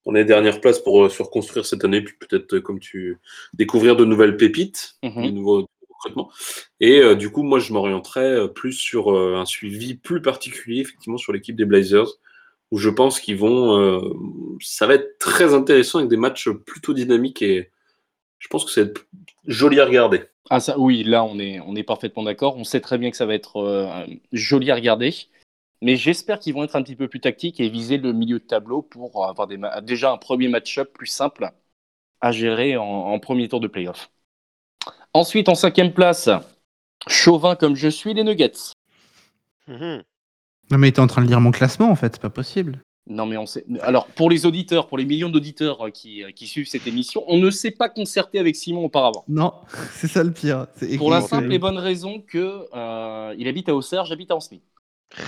dans 0.05 0.13
les 0.13 0.25
dernières 0.25 0.61
places 0.61 0.81
pour 0.81 1.11
se 1.11 1.23
reconstruire 1.23 1.65
cette 1.65 1.85
année, 1.85 2.03
puis 2.03 2.15
peut-être, 2.19 2.59
comme 2.59 2.79
tu 2.79 3.19
découvrir 3.55 3.97
de 3.97 4.05
nouvelles 4.05 4.37
pépites, 4.37 4.97
Mhm. 5.03 5.27
de 5.27 5.31
nouveaux 5.31 5.67
recrutements. 5.89 6.31
Et 6.81 7.15
du 7.17 7.31
coup, 7.31 7.43
moi, 7.43 7.59
je 7.59 7.73
m'orienterais 7.73 8.53
plus 8.53 8.75
sur 8.75 9.17
un 9.17 9.47
suivi 9.47 9.95
plus 9.95 10.21
particulier, 10.21 10.81
effectivement, 10.81 11.17
sur 11.17 11.33
l'équipe 11.33 11.57
des 11.57 11.65
Blazers, 11.65 12.09
où 12.71 12.79
je 12.79 12.91
pense 12.91 13.19
qu'ils 13.19 13.39
vont. 13.39 14.15
ça 14.61 14.87
va 14.87 14.95
être 14.95 15.19
très 15.19 15.55
intéressant 15.55 15.99
avec 16.01 16.11
des 16.11 16.19
matchs 16.19 16.51
plutôt 16.51 16.93
dynamiques 16.93 17.41
et 17.41 17.71
je 18.45 18.49
pense 18.49 18.67
que 18.67 18.71
c'est 18.71 18.93
joli 19.47 19.81
à 19.81 19.87
regarder. 19.87 20.25
Ah 20.51 20.61
ça, 20.61 20.79
oui, 20.79 21.03
là 21.03 21.25
on 21.25 21.39
est, 21.39 21.61
on 21.61 21.75
est 21.75 21.83
parfaitement 21.83 22.23
d'accord. 22.23 22.59
On 22.59 22.65
sait 22.65 22.83
très 22.83 22.99
bien 22.99 23.11
que 23.11 23.17
ça 23.17 23.25
va 23.25 23.35
être 23.35 23.57
euh, 23.57 24.07
joli 24.33 24.71
à 24.71 24.75
regarder. 24.75 25.15
Mais 25.81 25.97
j'espère 25.97 26.39
qu'ils 26.39 26.53
vont 26.53 26.63
être 26.63 26.77
un 26.77 26.83
petit 26.83 26.95
peu 26.95 27.09
plus 27.09 27.21
tactiques 27.21 27.59
et 27.59 27.71
viser 27.71 27.97
le 27.97 28.13
milieu 28.13 28.39
de 28.39 28.45
tableau 28.45 28.83
pour 28.83 29.27
avoir 29.27 29.47
des 29.47 29.59
déjà 29.83 30.13
un 30.13 30.19
premier 30.19 30.49
match-up 30.49 30.93
plus 30.93 31.07
simple 31.07 31.51
à 32.21 32.33
gérer 32.33 32.77
en, 32.77 32.85
en 32.85 33.19
premier 33.19 33.49
tour 33.49 33.61
de 33.61 33.67
playoff. 33.67 34.11
Ensuite, 35.15 35.49
en 35.49 35.55
cinquième 35.55 35.95
place, 35.95 36.29
chauvin 37.09 37.57
comme 37.57 37.77
je 37.77 37.89
suis, 37.89 38.13
les 38.13 38.25
Nuggets. 38.25 38.73
Non, 39.69 40.79
mais 40.79 40.93
t'es 40.93 41.01
en 41.01 41.07
train 41.07 41.23
de 41.23 41.29
lire 41.29 41.41
mon 41.41 41.51
classement, 41.51 41.91
en 41.91 41.97
fait. 41.97 42.15
C'est 42.15 42.23
pas 42.23 42.31
possible. 42.31 42.83
Non, 43.07 43.27
mais 43.27 43.37
on 43.37 43.45
sait. 43.45 43.65
Alors, 43.83 44.07
pour 44.07 44.31
les 44.31 44.47
auditeurs, 44.47 44.87
pour 44.87 44.97
les 44.97 45.05
millions 45.05 45.29
d'auditeurs 45.29 45.87
euh, 45.87 45.91
qui, 45.91 46.25
euh, 46.25 46.31
qui 46.31 46.47
suivent 46.47 46.69
cette 46.69 46.87
émission, 46.87 47.23
on 47.29 47.37
ne 47.37 47.51
s'est 47.51 47.71
pas 47.71 47.91
concerté 47.91 48.39
avec 48.39 48.57
Simon 48.57 48.85
auparavant. 48.85 49.25
Non, 49.29 49.53
c'est 49.93 50.09
ça 50.09 50.25
le 50.25 50.33
pire. 50.33 50.67
C'est 50.77 50.97
Pour 50.97 51.11
la 51.11 51.21
simple 51.21 51.53
et 51.53 51.59
bonne 51.59 51.77
raison 51.79 52.23
que 52.27 52.67
euh, 52.75 53.35
il 53.39 53.47
habite 53.47 53.69
à 53.69 53.75
Auxerre, 53.75 54.07
j'habite 54.07 54.31
à 54.31 54.37
Ancenis. 54.37 54.63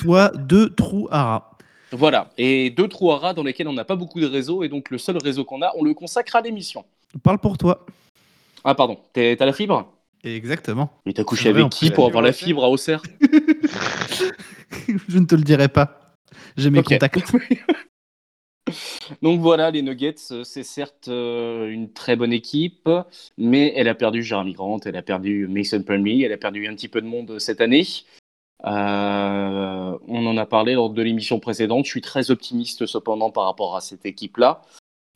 Soit 0.00 0.30
deux 0.36 0.70
trous 0.70 1.08
à 1.10 1.24
rats. 1.24 1.58
Voilà, 1.92 2.30
et 2.38 2.70
deux 2.70 2.88
trous 2.88 3.12
à 3.12 3.18
rats 3.18 3.34
dans 3.34 3.42
lesquels 3.42 3.68
on 3.68 3.74
n'a 3.74 3.84
pas 3.84 3.96
beaucoup 3.96 4.18
de 4.18 4.26
réseaux, 4.26 4.62
et 4.62 4.70
donc 4.70 4.88
le 4.88 4.96
seul 4.96 5.18
réseau 5.18 5.44
qu'on 5.44 5.60
a, 5.60 5.72
on 5.76 5.84
le 5.84 5.92
consacre 5.92 6.34
à 6.36 6.40
l'émission. 6.40 6.86
Parle 7.22 7.38
pour 7.38 7.58
toi. 7.58 7.84
Ah, 8.64 8.74
pardon, 8.74 8.98
t'es- 9.12 9.36
t'as 9.36 9.44
la 9.44 9.52
fibre? 9.52 9.92
Exactement. 10.24 10.90
Mais 11.04 11.12
t'as 11.12 11.24
couché 11.24 11.50
avec 11.50 11.68
qui 11.68 11.90
pour 11.90 12.06
avoir 12.06 12.22
la 12.22 12.32
fibre 12.32 12.64
à 12.64 12.70
Auxerre? 12.70 13.02
Je 15.08 15.18
ne 15.18 15.26
te 15.26 15.34
le 15.34 15.42
dirai 15.42 15.68
pas. 15.68 16.01
J'ai 16.56 16.70
mes 16.70 16.80
Ok. 16.80 16.86
contacts. 16.88 17.32
Donc 19.22 19.40
voilà, 19.40 19.70
les 19.70 19.82
Nuggets, 19.82 20.14
euh, 20.30 20.44
c'est 20.44 20.62
certes 20.62 21.08
euh, 21.08 21.68
une 21.68 21.92
très 21.92 22.14
bonne 22.16 22.32
équipe, 22.32 22.88
mais 23.36 23.72
elle 23.76 23.88
a 23.88 23.94
perdu 23.94 24.22
Jeremy 24.22 24.52
Grant, 24.52 24.78
elle 24.84 24.96
a 24.96 25.02
perdu 25.02 25.48
Mason 25.48 25.82
Plumlee, 25.82 26.22
elle 26.22 26.32
a 26.32 26.36
perdu 26.38 26.66
un 26.68 26.74
petit 26.74 26.88
peu 26.88 27.00
de 27.00 27.06
monde 27.06 27.38
cette 27.38 27.60
année. 27.60 27.84
Euh, 28.64 29.98
on 30.06 30.26
en 30.26 30.36
a 30.36 30.46
parlé 30.46 30.74
lors 30.74 30.90
de 30.90 31.02
l'émission 31.02 31.40
précédente. 31.40 31.84
Je 31.84 31.90
suis 31.90 32.00
très 32.00 32.30
optimiste 32.30 32.86
cependant 32.86 33.30
par 33.30 33.44
rapport 33.44 33.74
à 33.76 33.80
cette 33.80 34.06
équipe-là. 34.06 34.62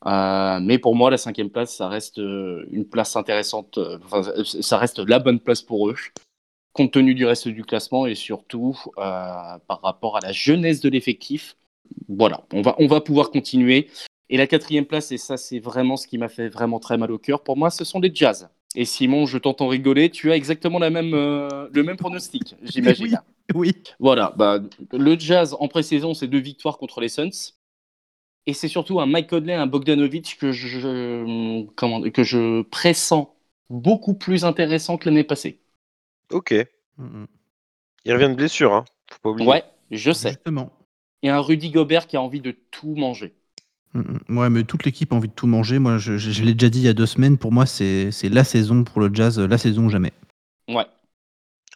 Euh, 0.07 0.59
mais 0.61 0.79
pour 0.79 0.95
moi, 0.97 1.11
la 1.11 1.17
cinquième 1.17 1.51
place, 1.51 1.75
ça 1.75 1.89
reste 1.89 2.19
euh, 2.19 2.67
une 2.73 2.87
place 2.87 3.15
intéressante. 3.17 3.79
euh, 3.79 3.99
Enfin, 4.05 4.23
ça 4.43 4.77
reste 4.79 4.99
la 4.99 5.21
bonne 5.21 5.41
place 5.41 5.63
pour 5.63 5.89
eux, 5.89 5.97
compte 6.77 6.93
tenu 6.93 7.15
du 7.15 7.27
reste 7.27 7.49
du 7.49 7.65
classement 7.65 8.07
et 8.07 8.15
surtout 8.15 8.79
euh, 8.99 9.59
par 9.67 9.81
rapport 9.83 10.17
à 10.17 10.21
la 10.21 10.33
jeunesse 10.33 10.81
de 10.81 10.89
l'effectif. 10.89 11.57
Voilà, 12.09 12.45
on 12.53 12.63
va, 12.63 12.77
on 12.79 12.87
va 12.87 13.01
pouvoir 13.01 13.31
continuer. 13.31 13.89
Et 14.29 14.37
la 14.37 14.47
quatrième 14.47 14.87
place, 14.87 15.13
et 15.13 15.19
ça, 15.19 15.37
c'est 15.37 15.59
vraiment 15.59 15.97
ce 15.97 16.07
qui 16.07 16.19
m'a 16.19 16.29
fait 16.29 16.49
vraiment 16.49 16.81
très 16.81 16.99
mal 16.99 17.11
au 17.11 17.19
cœur. 17.19 17.43
Pour 17.43 17.57
moi, 17.57 17.71
ce 17.71 17.85
sont 17.85 18.01
les 18.01 18.13
Jazz. 18.13 18.49
Et 18.75 18.85
Simon, 18.85 19.25
je 19.27 19.39
t'entends 19.39 19.69
rigoler. 19.69 20.11
Tu 20.11 20.31
as 20.31 20.37
exactement 20.37 20.79
la 20.79 20.91
même, 20.91 21.15
euh, 21.15 21.69
le 21.73 21.83
même 21.83 21.97
pronostic, 21.97 22.55
j'imagine. 22.63 23.19
Oui. 23.55 23.73
Voilà, 24.01 24.35
bah, 24.37 24.59
le 24.93 25.19
Jazz 25.19 25.57
en 25.59 25.69
pré-saison, 25.69 26.15
c'est 26.15 26.27
deux 26.27 26.41
victoires 26.41 26.79
contre 26.79 27.01
les 27.01 27.09
Suns. 27.09 27.55
Et 28.47 28.53
c'est 28.53 28.69
surtout 28.69 29.01
un 29.01 29.07
Mike 29.07 29.29
Conley, 29.29 29.55
un 29.55 29.67
Bogdanovic 29.67 30.37
que 30.39 30.53
je, 30.53 31.65
comment, 31.75 32.03
que 32.03 32.23
je 32.23 32.63
pressens 32.63 33.35
beaucoup 33.71 34.15
plus 34.15 34.45
intéressant 34.45 34.99
que 34.99 35.09
l'année 35.09 35.25
passée. 35.25 35.61
Ok. 36.33 36.55
Il 38.05 38.13
revient 38.13 38.29
de 38.29 38.35
blessure, 38.35 38.75
hein. 38.75 38.85
Faut 39.11 39.19
pas 39.23 39.31
oublier. 39.31 39.49
Ouais, 39.49 39.65
je 39.91 40.13
sais. 40.13 40.31
Justement. 40.31 40.73
Et 41.23 41.29
un 41.29 41.41
Rudy 41.41 41.71
Gobert 41.71 42.07
qui 42.07 42.17
a 42.17 42.23
envie 42.23 42.41
de 42.41 42.53
tout 42.71 42.95
manger. 42.95 43.35
Mm, 43.95 44.01
mm. 44.29 44.39
Ouais, 44.39 44.51
mais 44.51 44.65
toute 44.65 44.85
l'équipe 44.85 45.13
a 45.13 45.17
envie 45.17 45.29
de 45.29 45.33
tout 45.35 45.47
manger. 45.47 45.79
Moi, 45.79 45.99
je, 45.99 46.17
je- 46.19 46.31
je 46.31 46.43
l'ai 46.45 46.53
déjà 46.55 46.69
dit 46.69 46.81
il 46.81 46.85
y 46.85 46.89
a 46.89 46.93
deux 46.93 47.07
semaines. 47.07 47.39
Pour 47.39 47.53
moi, 47.53 47.67
c'est 47.67 48.11
c'est 48.13 48.29
la 48.29 48.45
saison 48.45 48.85
pour 48.85 49.01
le 49.01 49.13
jazz, 49.15 49.39
la 49.39 49.59
saison 49.59 49.89
jamais. 49.89 50.13
Ouais. 50.69 50.87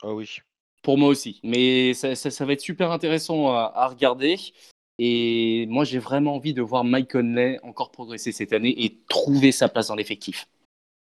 Ah 0.02 0.12
oui. 0.12 0.38
Pour 0.82 0.98
moi 0.98 1.08
aussi. 1.08 1.40
Mais 1.42 1.94
ça, 1.94 2.14
ça- 2.14 2.30
ça 2.30 2.44
va 2.44 2.52
être 2.52 2.60
super 2.60 2.90
intéressant 2.90 3.52
à, 3.52 3.72
à 3.74 3.88
regarder. 3.88 4.36
Et 4.98 5.66
moi, 5.70 5.84
j'ai 5.84 5.98
vraiment 5.98 6.34
envie 6.36 6.52
de 6.54 6.60
voir 6.62 6.84
Mike 6.84 7.12
Conley 7.12 7.58
encore 7.62 7.90
progresser 7.90 8.32
cette 8.32 8.52
année 8.52 8.74
et 8.84 8.98
trouver 9.08 9.50
sa 9.52 9.68
place 9.68 9.88
dans 9.88 9.94
l'effectif. 9.94 10.46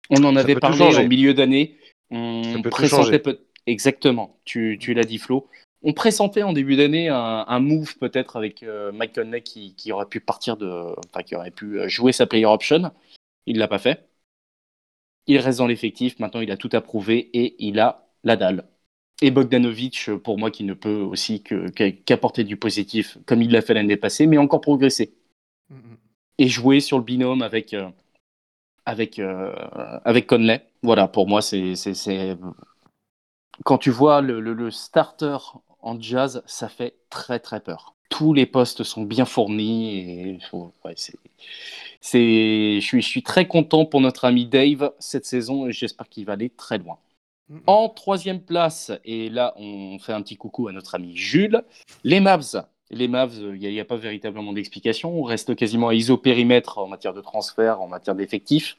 On 0.10 0.24
en 0.24 0.34
Ça 0.36 0.40
avait 0.42 0.56
parlé 0.56 0.82
en 0.84 1.08
milieu 1.08 1.34
d'année. 1.34 1.78
On 2.16 2.62
peut 2.62 2.70
pressentait 2.70 3.20
peut- 3.20 3.40
Exactement. 3.68 4.40
Tu, 4.46 4.78
tu 4.80 4.94
l'as 4.94 5.04
dit, 5.04 5.18
Flo. 5.18 5.48
On 5.84 5.94
pressentait 5.94 6.44
en 6.44 6.54
début 6.54 6.76
d'année 6.76 7.10
un, 7.10 7.46
un 7.48 7.60
move 7.60 7.98
peut-être 7.98 8.38
avec 8.38 8.64
euh, 8.64 8.92
Mike 8.92 9.14
Conley 9.16 9.42
qui, 9.42 9.76
qui 9.76 9.92
aurait 9.92 10.08
pu 10.08 10.20
partir 10.20 10.58
de, 10.58 10.68
enfin, 11.10 11.24
qui 11.24 11.36
aurait 11.36 11.52
pu 11.52 11.80
euh, 11.80 11.88
jouer 11.88 12.12
sa 12.12 12.26
player 12.26 12.46
option. 12.46 12.92
Il 13.46 13.58
l'a 13.58 13.68
pas 13.68 13.80
fait. 13.80 14.08
Il 15.28 15.38
reste 15.38 15.60
dans 15.60 15.68
l'effectif. 15.68 16.20
Maintenant, 16.20 16.42
il 16.42 16.52
a 16.52 16.58
tout 16.58 16.70
approuvé 16.74 17.30
et 17.34 17.56
il 17.60 17.80
a 17.80 18.08
la 18.24 18.36
dalle. 18.36 18.66
Et 19.22 19.32
Bogdanovic, 19.32 20.10
pour 20.24 20.38
moi, 20.38 20.52
qui 20.52 20.64
ne 20.64 20.74
peut 20.74 20.98
aussi 20.98 21.42
qu'apporter 21.42 22.44
du 22.44 22.58
positif, 22.58 23.18
comme 23.26 23.42
il 23.42 23.52
l'a 23.52 23.62
fait 23.62 23.74
l'année 23.74 23.96
passée, 23.98 24.28
mais 24.28 24.38
encore 24.38 24.62
progresser. 24.62 25.14
Et 26.38 26.48
jouer 26.50 26.80
sur 26.80 26.98
le 26.98 27.04
binôme 27.04 27.42
avec, 27.42 27.74
euh, 27.74 27.90
avec, 28.86 29.20
euh, 29.20 29.54
avec 30.06 30.28
Conley. 30.28 30.66
Voilà, 30.84 31.08
pour 31.08 31.28
moi, 31.28 31.42
c'est. 31.42 31.74
Quand 33.64 33.78
tu 33.78 33.90
vois 33.90 34.22
le, 34.22 34.40
le- 34.40 34.54
le 34.54 34.70
starter 34.72 35.38
en 35.82 36.00
jazz, 36.00 36.44
ça 36.46 36.68
fait 36.68 36.96
très 37.10 37.40
très 37.40 37.60
peur. 37.60 37.96
Tous 38.10 38.34
les 38.34 38.46
postes 38.46 38.84
sont 38.84 39.04
bien 39.04 39.26
fournis 39.26 39.98
et 39.98 40.40
faut- 40.50 40.74
ouais, 40.84 40.94
c'est. 40.96 41.16
c'est- 42.02 42.80
Je 42.80 42.86
suis, 42.86 43.02
je 43.02 43.08
suis 43.08 43.24
très 43.24 43.48
content 43.48 43.86
pour 43.86 44.02
notre 44.02 44.26
ami 44.26 44.46
Dave 44.46 44.94
cette 45.00 45.26
saison 45.26 45.68
et 45.68 45.72
j'espère 45.72 46.10
qu'il 46.10 46.26
va 46.26 46.34
aller 46.34 46.50
très 46.50 46.78
loin. 46.78 46.98
En 47.68 47.90
troisième 47.90 48.42
place, 48.42 48.92
et 49.06 49.30
là 49.30 49.54
on 49.58 50.00
fait 50.00 50.14
un 50.14 50.22
petit 50.24 50.38
coucou 50.38 50.68
à 50.68 50.72
notre 50.72 50.96
ami 50.96 51.16
Jules, 51.16 51.64
les 52.04 52.20
Mavs. 52.20 52.66
Les 52.92 53.08
Mavs, 53.08 53.36
il 53.36 53.60
n'y 53.60 53.80
a, 53.80 53.86
pas 53.86 53.98
véritablement 53.98 54.54
d'explication. 54.54 55.20
On 55.20 55.24
reste 55.24 55.56
quasiment 55.56 55.90
à 55.90 55.96
isopérimètre 55.96 56.78
en 56.78 56.88
matière 56.88 57.14
de 57.14 57.22
transfert, 57.22 57.82
en 57.82 57.88
matière 57.88 58.16
d'effectifs. 58.16 58.78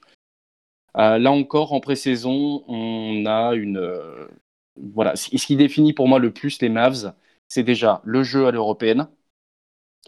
Euh, 0.96 1.18
là 1.18 1.32
encore, 1.32 1.72
en 1.72 1.80
pré-saison, 1.80 2.64
on 2.68 3.26
a 3.26 3.54
une. 3.54 3.78
euh, 3.78 4.28
voilà, 4.76 5.16
ce 5.16 5.28
qui 5.28 5.56
définit 5.56 5.92
pour 5.92 6.08
moi 6.08 6.18
le 6.18 6.32
plus 6.32 6.60
les 6.60 6.68
Mavs, 6.68 7.14
c'est 7.48 7.62
déjà 7.62 8.00
le 8.04 8.22
jeu 8.22 8.46
à 8.46 8.50
l'européenne 8.50 9.08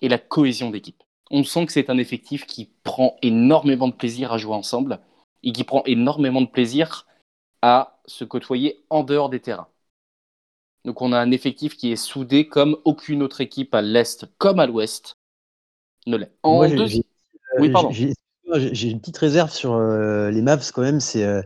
et 0.02 0.08
la 0.08 0.18
cohésion 0.18 0.70
d'équipe. 0.70 1.02
On 1.30 1.42
sent 1.42 1.66
que 1.66 1.72
c'est 1.72 1.90
un 1.90 1.98
effectif 1.98 2.46
qui 2.46 2.70
prend 2.84 3.16
énormément 3.22 3.88
de 3.88 3.94
plaisir 3.94 4.32
à 4.32 4.38
jouer 4.38 4.54
ensemble 4.54 5.00
et 5.42 5.52
qui 5.52 5.64
prend 5.64 5.82
énormément 5.84 6.40
de 6.40 6.46
plaisir 6.46 7.06
à 7.62 8.00
se 8.06 8.24
côtoyer 8.24 8.84
en 8.90 9.02
dehors 9.02 9.28
des 9.28 9.40
terrains. 9.40 9.68
Donc 10.84 11.02
on 11.02 11.12
a 11.12 11.18
un 11.18 11.30
effectif 11.30 11.76
qui 11.76 11.92
est 11.92 11.96
soudé 11.96 12.48
comme 12.48 12.76
aucune 12.84 13.22
autre 13.22 13.40
équipe 13.40 13.74
à 13.74 13.82
l'Est 13.82 14.26
comme 14.38 14.60
à 14.60 14.66
l'Ouest 14.66 15.16
ne 16.06 16.16
l'est. 16.16 16.32
En 16.42 16.54
Moi, 16.56 16.68
j'ai- 16.68 16.76
deux- 16.76 16.86
j'ai- 16.86 17.04
Oui, 17.58 17.68
euh, 17.68 17.72
pardon. 17.72 17.90
j'ai- 17.90 18.12
j'ai- 18.72 18.88
une 18.90 19.00
petite 19.00 19.18
réserve 19.18 19.50
sur 19.50 19.74
euh, 19.74 20.30
les 20.30 20.42
Mavs 20.42 20.70
quand 20.72 20.82
même. 20.82 21.00
C'est, 21.00 21.24
euh, 21.24 21.42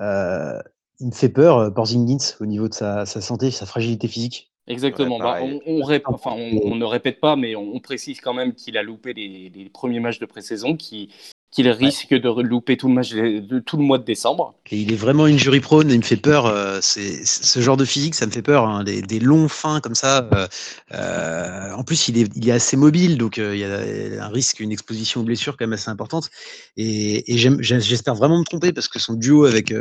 euh, 0.00 0.58
il 1.00 1.08
me 1.08 1.12
fait 1.12 1.28
peur, 1.28 1.58
euh, 1.58 1.70
Porzingis, 1.70 2.34
au 2.40 2.46
niveau 2.46 2.68
de 2.68 2.74
sa, 2.74 3.04
sa 3.06 3.20
santé, 3.20 3.50
sa 3.50 3.66
fragilité 3.66 4.08
physique. 4.08 4.50
Exactement. 4.66 5.18
Ouais, 5.18 5.22
Bah, 5.22 5.38
on, 5.42 5.60
on 5.66 5.80
rép- 5.82 6.02
enfin, 6.06 6.32
on- 6.32 6.72
on 6.72 6.74
ne 6.76 6.84
répète 6.84 7.20
pas, 7.20 7.36
mais 7.36 7.54
on, 7.54 7.74
on 7.74 7.80
précise 7.80 8.20
quand 8.20 8.34
même 8.34 8.54
qu'il 8.54 8.76
a 8.76 8.82
loupé 8.82 9.12
les, 9.12 9.50
les 9.54 9.68
premiers 9.68 10.00
matchs 10.00 10.18
de 10.18 10.26
pré-saison, 10.26 10.76
qu'il 10.76 11.10
qu'il 11.50 11.68
risque 11.70 12.12
de 12.12 12.42
louper 12.42 12.76
tout 12.76 12.88
le, 12.88 12.94
match 12.94 13.10
de, 13.12 13.38
de- 13.38 13.58
tout 13.60 13.76
le 13.76 13.82
mois 13.82 13.98
de 13.98 14.04
décembre. 14.04 14.54
Et 14.70 14.76
il 14.78 14.92
est 14.92 14.96
vraiment 14.96 15.24
injury 15.24 15.60
prone, 15.60 15.90
il 15.90 15.98
me 15.98 16.02
fait 16.02 16.16
peur. 16.16 16.46
euh, 16.46 16.80
c'est 16.82 17.24
ce 17.24 17.60
genre 17.60 17.76
de 17.76 17.84
physique, 17.84 18.14
ça 18.14 18.26
me 18.26 18.30
fait 18.30 18.42
peur. 18.42 18.64
hein, 18.66 18.84
des, 18.84 19.00
des 19.00 19.20
longs 19.20 19.48
fins 19.48 19.80
comme 19.80 19.94
ça. 19.94 20.28
euh, 20.34 20.46
euh, 20.92 21.72
en 21.72 21.82
plus, 21.84 22.08
il 22.08 22.18
est, 22.18 22.30
il 22.36 22.48
est 22.48 22.52
assez 22.52 22.76
mobile, 22.76 23.16
donc 23.16 23.38
il 23.38 23.56
y 23.56 23.64
a 23.64 24.24
un 24.24 24.28
risque, 24.28 24.60
une 24.60 24.72
exposition 24.72 25.20
aux 25.22 25.24
blessures 25.24 25.56
quand 25.56 25.64
même 25.66 25.72
assez 25.72 25.90
importante. 25.90 26.30
Et, 26.76 27.24
j'espère 27.36 28.14
vraiment 28.14 28.38
me 28.38 28.44
tromper 28.44 28.72
parce 28.72 28.88
que 28.88 28.98
son 28.98 29.14
duo 29.14 29.44
avec 29.46 29.72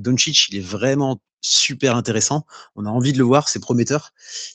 Doncic, 0.00 0.48
il 0.50 0.58
est 0.58 0.64
vraiment 0.64 1.20
super 1.40 1.94
intéressant. 1.96 2.46
On 2.76 2.86
a 2.86 2.90
envie 2.90 3.12
de 3.12 3.18
le 3.18 3.24
voir, 3.24 3.48
c'est 3.48 3.60
prometteur. 3.60 4.10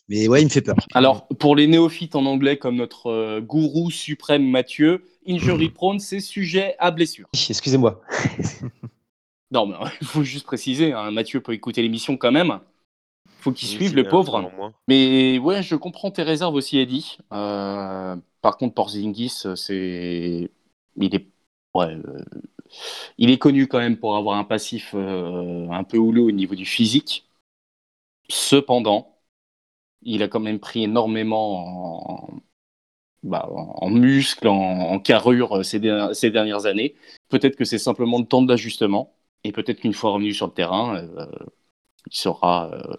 Mais 0.08 0.28
ouais, 0.28 0.42
il 0.42 0.46
me 0.46 0.50
fait 0.50 0.62
peur. 0.62 0.76
Alors, 0.94 1.28
pour 1.28 1.56
les 1.56 1.68
néophytes 1.68 2.16
en 2.16 2.26
anglais, 2.26 2.58
comme 2.58 2.76
notre 2.76 3.40
gourou 3.42 3.92
suprême 3.92 4.50
Mathieu, 4.50 5.04
injury 5.30 5.70
prone, 5.74 6.00
c'est 6.00 6.20
sujet 6.20 6.76
à 6.80 6.92
blessure. 6.92 7.30
Excusez-moi. 7.50 8.02
Non, 9.52 9.66
mais 9.66 9.76
il 10.02 10.08
faut 10.08 10.24
juste 10.24 10.46
préciser, 10.46 10.94
hein, 10.94 11.10
Mathieu 11.12 11.42
peut 11.42 11.54
écouter 11.54 11.82
l'émission 11.82 12.18
quand 12.18 12.32
même. 12.32 12.60
faut 13.40 13.52
qu'il 13.52 13.68
Oui, 13.70 13.76
suive 13.76 13.96
le 13.96 14.08
pauvre. 14.08 14.52
Mais 14.88 15.40
ouais, 15.40 15.64
je 15.64 15.76
comprends 15.76 16.12
tes 16.12 16.24
réserves 16.24 16.54
aussi, 16.54 16.78
Eddie. 16.78 17.18
Euh, 17.34 18.16
par 18.42 18.58
contre, 18.58 18.76
Porzingis, 18.76 19.44
c'est. 19.56 20.52
Il 20.98 21.16
est. 21.16 21.28
Ouais, 21.74 21.96
euh, 21.96 22.24
Il 23.18 23.30
est 23.32 23.38
connu 23.38 23.68
quand 23.68 23.80
même 23.80 23.98
pour 23.98 24.16
avoir 24.16 24.38
un 24.38 24.44
passif 24.44 24.92
euh, 24.96 25.68
un 25.70 25.84
peu 25.84 25.98
houleux 25.98 26.22
au 26.24 26.32
niveau 26.32 26.56
du 26.56 26.66
physique. 26.66 27.28
Cependant, 28.30 29.18
il 30.04 30.24
a 30.24 30.28
quand 30.28 30.40
même 30.42 30.60
pris 30.60 30.84
énormément 30.84 32.32
en, 32.36 32.42
bah, 33.24 33.48
en 33.50 33.90
muscles, 33.90 34.48
en, 34.48 34.80
en 34.92 35.00
carrure 35.00 35.58
euh, 35.58 35.64
ces, 35.64 35.80
der- 35.80 36.16
ces 36.16 36.32
dernières 36.32 36.66
années. 36.66 36.96
Peut-être 37.30 37.56
que 37.56 37.66
c'est 37.66 37.78
simplement 37.78 38.20
le 38.20 38.26
temps 38.26 38.42
de 38.42 38.50
l'ajustement. 38.50 39.14
Et 39.44 39.52
peut-être 39.52 39.80
qu'une 39.82 39.94
fois 39.94 40.12
revenu 40.12 40.34
sur 40.34 40.48
le 40.48 40.54
terrain, 40.54 40.98
euh, 40.98 41.26
il, 42.12 42.18
sera, 42.18 42.72
euh, 42.74 42.96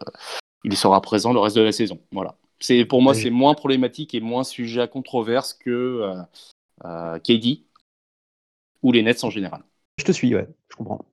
il 0.64 0.76
sera 0.76 1.00
présent 1.02 1.32
le 1.32 1.40
reste 1.40 1.56
de 1.56 1.62
la 1.62 1.72
saison. 1.72 1.98
Voilà. 2.12 2.36
C'est, 2.60 2.84
pour 2.84 3.00
moi, 3.02 3.14
c'est 3.14 3.30
moins 3.30 3.54
problématique 3.54 4.14
et 4.14 4.20
moins 4.20 4.44
sujet 4.44 4.80
à 4.82 4.86
controverse 4.86 5.54
que 5.54 5.70
euh, 5.70 6.14
euh, 6.84 7.18
KD 7.18 7.64
ou 8.82 8.92
les 8.92 9.02
Nets 9.02 9.24
en 9.24 9.30
général. 9.30 9.62
Je 9.98 10.04
te 10.04 10.12
suis, 10.12 10.34
ouais, 10.34 10.46
je 10.70 10.76
comprends. 10.76 11.04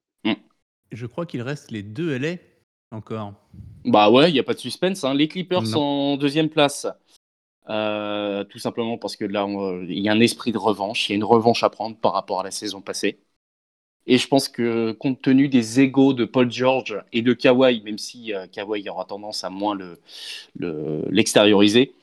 Je 0.94 1.06
crois 1.06 1.26
qu'il 1.26 1.42
reste 1.42 1.72
les 1.72 1.84
deux 1.84 2.16
LA 2.18 2.36
encore. 2.92 3.34
Bah 3.84 4.10
ouais, 4.10 4.30
il 4.30 4.34
n'y 4.34 4.40
a 4.40 4.44
pas 4.44 4.54
de 4.54 4.60
suspense. 4.60 5.04
hein. 5.04 5.14
Les 5.14 5.28
Clippers 5.28 5.64
Non. 5.64 5.68
sont 5.70 5.80
en 5.82 6.16
deuxième 6.18 6.48
place. 6.48 6.88
Euh, 7.70 8.44
tout 8.46 8.60
simplement 8.60 8.98
parce 8.98 9.16
que 9.18 9.26
là, 9.26 9.46
on- 9.46 9.82
il 9.84 10.00
y 10.00 10.08
a 10.10 10.14
un 10.14 10.20
esprit 10.22 10.52
de 10.52 10.58
revanche. 10.58 11.10
Il 11.10 11.12
y 11.12 11.16
a 11.16 11.18
une 11.18 11.24
revanche 11.26 11.64
à 11.64 11.70
prendre 11.70 11.98
par 11.98 12.14
rapport 12.14 12.40
à 12.40 12.44
la 12.44 12.52
saison 12.52 12.82
passée. 12.82 13.20
Et 14.08 14.18
je 14.18 14.28
pense 14.28 14.50
que 14.50 14.94
compte 14.94 15.22
tenu 15.22 15.50
des 15.50 15.82
égaux 15.82 16.14
de 16.14 16.26
Paul 16.26 16.52
George 16.52 17.02
et 17.14 17.22
de 17.22 17.34
Kawhi, 17.34 17.82
même 17.84 17.98
si 17.98 18.34
euh, 18.34 18.48
Kawhi 18.48 18.90
aura 18.90 19.06
tendance 19.06 19.44
à 19.44 19.50
moins 19.50 19.76
le- 19.76 20.00
le- 20.58 21.06
l'extérioriser, 21.12 21.94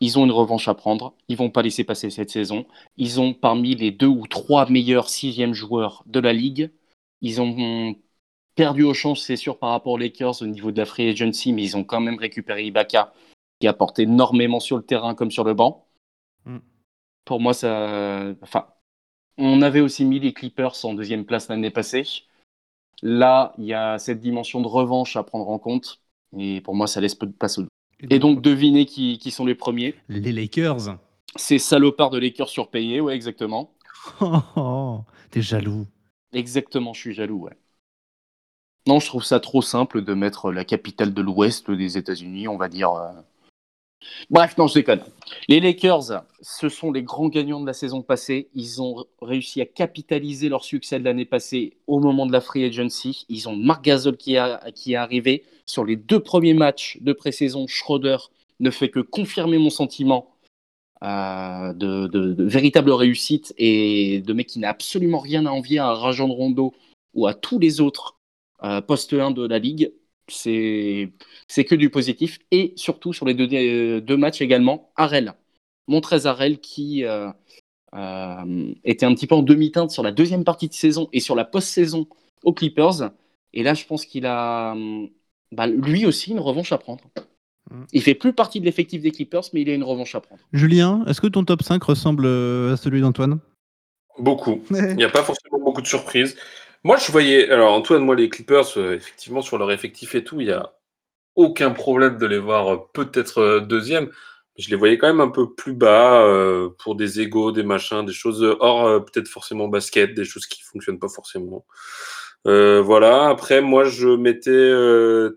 ils 0.00 0.18
ont 0.18 0.24
une 0.24 0.32
revanche 0.32 0.68
à 0.68 0.74
prendre. 0.74 1.14
Ils 1.28 1.36
vont 1.36 1.50
pas 1.50 1.62
laisser 1.62 1.84
passer 1.84 2.10
cette 2.10 2.30
saison. 2.30 2.66
Ils 2.98 3.20
ont 3.20 3.34
parmi 3.34 3.74
les 3.76 3.90
deux 3.92 4.06
ou 4.08 4.26
trois 4.26 4.68
meilleurs 4.70 5.08
sixième 5.10 5.54
joueurs 5.54 6.02
de 6.06 6.20
la 6.20 6.32
ligue. 6.32 6.70
Ils 7.22 7.40
ont 7.42 7.96
perdu 8.54 8.82
au 8.84 8.94
change, 8.94 9.20
c'est 9.20 9.36
sûr, 9.36 9.58
par 9.58 9.70
rapport 9.70 9.92
aux 9.94 9.98
Lakers 9.98 10.42
au 10.42 10.46
niveau 10.46 10.70
de 10.72 10.78
la 10.78 10.86
free 10.86 11.08
agency, 11.08 11.52
mais 11.52 11.62
ils 11.64 11.76
ont 11.76 11.84
quand 11.84 12.00
même 12.00 12.18
récupéré 12.18 12.64
Ibaka, 12.66 13.12
qui 13.60 13.68
apporte 13.68 13.98
énormément 13.98 14.58
sur 14.58 14.76
le 14.76 14.82
terrain 14.82 15.14
comme 15.14 15.30
sur 15.30 15.44
le 15.44 15.54
banc. 15.54 15.86
Mm. 16.46 16.58
Pour 17.24 17.40
moi, 17.40 17.54
ça. 17.54 18.32
Enfin, 18.42 18.66
on 19.38 19.62
avait 19.62 19.80
aussi 19.80 20.04
mis 20.04 20.18
les 20.18 20.32
Clippers 20.32 20.84
en 20.84 20.94
deuxième 20.94 21.24
place 21.24 21.48
l'année 21.48 21.70
passée. 21.70 22.04
Là, 23.02 23.54
il 23.58 23.64
y 23.64 23.74
a 23.74 23.98
cette 23.98 24.20
dimension 24.20 24.60
de 24.60 24.66
revanche 24.66 25.16
à 25.16 25.22
prendre 25.22 25.48
en 25.48 25.58
compte. 25.58 26.00
Et 26.36 26.60
pour 26.60 26.74
moi, 26.74 26.86
ça 26.86 27.00
laisse 27.00 27.14
peu 27.14 27.26
de 27.26 27.32
place 27.32 27.58
au 27.58 27.66
Et 28.08 28.18
donc, 28.18 28.42
devinez 28.42 28.86
qui, 28.86 29.18
qui 29.18 29.30
sont 29.30 29.46
les 29.46 29.54
premiers. 29.54 29.94
Les 30.08 30.32
Lakers. 30.32 30.98
Ces 31.36 31.58
salopards 31.58 32.10
de 32.10 32.18
Lakers 32.18 32.48
surpayés, 32.48 33.00
ouais, 33.00 33.14
exactement. 33.14 33.72
Oh, 34.20 34.38
oh, 34.56 35.00
t'es 35.30 35.42
jaloux. 35.42 35.86
Exactement, 36.32 36.92
je 36.92 37.00
suis 37.00 37.14
jaloux, 37.14 37.42
ouais. 37.42 37.56
Non, 38.86 38.98
je 38.98 39.06
trouve 39.06 39.24
ça 39.24 39.40
trop 39.40 39.62
simple 39.62 40.02
de 40.02 40.14
mettre 40.14 40.52
la 40.52 40.64
capitale 40.64 41.12
de 41.12 41.20
l'Ouest 41.20 41.70
des 41.70 41.98
États-Unis, 41.98 42.48
on 42.48 42.56
va 42.56 42.68
dire. 42.68 42.92
Bref, 44.30 44.56
non, 44.56 44.66
je 44.66 44.74
déconne. 44.74 45.02
Les 45.48 45.60
Lakers, 45.60 46.22
ce 46.40 46.68
sont 46.68 46.90
les 46.92 47.02
grands 47.02 47.28
gagnants 47.28 47.60
de 47.60 47.66
la 47.66 47.72
saison 47.72 48.02
passée. 48.02 48.48
Ils 48.54 48.80
ont 48.80 49.04
réussi 49.20 49.60
à 49.60 49.66
capitaliser 49.66 50.48
leur 50.48 50.64
succès 50.64 50.98
de 50.98 51.04
l'année 51.04 51.24
passée 51.24 51.76
au 51.86 52.00
moment 52.00 52.26
de 52.26 52.32
la 52.32 52.40
free 52.40 52.64
agency. 52.64 53.26
Ils 53.28 53.48
ont 53.48 53.56
Marc 53.56 53.84
Gasol 53.84 54.16
qui, 54.16 54.36
a- 54.36 54.62
est 54.66 54.94
arrivé. 54.94 55.44
Sur 55.66 55.84
les 55.84 55.96
deux 55.96 56.20
premiers 56.20 56.54
matchs 56.54 56.98
de 57.00 57.12
pré-saison, 57.12 57.66
Schroeder 57.66 58.16
ne 58.58 58.70
fait 58.70 58.90
que 58.90 59.00
confirmer 59.00 59.58
mon 59.58 59.70
sentiment 59.70 60.30
euh, 61.02 61.72
de 61.72 62.42
véritable 62.42 62.90
réussite 62.90 63.54
et 63.56 64.20
de 64.20 64.32
mec 64.32 64.48
qui 64.48 64.58
n'a 64.58 64.68
absolument 64.70 65.18
rien 65.18 65.46
à 65.46 65.50
envier 65.50 65.78
à 65.78 65.92
Rajon 65.94 66.32
Rondo 66.32 66.74
ou 67.14 67.26
à 67.26 67.34
tous 67.34 67.58
les 67.58 67.80
autres 67.80 68.18
euh, 68.62 68.80
postes 68.80 69.12
1 69.14 69.30
de 69.30 69.46
la 69.46 69.58
ligue. 69.58 69.92
C'est 70.32 71.64
que 71.64 71.74
du 71.74 71.90
positif. 71.90 72.38
Et 72.50 72.72
surtout 72.76 73.12
sur 73.12 73.26
les 73.26 73.34
deux, 73.34 73.48
euh, 73.52 74.00
deux 74.00 74.16
matchs 74.16 74.40
également, 74.40 74.90
Arel. 74.96 75.34
Montrez 75.88 76.26
Arel 76.26 76.60
qui 76.60 77.04
euh, 77.04 77.30
euh, 77.94 78.72
était 78.84 79.06
un 79.06 79.14
petit 79.14 79.26
peu 79.26 79.34
en 79.34 79.42
demi-teinte 79.42 79.90
sur 79.90 80.02
la 80.02 80.12
deuxième 80.12 80.44
partie 80.44 80.68
de 80.68 80.74
saison 80.74 81.08
et 81.12 81.20
sur 81.20 81.34
la 81.34 81.44
post-saison 81.44 82.06
aux 82.44 82.52
Clippers. 82.52 83.10
Et 83.52 83.62
là, 83.62 83.74
je 83.74 83.84
pense 83.84 84.06
qu'il 84.06 84.26
a 84.26 84.72
hum, 84.72 85.08
bah, 85.52 85.66
lui 85.66 86.06
aussi 86.06 86.30
une 86.30 86.40
revanche 86.40 86.72
à 86.72 86.78
prendre. 86.78 87.04
Il 87.92 88.02
fait 88.02 88.14
plus 88.14 88.32
partie 88.32 88.58
de 88.58 88.64
l'effectif 88.64 89.00
des 89.00 89.12
Clippers, 89.12 89.44
mais 89.52 89.62
il 89.62 89.70
a 89.70 89.74
une 89.74 89.84
revanche 89.84 90.16
à 90.16 90.20
prendre. 90.20 90.40
Julien, 90.52 91.04
est-ce 91.06 91.20
que 91.20 91.28
ton 91.28 91.44
top 91.44 91.62
5 91.62 91.80
ressemble 91.82 92.26
à 92.26 92.76
celui 92.76 93.00
d'Antoine? 93.00 93.38
Beaucoup. 94.18 94.60
Il 94.70 94.96
n'y 94.96 95.04
a 95.04 95.08
pas 95.08 95.22
forcément 95.22 95.58
beaucoup 95.58 95.80
de 95.80 95.86
surprises. 95.86 96.36
Moi, 96.82 96.96
je 96.96 97.12
voyais. 97.12 97.50
Alors, 97.50 97.72
Antoine, 97.74 98.02
moi, 98.04 98.14
les 98.16 98.28
Clippers, 98.28 98.78
euh, 98.78 98.94
effectivement, 98.94 99.42
sur 99.42 99.58
leur 99.58 99.70
effectif 99.70 100.14
et 100.14 100.24
tout, 100.24 100.40
il 100.40 100.46
n'y 100.46 100.52
a 100.52 100.72
aucun 101.36 101.70
problème 101.72 102.18
de 102.18 102.26
les 102.26 102.38
voir 102.38 102.74
euh, 102.74 102.78
peut-être 102.94 103.38
euh, 103.38 103.60
deuxième. 103.60 104.10
Je 104.58 104.70
les 104.70 104.76
voyais 104.76 104.98
quand 104.98 105.06
même 105.06 105.20
un 105.20 105.30
peu 105.30 105.54
plus 105.54 105.72
bas 105.72 106.22
pour 106.80 106.94
des 106.94 107.20
égaux, 107.20 107.50
des 107.50 107.62
machins, 107.62 108.04
des 108.04 108.12
choses 108.12 108.42
hors 108.60 109.02
peut-être 109.06 109.28
forcément 109.28 109.68
basket, 109.68 110.12
des 110.12 110.26
choses 110.26 110.46
qui 110.46 110.60
fonctionnent 110.62 110.98
pas 110.98 111.08
forcément. 111.08 111.64
Voilà. 112.44 113.28
Après, 113.28 113.62
moi, 113.62 113.84
je 113.84 114.08
mettais 114.08 114.70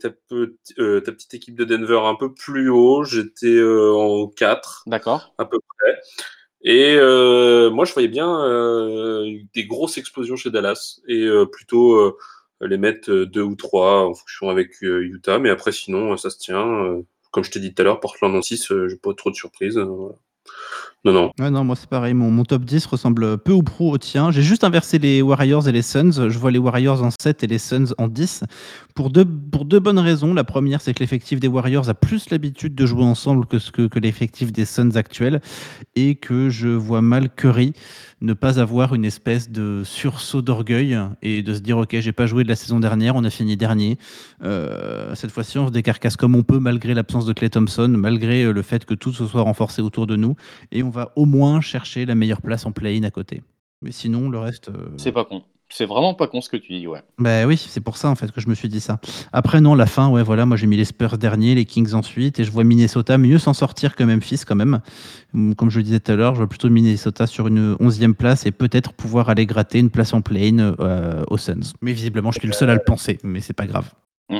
ta, 0.02 0.10
pe- 0.10 1.00
ta 1.00 1.12
petite 1.14 1.34
équipe 1.36 1.56
de 1.56 1.64
Denver 1.64 2.02
un 2.04 2.16
peu 2.16 2.34
plus 2.34 2.68
haut. 2.68 3.06
J'étais 3.06 3.62
en 3.64 4.28
4. 4.28 4.84
D'accord. 4.88 5.34
À 5.38 5.46
peu 5.46 5.60
près. 5.78 6.02
Et 6.64 6.96
euh, 6.96 7.70
moi, 7.70 7.86
je 7.86 7.94
voyais 7.94 8.08
bien 8.08 8.42
euh, 8.46 9.40
des 9.54 9.66
grosses 9.66 9.98
explosions 9.98 10.38
chez 10.38 10.50
Dallas 10.50 11.02
et 11.08 11.26
euh, 11.26 11.46
plutôt 11.46 12.18
les 12.62 12.78
mettre 12.78 13.12
deux 13.12 13.42
ou 13.42 13.56
trois 13.56 14.06
en 14.08 14.14
fonction 14.14 14.50
avec 14.50 14.82
Utah. 14.82 15.40
Mais 15.40 15.50
après, 15.50 15.72
sinon, 15.74 16.16
ça 16.18 16.30
se 16.30 16.38
tient. 16.38 17.04
Comme 17.34 17.44
je 17.44 17.50
t'ai 17.50 17.60
dit 17.60 17.74
tout 17.74 17.82
à 17.82 17.86
l'heure, 17.86 18.00
Portland 18.00 18.34
en 18.36 18.44
6, 18.44 18.72
euh, 18.72 18.88
j'ai 18.88 18.96
pas 18.96 19.12
trop 19.16 19.32
de 19.32 19.36
surprises. 19.36 19.78
voilà. 19.78 20.16
Non, 21.06 21.32
non. 21.38 21.64
Moi 21.66 21.76
c'est 21.76 21.90
pareil, 21.90 22.14
mon, 22.14 22.44
top 22.46 22.64
10 22.64 22.86
ressemble 22.86 23.38
peu 23.38 23.52
ou 23.52 23.62
prou 23.62 23.92
au 23.92 23.98
tien. 23.98 24.32
J'ai 24.32 24.42
juste 24.42 24.64
inversé 24.64 25.00
les 25.00 25.22
Warriors 25.22 25.68
et 25.68 25.74
les 25.74 25.82
Suns. 25.82 26.30
Je 26.30 26.40
vois 26.40 26.50
les 26.50 26.60
Warriors 26.60 27.04
en 27.04 27.10
7 27.12 27.44
et 27.44 27.48
les 27.48 27.58
Suns 27.58 27.94
en 27.98 28.08
10. 28.08 28.46
Pour 28.96 29.10
deux, 29.10 29.26
bonnes 29.26 30.00
raisons. 30.00 30.34
La 30.34 30.46
première, 30.46 30.80
c'est 30.80 30.94
que 30.94 31.02
l'effectif 31.02 31.42
des 31.42 31.50
Warriors 31.50 31.90
a 31.90 31.94
plus 31.94 32.30
l'habitude 32.30 32.74
de 32.74 32.86
jouer 32.86 33.04
ensemble 33.04 33.46
que 33.48 34.00
l'effectif 34.00 34.54
des 34.54 34.64
Suns 34.64 34.96
actuels. 34.96 35.42
Et 35.98 36.16
que 36.16 36.50
je 36.50 36.70
vois 36.70 37.02
mal 37.02 37.30
Curry 37.30 37.74
ne 38.24 38.34
pas 38.34 38.60
avoir 38.60 38.96
une 38.96 39.06
espèce 39.06 39.52
de 39.52 39.84
sursaut 39.84 40.42
d'orgueil 40.42 40.98
et 41.22 41.44
de 41.44 41.54
se 41.54 41.60
dire 41.60 41.78
ok 41.78 42.00
j'ai 42.00 42.14
pas 42.14 42.26
joué 42.26 42.44
de 42.44 42.50
la 42.50 42.56
saison 42.56 42.80
dernière 42.80 43.16
on 43.16 43.24
a 43.24 43.30
fini 43.30 43.58
dernier 43.58 43.98
Euh, 44.42 45.14
cette 45.16 45.32
fois-ci 45.32 45.58
on 45.58 45.68
se 45.68 45.72
décarcasse 45.72 46.16
comme 46.16 46.36
on 46.36 46.44
peut 46.44 46.60
malgré 46.60 46.94
l'absence 46.94 47.26
de 47.26 47.34
Clay 47.34 47.50
Thompson 47.50 47.90
malgré 47.90 48.44
euh, 48.44 48.54
le 48.54 48.62
fait 48.62 48.86
que 48.86 48.94
tout 48.94 49.14
se 49.14 49.26
soit 49.26 49.42
renforcé 49.42 49.82
autour 49.82 50.08
de 50.08 50.16
nous 50.16 50.36
et 50.72 50.84
on 50.84 50.90
va 50.90 51.12
au 51.16 51.26
moins 51.26 51.62
chercher 51.62 52.06
la 52.06 52.16
meilleure 52.16 52.42
place 52.42 52.66
en 52.66 52.72
play-in 52.72 53.04
à 53.04 53.12
côté 53.12 53.44
mais 53.82 53.92
sinon 53.92 54.30
le 54.30 54.40
reste 54.40 54.70
euh, 54.70 54.92
C'est 54.98 55.12
pas 55.12 55.26
con. 55.26 55.44
C'est 55.70 55.86
vraiment 55.86 56.14
pas 56.14 56.28
con 56.28 56.42
ce 56.42 56.50
que 56.50 56.58
tu 56.58 56.78
dis, 56.78 56.88
ouais. 56.88 57.02
bah 57.20 57.46
oui, 57.46 57.58
c'est 57.58 57.80
pour 57.82 57.98
ça 57.98 58.10
en 58.10 58.16
fait 58.16 58.32
que 58.32 58.42
je 58.42 58.48
me 58.50 58.56
suis 58.56 58.70
dit 58.70 58.80
ça. 58.80 59.00
Après 59.32 59.62
non, 59.62 59.76
la 59.76 59.86
fin, 59.86 60.10
ouais 60.10 60.24
voilà, 60.24 60.46
moi 60.46 60.58
j'ai 60.58 60.68
mis 60.68 60.78
les 60.78 60.86
Spurs 60.86 61.18
derniers, 61.18 61.56
les 61.56 61.66
Kings 61.66 61.94
ensuite, 61.94 62.40
et 62.40 62.44
je 62.44 62.52
vois 62.52 62.64
Minnesota 62.64 63.18
mieux 63.18 63.38
s'en 63.40 63.54
sortir 63.54 63.96
que 63.96 64.04
Memphis 64.04 64.42
quand 64.48 64.56
même. 64.56 64.82
Hum, 65.34 65.56
Comme 65.56 65.70
je 65.70 65.78
le 65.80 65.84
disais 65.84 66.00
tout 66.00 66.12
à 66.12 66.16
l'heure, 66.16 66.34
je 66.36 66.40
vois 66.40 66.50
plutôt 66.50 66.70
Minnesota 66.70 67.28
sur 67.28 67.48
une 67.48 67.76
11e 67.80 68.16
place 68.16 68.46
et 68.46 68.52
peut-être 68.52 68.94
pouvoir 68.94 69.30
aller 69.30 69.46
gratter 69.46 69.80
une 69.80 69.90
place 69.90 70.14
en 70.14 70.22
play-in 70.22 70.76
euh, 70.80 71.24
aux 71.30 71.38
Suns. 71.38 71.74
Mais 71.82 71.94
visiblement, 71.94 72.32
je 72.32 72.40
suis 72.40 72.48
le 72.48 72.54
seul 72.54 72.70
à 72.70 72.74
le 72.76 72.82
penser, 72.84 73.20
mais 73.24 73.42
c'est 73.42 73.54
pas 73.54 73.68
grave. 73.68 73.92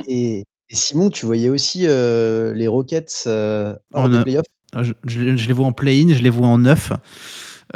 Et, 0.08 0.44
et 0.70 0.74
Simon, 0.74 1.10
tu 1.10 1.26
voyais 1.26 1.48
aussi 1.48 1.86
euh, 1.86 2.52
les 2.54 2.66
Rockets 2.66 3.24
euh, 3.26 3.74
hors 3.92 4.06
a- 4.06 4.22
playoffs? 4.22 4.46
Je, 4.82 4.92
je- 5.06 5.36
je 5.36 5.46
les 5.46 5.52
vois 5.52 5.66
en 5.66 5.72
play-in, 5.72 6.08
je 6.12 6.22
les 6.22 6.30
vois 6.30 6.48
en 6.48 6.58
9. 6.58 6.92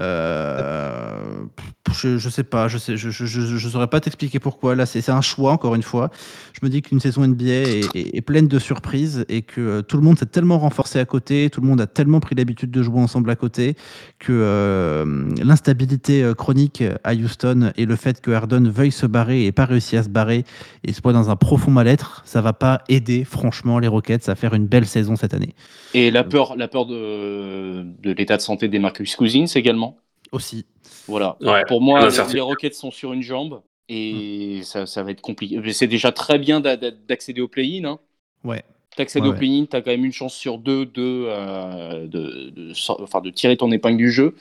Euh, 0.01 1.45
je, 1.93 2.19
je 2.19 2.29
sais 2.29 2.45
pas, 2.45 2.69
je 2.69 2.79
sais, 2.79 2.97
saurais 2.97 3.87
pas 3.87 4.01
t'expliquer 4.01 4.39
pourquoi. 4.39 4.75
Là, 4.75 4.87
c'est 4.87 5.09
un 5.11 5.21
choix 5.21 5.53
encore 5.53 5.75
une 5.75 5.83
fois. 5.83 6.11
Je 6.53 6.61
me 6.63 6.71
dis 6.71 6.83
qu'une 6.83 7.01
saison 7.01 7.27
NBA 7.27 7.45
est, 7.45 7.97
est- 7.97 8.21
pleine 8.21 8.47
de 8.49 8.59
surprises 8.59 9.25
et 9.29 9.43
que 9.43 9.61
euh, 9.61 9.83
tout 9.83 9.97
le 9.97 10.03
monde 10.03 10.19
s'est 10.19 10.27
tellement 10.27 10.59
renforcé 10.59 10.99
à 10.99 11.05
côté, 11.05 11.49
tout 11.51 11.61
le 11.61 11.67
monde 11.67 11.81
a 11.81 11.87
tellement 11.87 12.21
pris 12.21 12.35
l'habitude 12.35 12.71
de 12.71 12.83
jouer 12.83 13.01
ensemble 13.01 13.31
à 13.31 13.37
côté 13.37 13.75
que 14.19 14.33
euh, 14.33 15.29
l'instabilité 15.43 16.31
chronique 16.37 16.83
à 17.05 17.15
Houston 17.15 17.73
et 17.77 17.87
le 17.87 17.97
fait 17.97 18.21
que 18.21 18.31
Harden 18.31 18.69
veuille 18.69 18.93
se 18.93 19.07
barrer 19.07 19.47
et 19.47 19.53
pas 19.53 19.65
réussi 19.65 19.97
à 19.97 20.03
se 20.03 20.09
barrer 20.09 20.45
et 20.85 20.93
soit 20.93 21.13
dans 21.13 21.31
un 21.31 21.37
profond 21.37 21.71
mal-être, 21.71 22.23
ça 22.27 22.43
va 22.43 22.53
pas 22.53 22.83
aider 22.89 23.25
franchement 23.25 23.79
les 23.79 23.89
Rockets 23.89 24.29
à 24.29 24.35
faire 24.35 24.53
une 24.55 24.67
belle 24.67 24.87
saison 24.87 25.17
cette 25.17 25.33
année. 25.35 25.55
Et 25.95 26.11
la 26.11 26.23
peur, 26.25 26.57
la 26.57 26.69
peur 26.69 26.85
de, 26.87 27.83
de 28.03 28.13
l'état 28.13 28.37
de 28.37 28.43
santé 28.43 28.69
des 28.69 28.79
Marcus 28.79 29.17
Cousins 29.17 29.47
également. 29.55 29.88
Aussi. 30.33 30.67
Voilà. 31.07 31.37
Ouais, 31.41 31.65
Pour 31.67 31.81
moi, 31.81 32.01
l'incertitude. 32.01 32.37
les 32.37 32.41
Rockets 32.41 32.75
sont 32.75 32.91
sur 32.91 33.13
une 33.13 33.23
jambe 33.23 33.63
et 33.89 34.61
ça, 34.65 34.87
ça 34.87 35.03
va 35.03 35.11
être 35.11 35.21
compliqué. 35.23 35.61
C'est 35.73 35.87
déjà 35.87 36.13
très 36.13 36.39
bien 36.39 36.61
d'a- 36.61 36.77
d'a- 36.77 36.91
d'accéder 36.91 37.41
au 37.41 37.49
play-in. 37.49 37.85
Hein. 37.85 37.99
Ouais. 38.45 38.63
T'accèdes 38.97 39.23
Ouais, 39.23 39.29
au 39.29 39.33
ouais. 39.33 39.39
play-in, 39.39 39.65
t'as 39.65 39.81
quand 39.81 39.91
même 39.91 40.05
une 40.05 40.13
chance 40.13 40.35
sur 40.35 40.59
deux 40.59 40.85
de, 40.87 41.25
euh, 41.29 42.07
de, 42.07 42.73
enfin, 43.01 43.21
de 43.21 43.31
tirer 43.31 43.57
ton 43.57 43.71
épingle 43.71 43.97
du 43.97 44.11
jeu. 44.11 44.35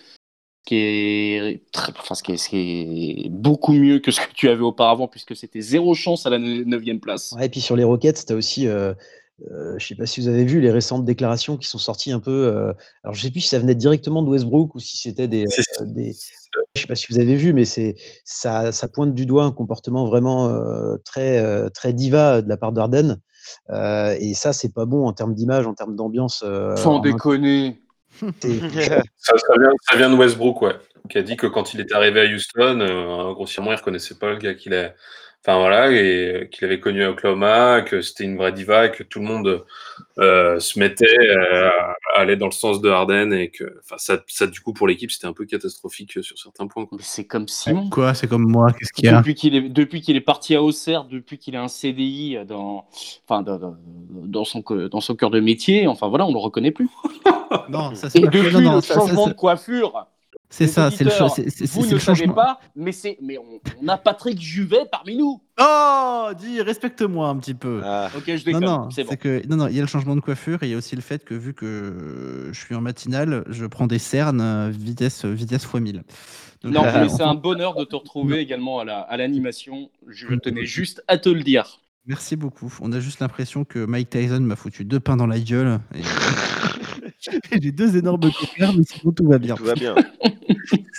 Ce 0.65 0.69
qui 0.69 0.75
est, 0.75 1.61
très, 1.71 1.93
enfin, 1.97 2.13
ce 2.15 2.23
qui 2.23 2.33
est, 2.33 2.37
ce 2.37 2.49
qui 2.49 3.23
est 3.25 3.29
beaucoup 3.29 3.71
mieux 3.71 3.99
que 3.99 4.11
ce 4.11 4.19
que 4.19 4.33
tu 4.33 4.49
avais 4.49 4.63
auparavant, 4.63 5.07
puisque 5.07 5.33
c'était 5.35 5.61
zéro 5.61 5.93
chance 5.93 6.25
à 6.25 6.29
la 6.29 6.39
9 6.39 6.99
place. 6.99 7.33
Ouais, 7.37 7.45
et 7.45 7.49
puis 7.49 7.61
sur 7.61 7.77
les 7.77 7.85
Rockets, 7.85 8.25
tu 8.25 8.33
as 8.33 8.35
aussi, 8.35 8.67
euh, 8.67 8.93
euh, 9.51 9.75
je 9.77 9.85
sais 9.85 9.95
pas 9.95 10.05
si 10.05 10.19
vous 10.19 10.27
avez 10.27 10.45
vu 10.45 10.59
les 10.61 10.71
récentes 10.71 11.05
déclarations 11.05 11.57
qui 11.57 11.67
sont 11.67 11.77
sorties 11.77 12.11
un 12.11 12.19
peu. 12.19 12.31
euh, 12.47 12.73
alors, 13.03 13.13
je 13.13 13.21
sais 13.21 13.31
plus 13.31 13.41
si 13.41 13.49
ça 13.49 13.59
venait 13.59 13.75
directement 13.75 14.23
de 14.23 14.29
Westbrook 14.29 14.73
ou 14.75 14.79
si 14.79 14.97
c'était 14.97 15.27
des, 15.27 15.45
euh, 15.45 15.85
des. 15.85 16.15
Je 16.75 16.81
sais 16.81 16.87
pas 16.87 16.95
si 16.95 17.05
vous 17.09 17.19
avez 17.19 17.35
vu, 17.35 17.53
mais 17.53 17.65
c'est 17.65 17.95
ça, 18.23 18.71
ça 18.71 18.87
pointe 18.87 19.13
du 19.13 19.25
doigt 19.25 19.43
un 19.43 19.51
comportement 19.51 20.05
vraiment 20.05 20.47
euh, 20.49 20.95
très, 21.05 21.37
euh, 21.37 21.69
très 21.69 21.93
diva 21.93 22.41
de 22.41 22.49
la 22.49 22.57
part 22.57 22.71
d'Arden. 22.71 23.19
Euh, 23.69 24.15
et 24.19 24.33
ça, 24.33 24.53
c'est 24.53 24.73
pas 24.73 24.85
bon 24.85 25.05
en 25.07 25.13
termes 25.13 25.33
d'image, 25.35 25.67
en 25.67 25.73
termes 25.73 25.95
d'ambiance. 25.95 26.43
euh, 26.45 26.75
Sans 26.75 26.95
en 26.95 26.99
déconner. 26.99 27.81
Ça, 28.21 29.33
ça 29.37 29.53
vient, 29.59 29.71
ça 29.81 29.95
vient 29.97 30.09
de 30.09 30.15
Westbrook, 30.15 30.61
ouais, 30.63 30.75
qui 31.09 31.19
a 31.19 31.21
dit 31.21 31.37
que 31.37 31.45
quand 31.45 31.75
il 31.75 31.79
était 31.81 31.93
arrivé 31.93 32.21
à 32.21 32.25
Houston, 32.25 32.79
euh, 32.79 33.33
grossièrement, 33.33 33.71
il 33.71 33.75
reconnaissait 33.75 34.15
pas 34.15 34.31
le 34.31 34.37
gars 34.37 34.55
qu'il 34.55 34.73
a, 34.73 34.93
enfin 35.47 35.59
voilà, 35.59 35.91
et 35.91 35.95
euh, 36.41 36.45
qu'il 36.45 36.65
avait 36.65 36.79
connu 36.81 37.03
à 37.03 37.11
Oklahoma, 37.11 37.81
que 37.81 38.01
c'était 38.01 38.25
une 38.25 38.35
vraie 38.35 38.51
diva, 38.51 38.87
et 38.87 38.91
que 38.91 39.03
tout 39.03 39.19
le 39.19 39.25
monde 39.25 39.63
euh, 40.19 40.59
se 40.59 40.77
mettait 40.77 41.05
euh, 41.19 41.69
à 42.15 42.19
aller 42.19 42.35
dans 42.35 42.47
le 42.47 42.51
sens 42.51 42.81
de 42.81 42.89
Harden, 42.89 43.31
et 43.31 43.49
que, 43.49 43.79
enfin, 43.83 43.95
ça, 43.97 44.17
ça, 44.27 44.45
du 44.47 44.59
coup, 44.59 44.73
pour 44.73 44.87
l'équipe, 44.87 45.09
c'était 45.09 45.27
un 45.27 45.31
peu 45.33 45.45
catastrophique 45.45 46.21
sur 46.21 46.37
certains 46.37 46.67
points. 46.67 46.85
C'est 46.99 47.25
comme 47.25 47.47
Simon. 47.47 47.89
Quoi 47.89 48.13
C'est 48.13 48.27
comme 48.27 48.43
moi, 48.49 48.73
qu'est-ce 48.77 48.91
qu'il 48.91 49.05
y 49.05 49.07
a? 49.07 49.17
Depuis 49.19 49.35
qu'il 49.35 49.55
est, 49.55 49.61
depuis 49.69 50.01
qu'il 50.01 50.17
est 50.17 50.21
parti 50.21 50.53
à 50.55 50.61
Auxerre, 50.61 51.05
depuis 51.05 51.37
qu'il 51.37 51.55
a 51.55 51.63
un 51.63 51.69
CDI 51.69 52.39
dans, 52.45 52.85
enfin, 53.27 53.41
dans, 53.41 53.57
dans- 53.57 53.77
dans 54.09 54.43
son, 54.43 54.61
dans 54.91 54.99
son 55.01 55.15
cœur 55.15 55.29
de 55.29 55.39
métier, 55.39 55.87
enfin 55.87 56.07
voilà, 56.09 56.25
on 56.25 56.33
le 56.33 56.39
reconnaît 56.39 56.71
plus. 56.71 56.89
Non, 57.69 57.95
ça 57.95 58.09
c'est 58.09 58.19
Et 58.19 58.21
depuis 58.23 58.51
non, 58.51 58.59
non, 58.61 58.75
le 58.75 58.81
ça- 58.81 58.95
ça- 58.95 58.99
changement 58.99 59.23
ça- 59.25 59.29
de 59.31 59.35
coiffure, 59.35 60.07
C'est 60.49 60.67
ça, 60.67 60.89
c'est 60.91 61.03
le, 61.03 61.09
cho- 61.09 61.25
auditeurs, 61.25 61.35
c'est- 61.35 61.49
c'est- 61.49 61.71
vous 61.71 61.85
ne 61.85 61.91
le 61.91 61.99
savez 61.99 62.19
changement. 62.19 62.33
pas, 62.33 62.59
mais 62.75 62.93
c'est, 62.93 63.17
mais 63.21 63.37
on, 63.37 63.59
on 63.83 63.87
a 63.89 63.97
Patrick 63.97 64.39
Juvet 64.41 64.85
parmi 64.89 65.17
nous. 65.17 65.41
Oh, 65.59 66.29
dis, 66.39 66.61
respecte-moi 66.61 67.27
un 67.27 67.35
petit 67.37 67.53
peu. 67.53 67.81
Ah. 67.83 68.09
Ok, 68.15 68.23
je 68.27 68.31
Non, 68.31 68.37
déconne, 68.45 68.63
non, 68.63 68.89
c'est 68.89 69.03
c'est 69.03 69.09
bon. 69.09 69.15
que 69.17 69.47
non, 69.47 69.57
non, 69.57 69.67
il 69.67 69.75
y 69.75 69.79
a 69.79 69.81
le 69.81 69.87
changement 69.87 70.15
de 70.15 70.21
coiffure 70.21 70.63
et 70.63 70.67
il 70.67 70.71
y 70.71 70.73
a 70.73 70.77
aussi 70.77 70.95
le 70.95 71.01
fait 71.01 71.25
que 71.25 71.33
vu 71.33 71.53
que 71.53 72.49
je 72.53 72.59
suis 72.59 72.75
en 72.75 72.81
matinale, 72.81 73.43
je 73.49 73.65
prends 73.65 73.87
des 73.87 73.99
cernes 73.99 74.39
euh, 74.39 74.69
vitesse 74.73 75.25
vitesse 75.25 75.63
x 75.63 75.73
1000. 75.73 76.03
Donc, 76.63 76.73
Non, 76.73 76.85
euh, 76.85 77.01
mais 77.03 77.09
c'est 77.09 77.23
un 77.23 77.35
bonheur 77.35 77.75
de 77.75 77.83
te 77.83 77.95
retrouver 77.97 78.39
également 78.39 78.79
à 78.79 78.85
la- 78.85 79.01
à 79.01 79.17
l'animation. 79.17 79.89
Je 80.07 80.33
tenais 80.35 80.65
juste 80.65 81.03
à 81.09 81.17
te 81.17 81.27
le 81.29 81.43
dire. 81.43 81.81
Merci 82.05 82.37
beaucoup. 82.37 82.73
On 82.79 82.93
a 82.93 83.01
juste 83.01 83.19
l'impression 83.19 83.65
que 83.65 83.79
Mike 83.85 84.09
Tyson 84.11 84.39
m'a 84.39 84.55
foutu 84.55 84.85
deux 84.85 85.01
pains 85.01 85.17
dans 85.17 85.27
la 85.27 85.39
gueule. 85.39 85.79
Et... 85.93 85.99
et 87.51 87.61
J'ai 87.61 87.71
deux 87.71 87.97
énormes 87.97 88.31
coquins, 88.31 88.73
mais 88.77 88.83
sinon 88.83 89.11
tout 89.11 89.27
va 89.27 89.37
bien. 89.37 89.55
Tout 89.55 89.63
va 89.65 89.73
bien. 89.75 89.95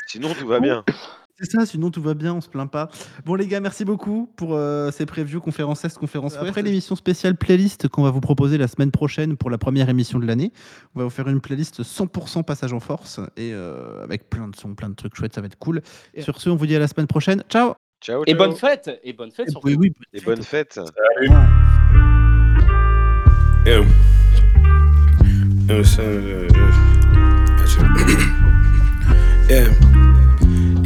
Sinon, 0.06 0.32
tout 0.38 0.46
va 0.46 0.60
bien. 0.60 0.84
C'est 1.40 1.52
ça, 1.52 1.66
sinon 1.66 1.92
tout 1.92 2.02
va 2.02 2.14
bien, 2.14 2.34
on 2.34 2.40
se 2.40 2.48
plaint 2.48 2.68
pas. 2.68 2.88
Bon 3.24 3.36
les 3.36 3.46
gars, 3.46 3.60
merci 3.60 3.84
beaucoup 3.84 4.28
pour 4.36 4.56
euh, 4.56 4.90
ces 4.90 5.06
previews 5.06 5.40
conférence 5.40 5.84
Est, 5.84 5.96
conférence 5.96 6.34
Ouest. 6.34 6.48
Après 6.48 6.62
l'émission 6.62 6.96
spéciale 6.96 7.36
playlist 7.36 7.86
qu'on 7.86 8.02
va 8.02 8.10
vous 8.10 8.20
proposer 8.20 8.58
la 8.58 8.66
semaine 8.66 8.90
prochaine 8.90 9.36
pour 9.36 9.48
la 9.48 9.56
première 9.56 9.88
émission 9.88 10.18
de 10.18 10.26
l'année, 10.26 10.52
on 10.96 10.98
va 10.98 11.04
vous 11.04 11.10
faire 11.10 11.28
une 11.28 11.40
playlist 11.40 11.82
100% 11.84 12.42
passage 12.42 12.72
en 12.72 12.80
force 12.80 13.20
et 13.36 13.52
euh, 13.52 14.02
avec 14.02 14.28
plein 14.28 14.48
de 14.48 14.56
sons, 14.56 14.74
plein 14.74 14.88
de 14.88 14.96
trucs 14.96 15.14
chouettes, 15.14 15.34
ça 15.34 15.40
va 15.40 15.46
être 15.46 15.58
cool. 15.58 15.80
Et 16.12 16.22
sur 16.22 16.40
ce, 16.40 16.50
on 16.50 16.56
vous 16.56 16.66
dit 16.66 16.74
à 16.74 16.80
la 16.80 16.88
semaine 16.88 17.06
prochaine. 17.06 17.44
Ciao 17.48 17.74
Ciao, 18.00 18.24
Et 18.26 18.32
ciao. 18.32 18.38
bonne 18.38 18.56
fête 18.56 18.90
Et 19.04 19.12
bonne 19.12 19.30
fête 19.30 19.50
surtout. 19.50 19.68
Oui, 19.68 19.76
oui, 19.78 19.92
Et 20.14 20.20
bonne 20.20 20.42
fête. 20.42 20.80
Yeah. 25.68 25.76
Yeah, 25.76 25.82
so, 25.82 26.02
uh, 26.02 26.48
yeah. 29.50 29.97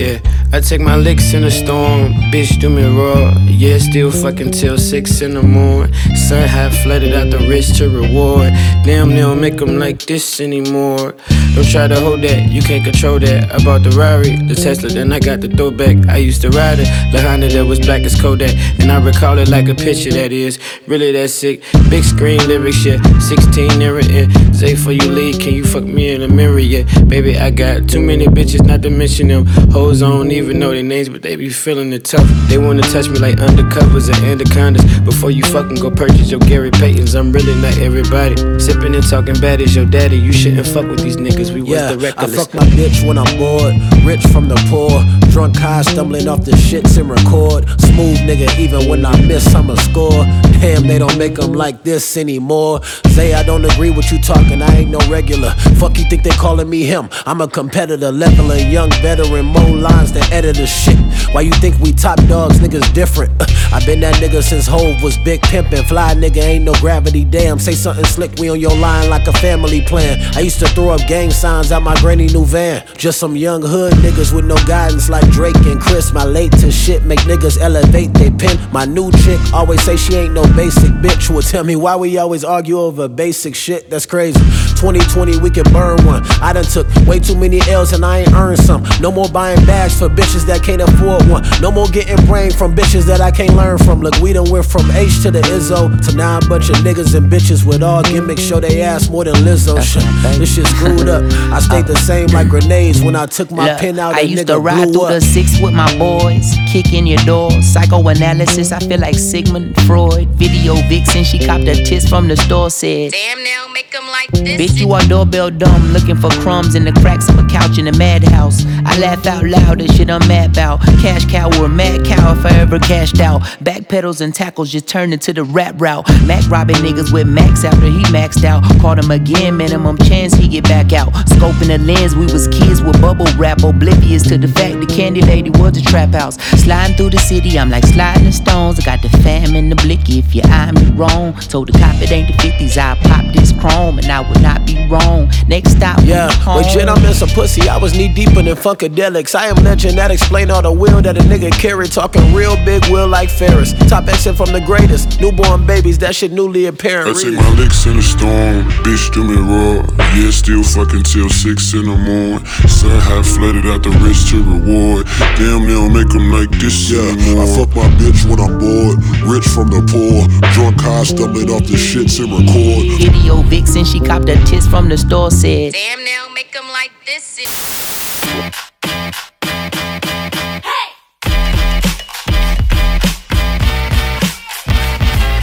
Yeah, 0.03 0.19
I 0.53 0.59
take 0.59 0.81
my 0.81 0.97
licks 0.97 1.33
in 1.33 1.43
the 1.43 1.51
storm, 1.53 2.13
bitch 2.33 2.59
do 2.59 2.69
me 2.69 2.83
raw. 2.83 3.33
Yeah, 3.47 3.79
still 3.79 4.11
fucking 4.11 4.51
till 4.51 4.77
six 4.77 5.21
in 5.21 5.35
the 5.35 5.45
morning. 5.45 5.95
Sun 6.17 6.49
half 6.49 6.75
flooded 6.83 7.15
out 7.15 7.31
the 7.31 7.39
rich 7.47 7.79
to 7.79 7.89
reward. 7.89 8.53
Damn, 8.85 9.11
they 9.11 9.21
don't 9.21 9.41
make 9.41 9.59
them 9.59 9.79
like 9.79 10.05
this 10.05 10.41
anymore. 10.41 11.15
Don't 11.55 11.69
try 11.69 11.87
to 11.87 12.01
hold 12.01 12.23
that, 12.23 12.51
you 12.51 12.63
can't 12.63 12.83
control 12.83 13.21
that. 13.21 13.53
I 13.53 13.63
bought 13.63 13.85
the 13.85 13.91
Rari, 13.91 14.35
the 14.49 14.57
Tesla, 14.57 14.89
then 14.89 15.13
I 15.13 15.21
got 15.21 15.41
the 15.41 15.49
throwback. 15.49 16.09
I 16.09 16.17
used 16.17 16.43
to 16.43 16.51
ride 16.51 16.81
it, 16.81 16.89
the 17.13 17.23
Honda 17.23 17.47
that 17.51 17.65
was 17.65 17.79
black 17.79 18.03
as 18.03 18.21
Kodak. 18.21 18.57
And 18.81 18.91
I 18.91 19.01
recall 19.05 19.39
it 19.39 19.49
like 19.51 19.69
a 19.69 19.75
picture 19.75 20.11
that 20.11 20.33
is 20.33 20.59
really 20.89 21.13
that 21.13 21.31
sick. 21.31 21.63
Big 21.91 22.03
screen 22.03 22.41
lyric 22.49 22.75
shit, 22.75 22.99
16 23.21 23.79
near 23.79 24.01
it. 24.01 24.57
Say 24.57 24.75
for 24.75 24.91
you 24.91 25.09
leave, 25.09 25.39
can 25.39 25.55
you 25.55 25.65
fuck 25.65 25.85
me 25.85 26.11
in 26.15 26.23
the 26.23 26.29
mirror? 26.29 26.59
Yeah, 26.59 26.83
baby, 27.05 27.39
I 27.39 27.51
got 27.51 27.89
too 27.89 28.01
many 28.01 28.27
bitches, 28.27 28.67
not 28.67 28.83
to 28.83 28.91
mention 28.91 29.29
them. 29.29 29.45
Hoes 29.71 29.92
I 30.01 30.09
don't 30.09 30.31
even 30.31 30.59
know 30.59 30.71
their 30.71 30.83
names, 30.83 31.09
but 31.09 31.23
they 31.23 31.35
be 31.35 31.49
feeling 31.51 31.93
it 31.93 32.05
tough. 32.05 32.27
They 32.49 32.57
wanna 32.57 32.83
touch 32.83 33.09
me 33.09 33.19
like 33.19 33.37
undercovers 33.37 34.09
and 34.09 34.25
anacondas. 34.25 35.01
Before 35.01 35.31
you 35.31 35.43
fucking 35.43 35.77
go 35.77 35.91
purchase 35.91 36.31
your 36.31 36.41
Gary 36.41 36.71
Paytons, 36.71 37.19
I'm 37.19 37.33
really 37.33 37.55
not 37.61 37.77
everybody. 37.79 38.37
Sipping 38.59 38.95
and 38.95 39.07
talking 39.07 39.35
bad 39.41 39.61
as 39.61 39.75
your 39.75 39.85
daddy. 39.85 40.17
You 40.17 40.33
shouldn't 40.33 40.67
fuck 40.67 40.87
with 40.87 41.03
these 41.03 41.17
niggas. 41.17 41.53
We 41.53 41.61
was 41.61 41.71
Yeah, 41.71 41.95
the 41.95 42.15
I 42.17 42.27
fuck 42.29 42.55
my 42.55 42.65
bitch 42.73 43.07
when 43.07 43.19
I'm 43.19 43.37
bored. 43.37 43.75
Rich 44.07 44.25
from 44.33 44.49
the 44.49 44.57
poor. 44.71 45.03
Drunk 45.33 45.57
high, 45.57 45.81
stumbling 45.81 46.29
off 46.29 46.45
the 46.45 46.51
shits 46.53 46.99
and 46.99 47.09
record. 47.09 47.65
Smooth 47.81 48.19
nigga, 48.19 48.59
even 48.59 48.87
when 48.87 49.07
I 49.07 49.19
miss, 49.27 49.55
I'ma 49.55 49.77
score. 49.77 50.27
Damn, 50.61 50.87
they 50.87 50.99
don't 50.99 51.17
make 51.17 51.37
them 51.37 51.55
like 51.55 51.83
this 51.83 52.19
anymore. 52.19 52.85
Say 53.15 53.33
I 53.33 53.43
don't 53.43 53.65
agree 53.65 53.91
with 53.91 54.13
you 54.13 54.21
talking, 54.21 54.61
I 54.61 54.77
ain't 54.77 54.91
no 54.91 54.99
regular. 55.11 55.53
Fuck 55.81 55.97
you 55.97 56.05
think 56.05 56.23
they 56.23 56.31
calling 56.31 56.69
me 56.69 56.85
him? 56.85 57.09
I'm 57.25 57.41
a 57.41 57.49
competitor, 57.49 58.13
leveler, 58.13 58.59
young 58.59 58.91
veteran, 59.01 59.47
more 59.47 59.75
lines 59.75 60.13
than 60.13 60.23
editor 60.31 60.67
shit. 60.67 60.99
Why 61.33 61.41
you 61.41 61.53
think 61.53 61.79
we 61.81 61.93
top 61.93 62.19
dogs? 62.29 62.59
Niggas 62.59 62.93
different. 62.93 63.33
Uh, 63.41 63.47
I 63.73 63.85
been 63.87 64.01
that 64.01 64.17
nigga 64.17 64.43
since 64.43 64.67
Hove 64.67 65.03
was 65.03 65.17
big 65.17 65.41
pimpin'. 65.41 65.85
Fly 65.89 66.15
nigga, 66.15 66.43
ain't 66.43 66.65
no 66.65 66.75
gravity. 66.75 67.25
Damn, 67.25 67.59
say 67.59 67.73
something 67.73 68.05
slick, 68.05 68.33
we 68.39 68.51
on 68.51 68.61
your 68.61 68.77
line 68.77 69.09
like 69.09 69.27
a 69.27 69.33
family 69.33 69.81
plan. 69.81 70.21
I 70.37 70.41
used 70.41 70.59
to 70.61 70.69
throw 70.69 70.91
up 70.91 71.01
gang 71.09 71.31
signs 71.31 71.73
out 71.73 71.83
my 71.83 71.99
granny 72.01 72.27
new 72.27 72.45
van. 72.45 72.87
Just 72.99 73.19
some 73.19 73.35
young 73.35 73.63
hood 73.63 73.95
niggas 73.95 74.35
with 74.35 74.45
no 74.45 74.57
guidance 74.67 75.09
like 75.09 75.22
Drake 75.31 75.57
and 75.67 75.81
Chris. 75.81 76.13
My 76.13 76.25
latest 76.25 76.79
shit 76.79 77.05
make 77.05 77.21
niggas 77.21 77.59
elevate 77.61 78.13
they 78.15 78.31
pin. 78.31 78.59
My 78.73 78.85
new 78.85 79.11
chick 79.13 79.41
always 79.53 79.83
say 79.83 79.97
she 79.97 80.15
ain't 80.15 80.35
no 80.35 80.43
basic 80.55 80.91
bitch. 81.03 81.31
Will 81.31 81.43
tell 81.43 81.65
me 81.65 81.77
why 81.77 81.97
we 81.97 82.19
always 82.19 82.45
argue 82.45 82.79
over 82.79 83.09
basic 83.09 83.55
shit. 83.55 83.91
That's 83.91 84.07
crazy. 84.07 84.41
2020, 84.77 85.39
we 85.39 85.51
can 85.51 85.65
burn 85.73 86.05
one. 86.05 86.23
I 86.41 86.53
done 86.53 86.65
took 86.65 86.87
way 87.07 87.19
too 87.19 87.37
many 87.37 87.61
L's 87.69 87.93
and 87.93 88.05
I 88.05 88.21
ain't 88.21 88.33
earned 88.33 88.59
some. 88.59 88.85
No 89.01 89.11
more 89.11 89.29
buying 89.29 89.65
bags 89.67 89.99
for 89.99 90.09
bitches 90.09 90.47
that 90.47 90.63
can't 90.63 90.83
afford 90.83 91.29
one. 91.29 91.45
No 91.61 91.71
more 91.71 91.87
getting 91.89 92.25
brain 92.27 92.51
from 92.51 92.75
bitches 92.75 93.05
that 93.07 93.21
I 93.21 93.31
can't 93.31 93.55
learn 93.55 93.79
from. 93.79 94.01
Look, 94.01 94.17
we 94.17 94.33
done 94.33 94.51
went 94.51 94.67
from 94.67 94.91
H 94.91 95.23
to 95.23 95.31
the 95.31 95.41
Izzo 95.41 96.05
to 96.07 96.17
now 96.17 96.39
a 96.39 96.41
bunch 96.49 96.69
of 96.71 96.77
niggas 96.77 97.15
and 97.15 97.31
bitches 97.31 97.65
with 97.65 97.83
all 97.83 98.03
gimmicks. 98.03 98.43
Show 98.43 98.61
they 98.61 98.83
ass 98.83 99.09
more 99.09 99.25
than 99.25 99.35
Lizzo. 99.37 99.81
Shit, 99.81 100.03
this 100.39 100.55
shit 100.55 100.67
screwed 100.67 101.09
up. 101.09 101.23
I 101.53 101.61
stayed 101.61 101.87
the 101.87 101.97
same 101.97 102.29
like 102.29 102.49
grenades 102.49 103.03
when 103.03 103.15
I 103.15 103.27
took 103.27 103.51
my 103.51 103.71
Look, 103.71 103.79
pen 103.79 103.99
out. 103.99 104.15
I 104.15 104.21
used 104.21 104.45
nigga 104.45 104.55
to 104.55 104.59
ride 104.59 104.85
blew 104.85 104.93
through 104.93 105.03
up. 105.03 105.12
Six 105.21 105.61
with 105.61 105.75
my 105.75 105.91
boys, 105.99 106.55
kick 106.71 106.93
in 106.93 107.07
your 107.07 107.19
door, 107.25 107.51
psychoanalysis. 107.63 108.73
I 108.73 108.79
feel 108.79 109.01
like 109.01 109.17
Sigmund 109.17 109.75
Freud. 109.83 110.29
Video 110.31 110.75
vixen, 110.89 111.25
she 111.25 111.39
copped 111.39 111.65
a 111.65 111.75
tits 111.85 112.09
from 112.09 112.29
the 112.29 112.37
store. 112.37 112.71
Said, 112.71 113.13
Damn 113.13 113.43
now, 113.43 113.67
make 113.73 113.91
them 113.91 114.07
like 114.07 114.31
this. 114.31 114.61
Bitch, 114.61 114.81
you 114.81 114.93
are 114.93 115.03
doorbell 115.03 115.51
dumb, 115.51 115.93
looking 115.93 116.17
for 116.17 116.31
crumbs 116.43 116.75
in 116.75 116.85
the 116.85 116.93
cracks 116.93 117.29
of 117.29 117.39
a 117.39 117.47
couch 117.47 117.79
in 117.79 117.89
a 117.89 117.97
madhouse. 117.99 118.65
I 118.85 118.99
laugh 118.99 119.27
out 119.27 119.45
loud, 119.45 119.81
this 119.81 119.97
shit 119.97 120.11
I'm 120.11 120.27
mad 120.29 120.53
about. 120.53 120.81
Cash 121.01 121.27
cow 121.27 121.51
or 121.61 121.69
mad 121.69 122.05
cow 122.05 122.33
if 122.33 122.45
I 122.45 122.51
ever 122.61 122.79
cashed 122.79 123.21
out. 123.21 123.43
Back 123.63 123.89
pedals 123.89 124.21
and 124.21 124.35
tackles 124.35 124.71
just 124.71 124.87
turned 124.87 125.13
into 125.13 125.33
the 125.33 125.45
rap 125.45 125.81
route. 125.81 126.07
Mac 126.27 126.49
robbing 126.51 126.77
niggas 126.77 127.13
with 127.13 127.27
max 127.27 127.65
after 127.65 127.87
he 127.87 128.03
maxed 128.05 128.45
out. 128.45 128.63
Caught 128.81 128.99
him 129.01 129.11
again, 129.11 129.57
minimum 129.57 129.97
chance 129.99 130.35
he 130.35 130.49
get 130.49 130.65
back 130.65 130.93
out. 130.93 131.13
Scoping 131.27 131.69
the 131.69 131.79
lens, 131.79 132.15
we 132.15 132.27
was 132.27 132.49
kids 132.49 132.83
with 132.83 133.01
bubble 133.01 133.27
wrap, 133.37 133.63
oblivious 133.63 134.23
to 134.25 134.39
the 134.39 134.49
fact 134.49 134.81
the 134.81 134.87
candy 135.03 135.23
lady 135.23 135.51
was 135.51 135.77
a 135.77 135.83
trap 135.83 136.15
house. 136.15 136.37
Sliding 136.63 136.97
through 136.97 137.11
the 137.11 137.19
city, 137.19 137.59
I'm 137.59 137.71
like 137.71 137.85
sliding 137.85 138.25
the 138.25 138.31
stones. 138.31 138.79
I 138.79 138.85
got 138.85 139.03
the 139.03 139.09
fam 139.25 139.57
in 139.57 139.69
the 139.69 139.75
blicky 139.75 140.21
if 140.21 140.33
you 140.33 140.43
eye 140.45 140.71
me 140.71 140.85
wrong. 140.93 141.35
Told 141.53 141.69
the 141.69 141.73
cop 141.73 142.01
it 142.01 142.13
ain't 142.13 142.29
the 142.29 142.35
50s, 142.35 142.79
I 142.79 142.95
pop 143.03 143.25
this 143.35 143.51
chrome 143.53 143.99
and 143.99 144.07
I 144.07 144.21
would 144.21 144.41
not 144.41 144.65
be 144.65 144.87
wrong. 144.89 145.29
Next 145.49 145.73
stop, 145.73 145.99
Yeah, 146.05 146.31
legit, 146.47 146.89
I'm 146.89 147.05
in 147.05 147.15
some 147.15 147.31
pussy. 147.31 147.69
I 147.69 147.79
was 147.79 147.95
knee 147.95 148.15
deep 148.15 148.37
in 148.37 148.45
them 148.45 148.57
funkadelics. 148.57 149.35
I 149.35 149.47
am 149.47 149.57
legend 149.65 149.99
that 149.99 150.13
explain 150.13 150.53
all 150.53 150.63
the 150.63 150.73
will 150.73 151.03
that 151.03 151.17
a 151.17 151.21
nigga 151.23 151.51
carry. 151.51 151.89
Talking 151.89 152.33
real 152.33 152.55
big 152.65 152.87
will 152.87 153.09
like 153.09 153.29
Ferris. 153.29 153.75
Top 153.89 154.07
exit 154.07 154.37
from 154.37 154.53
the 154.53 154.61
greatest. 154.61 155.21
Newborn 155.21 155.67
babies, 155.67 155.99
that 155.99 156.15
shit 156.15 156.31
newly 156.31 156.67
apparent. 156.67 157.17
I 157.17 157.21
take 157.21 157.35
my 157.35 157.51
licks 157.59 157.87
in 157.87 157.97
the 157.97 158.03
storm, 158.03 158.71
bitch 158.87 159.13
do 159.13 159.25
me 159.25 159.37
raw. 159.51 159.83
Yeah, 160.15 160.31
still 160.31 160.63
fucking 160.63 161.03
till 161.03 161.29
six 161.29 161.75
in 161.75 161.87
the 161.91 161.97
morning. 161.97 162.47
Sun 162.71 163.01
high 163.01 163.23
flooded 163.23 163.67
out 163.67 163.83
the 163.83 163.91
risk 164.05 164.31
to 164.31 164.39
reward. 164.45 164.92
Damn, 165.39 165.65
they 165.65 165.75
don't 165.75 165.93
make 165.93 166.09
them 166.09 166.31
like 166.31 166.51
this 166.61 166.91
yeah, 166.91 167.01
anymore. 167.01 167.45
I 167.45 167.57
fuck 167.57 167.71
my 167.75 167.89
bitch 167.97 168.29
when 168.29 168.39
I'm 168.41 168.59
bored. 168.59 168.99
Rich 169.25 169.49
from 169.49 169.69
the 169.73 169.81
poor. 169.89 170.29
Drunk 170.53 170.81
high, 170.81 171.05
stumbling 171.05 171.51
off 171.51 171.65
the 171.65 171.79
shits 171.81 172.21
and 172.21 172.33
record. 172.33 173.01
Video 173.01 173.43
vixen, 173.43 173.85
she 173.85 174.01
copped 174.01 174.29
her 174.29 174.41
tits 174.45 174.67
from 174.67 174.89
the 174.89 174.99
store. 174.99 175.31
Said, 175.31 175.73
Damn 175.73 176.05
now, 176.05 176.29
make 176.35 176.53
them 176.53 176.69
like 176.69 176.93
this. 177.07 177.41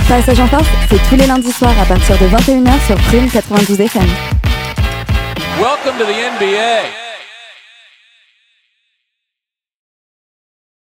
Passage 0.07 0.39
en 0.39 0.47
force, 0.47 0.65
c'est 0.89 0.97
tous 1.07 1.15
les 1.15 1.27
lundis 1.27 1.51
soirs 1.51 1.79
à 1.79 1.85
partir 1.85 2.17
de 2.17 2.25
21h 2.25 2.85
sur 2.87 2.95
Prime 2.95 3.29
92 3.29 3.79
FM. 3.79 4.07
Welcome 5.59 5.99
to 5.99 6.05
the 6.05 6.13
NBA. 6.13 7.08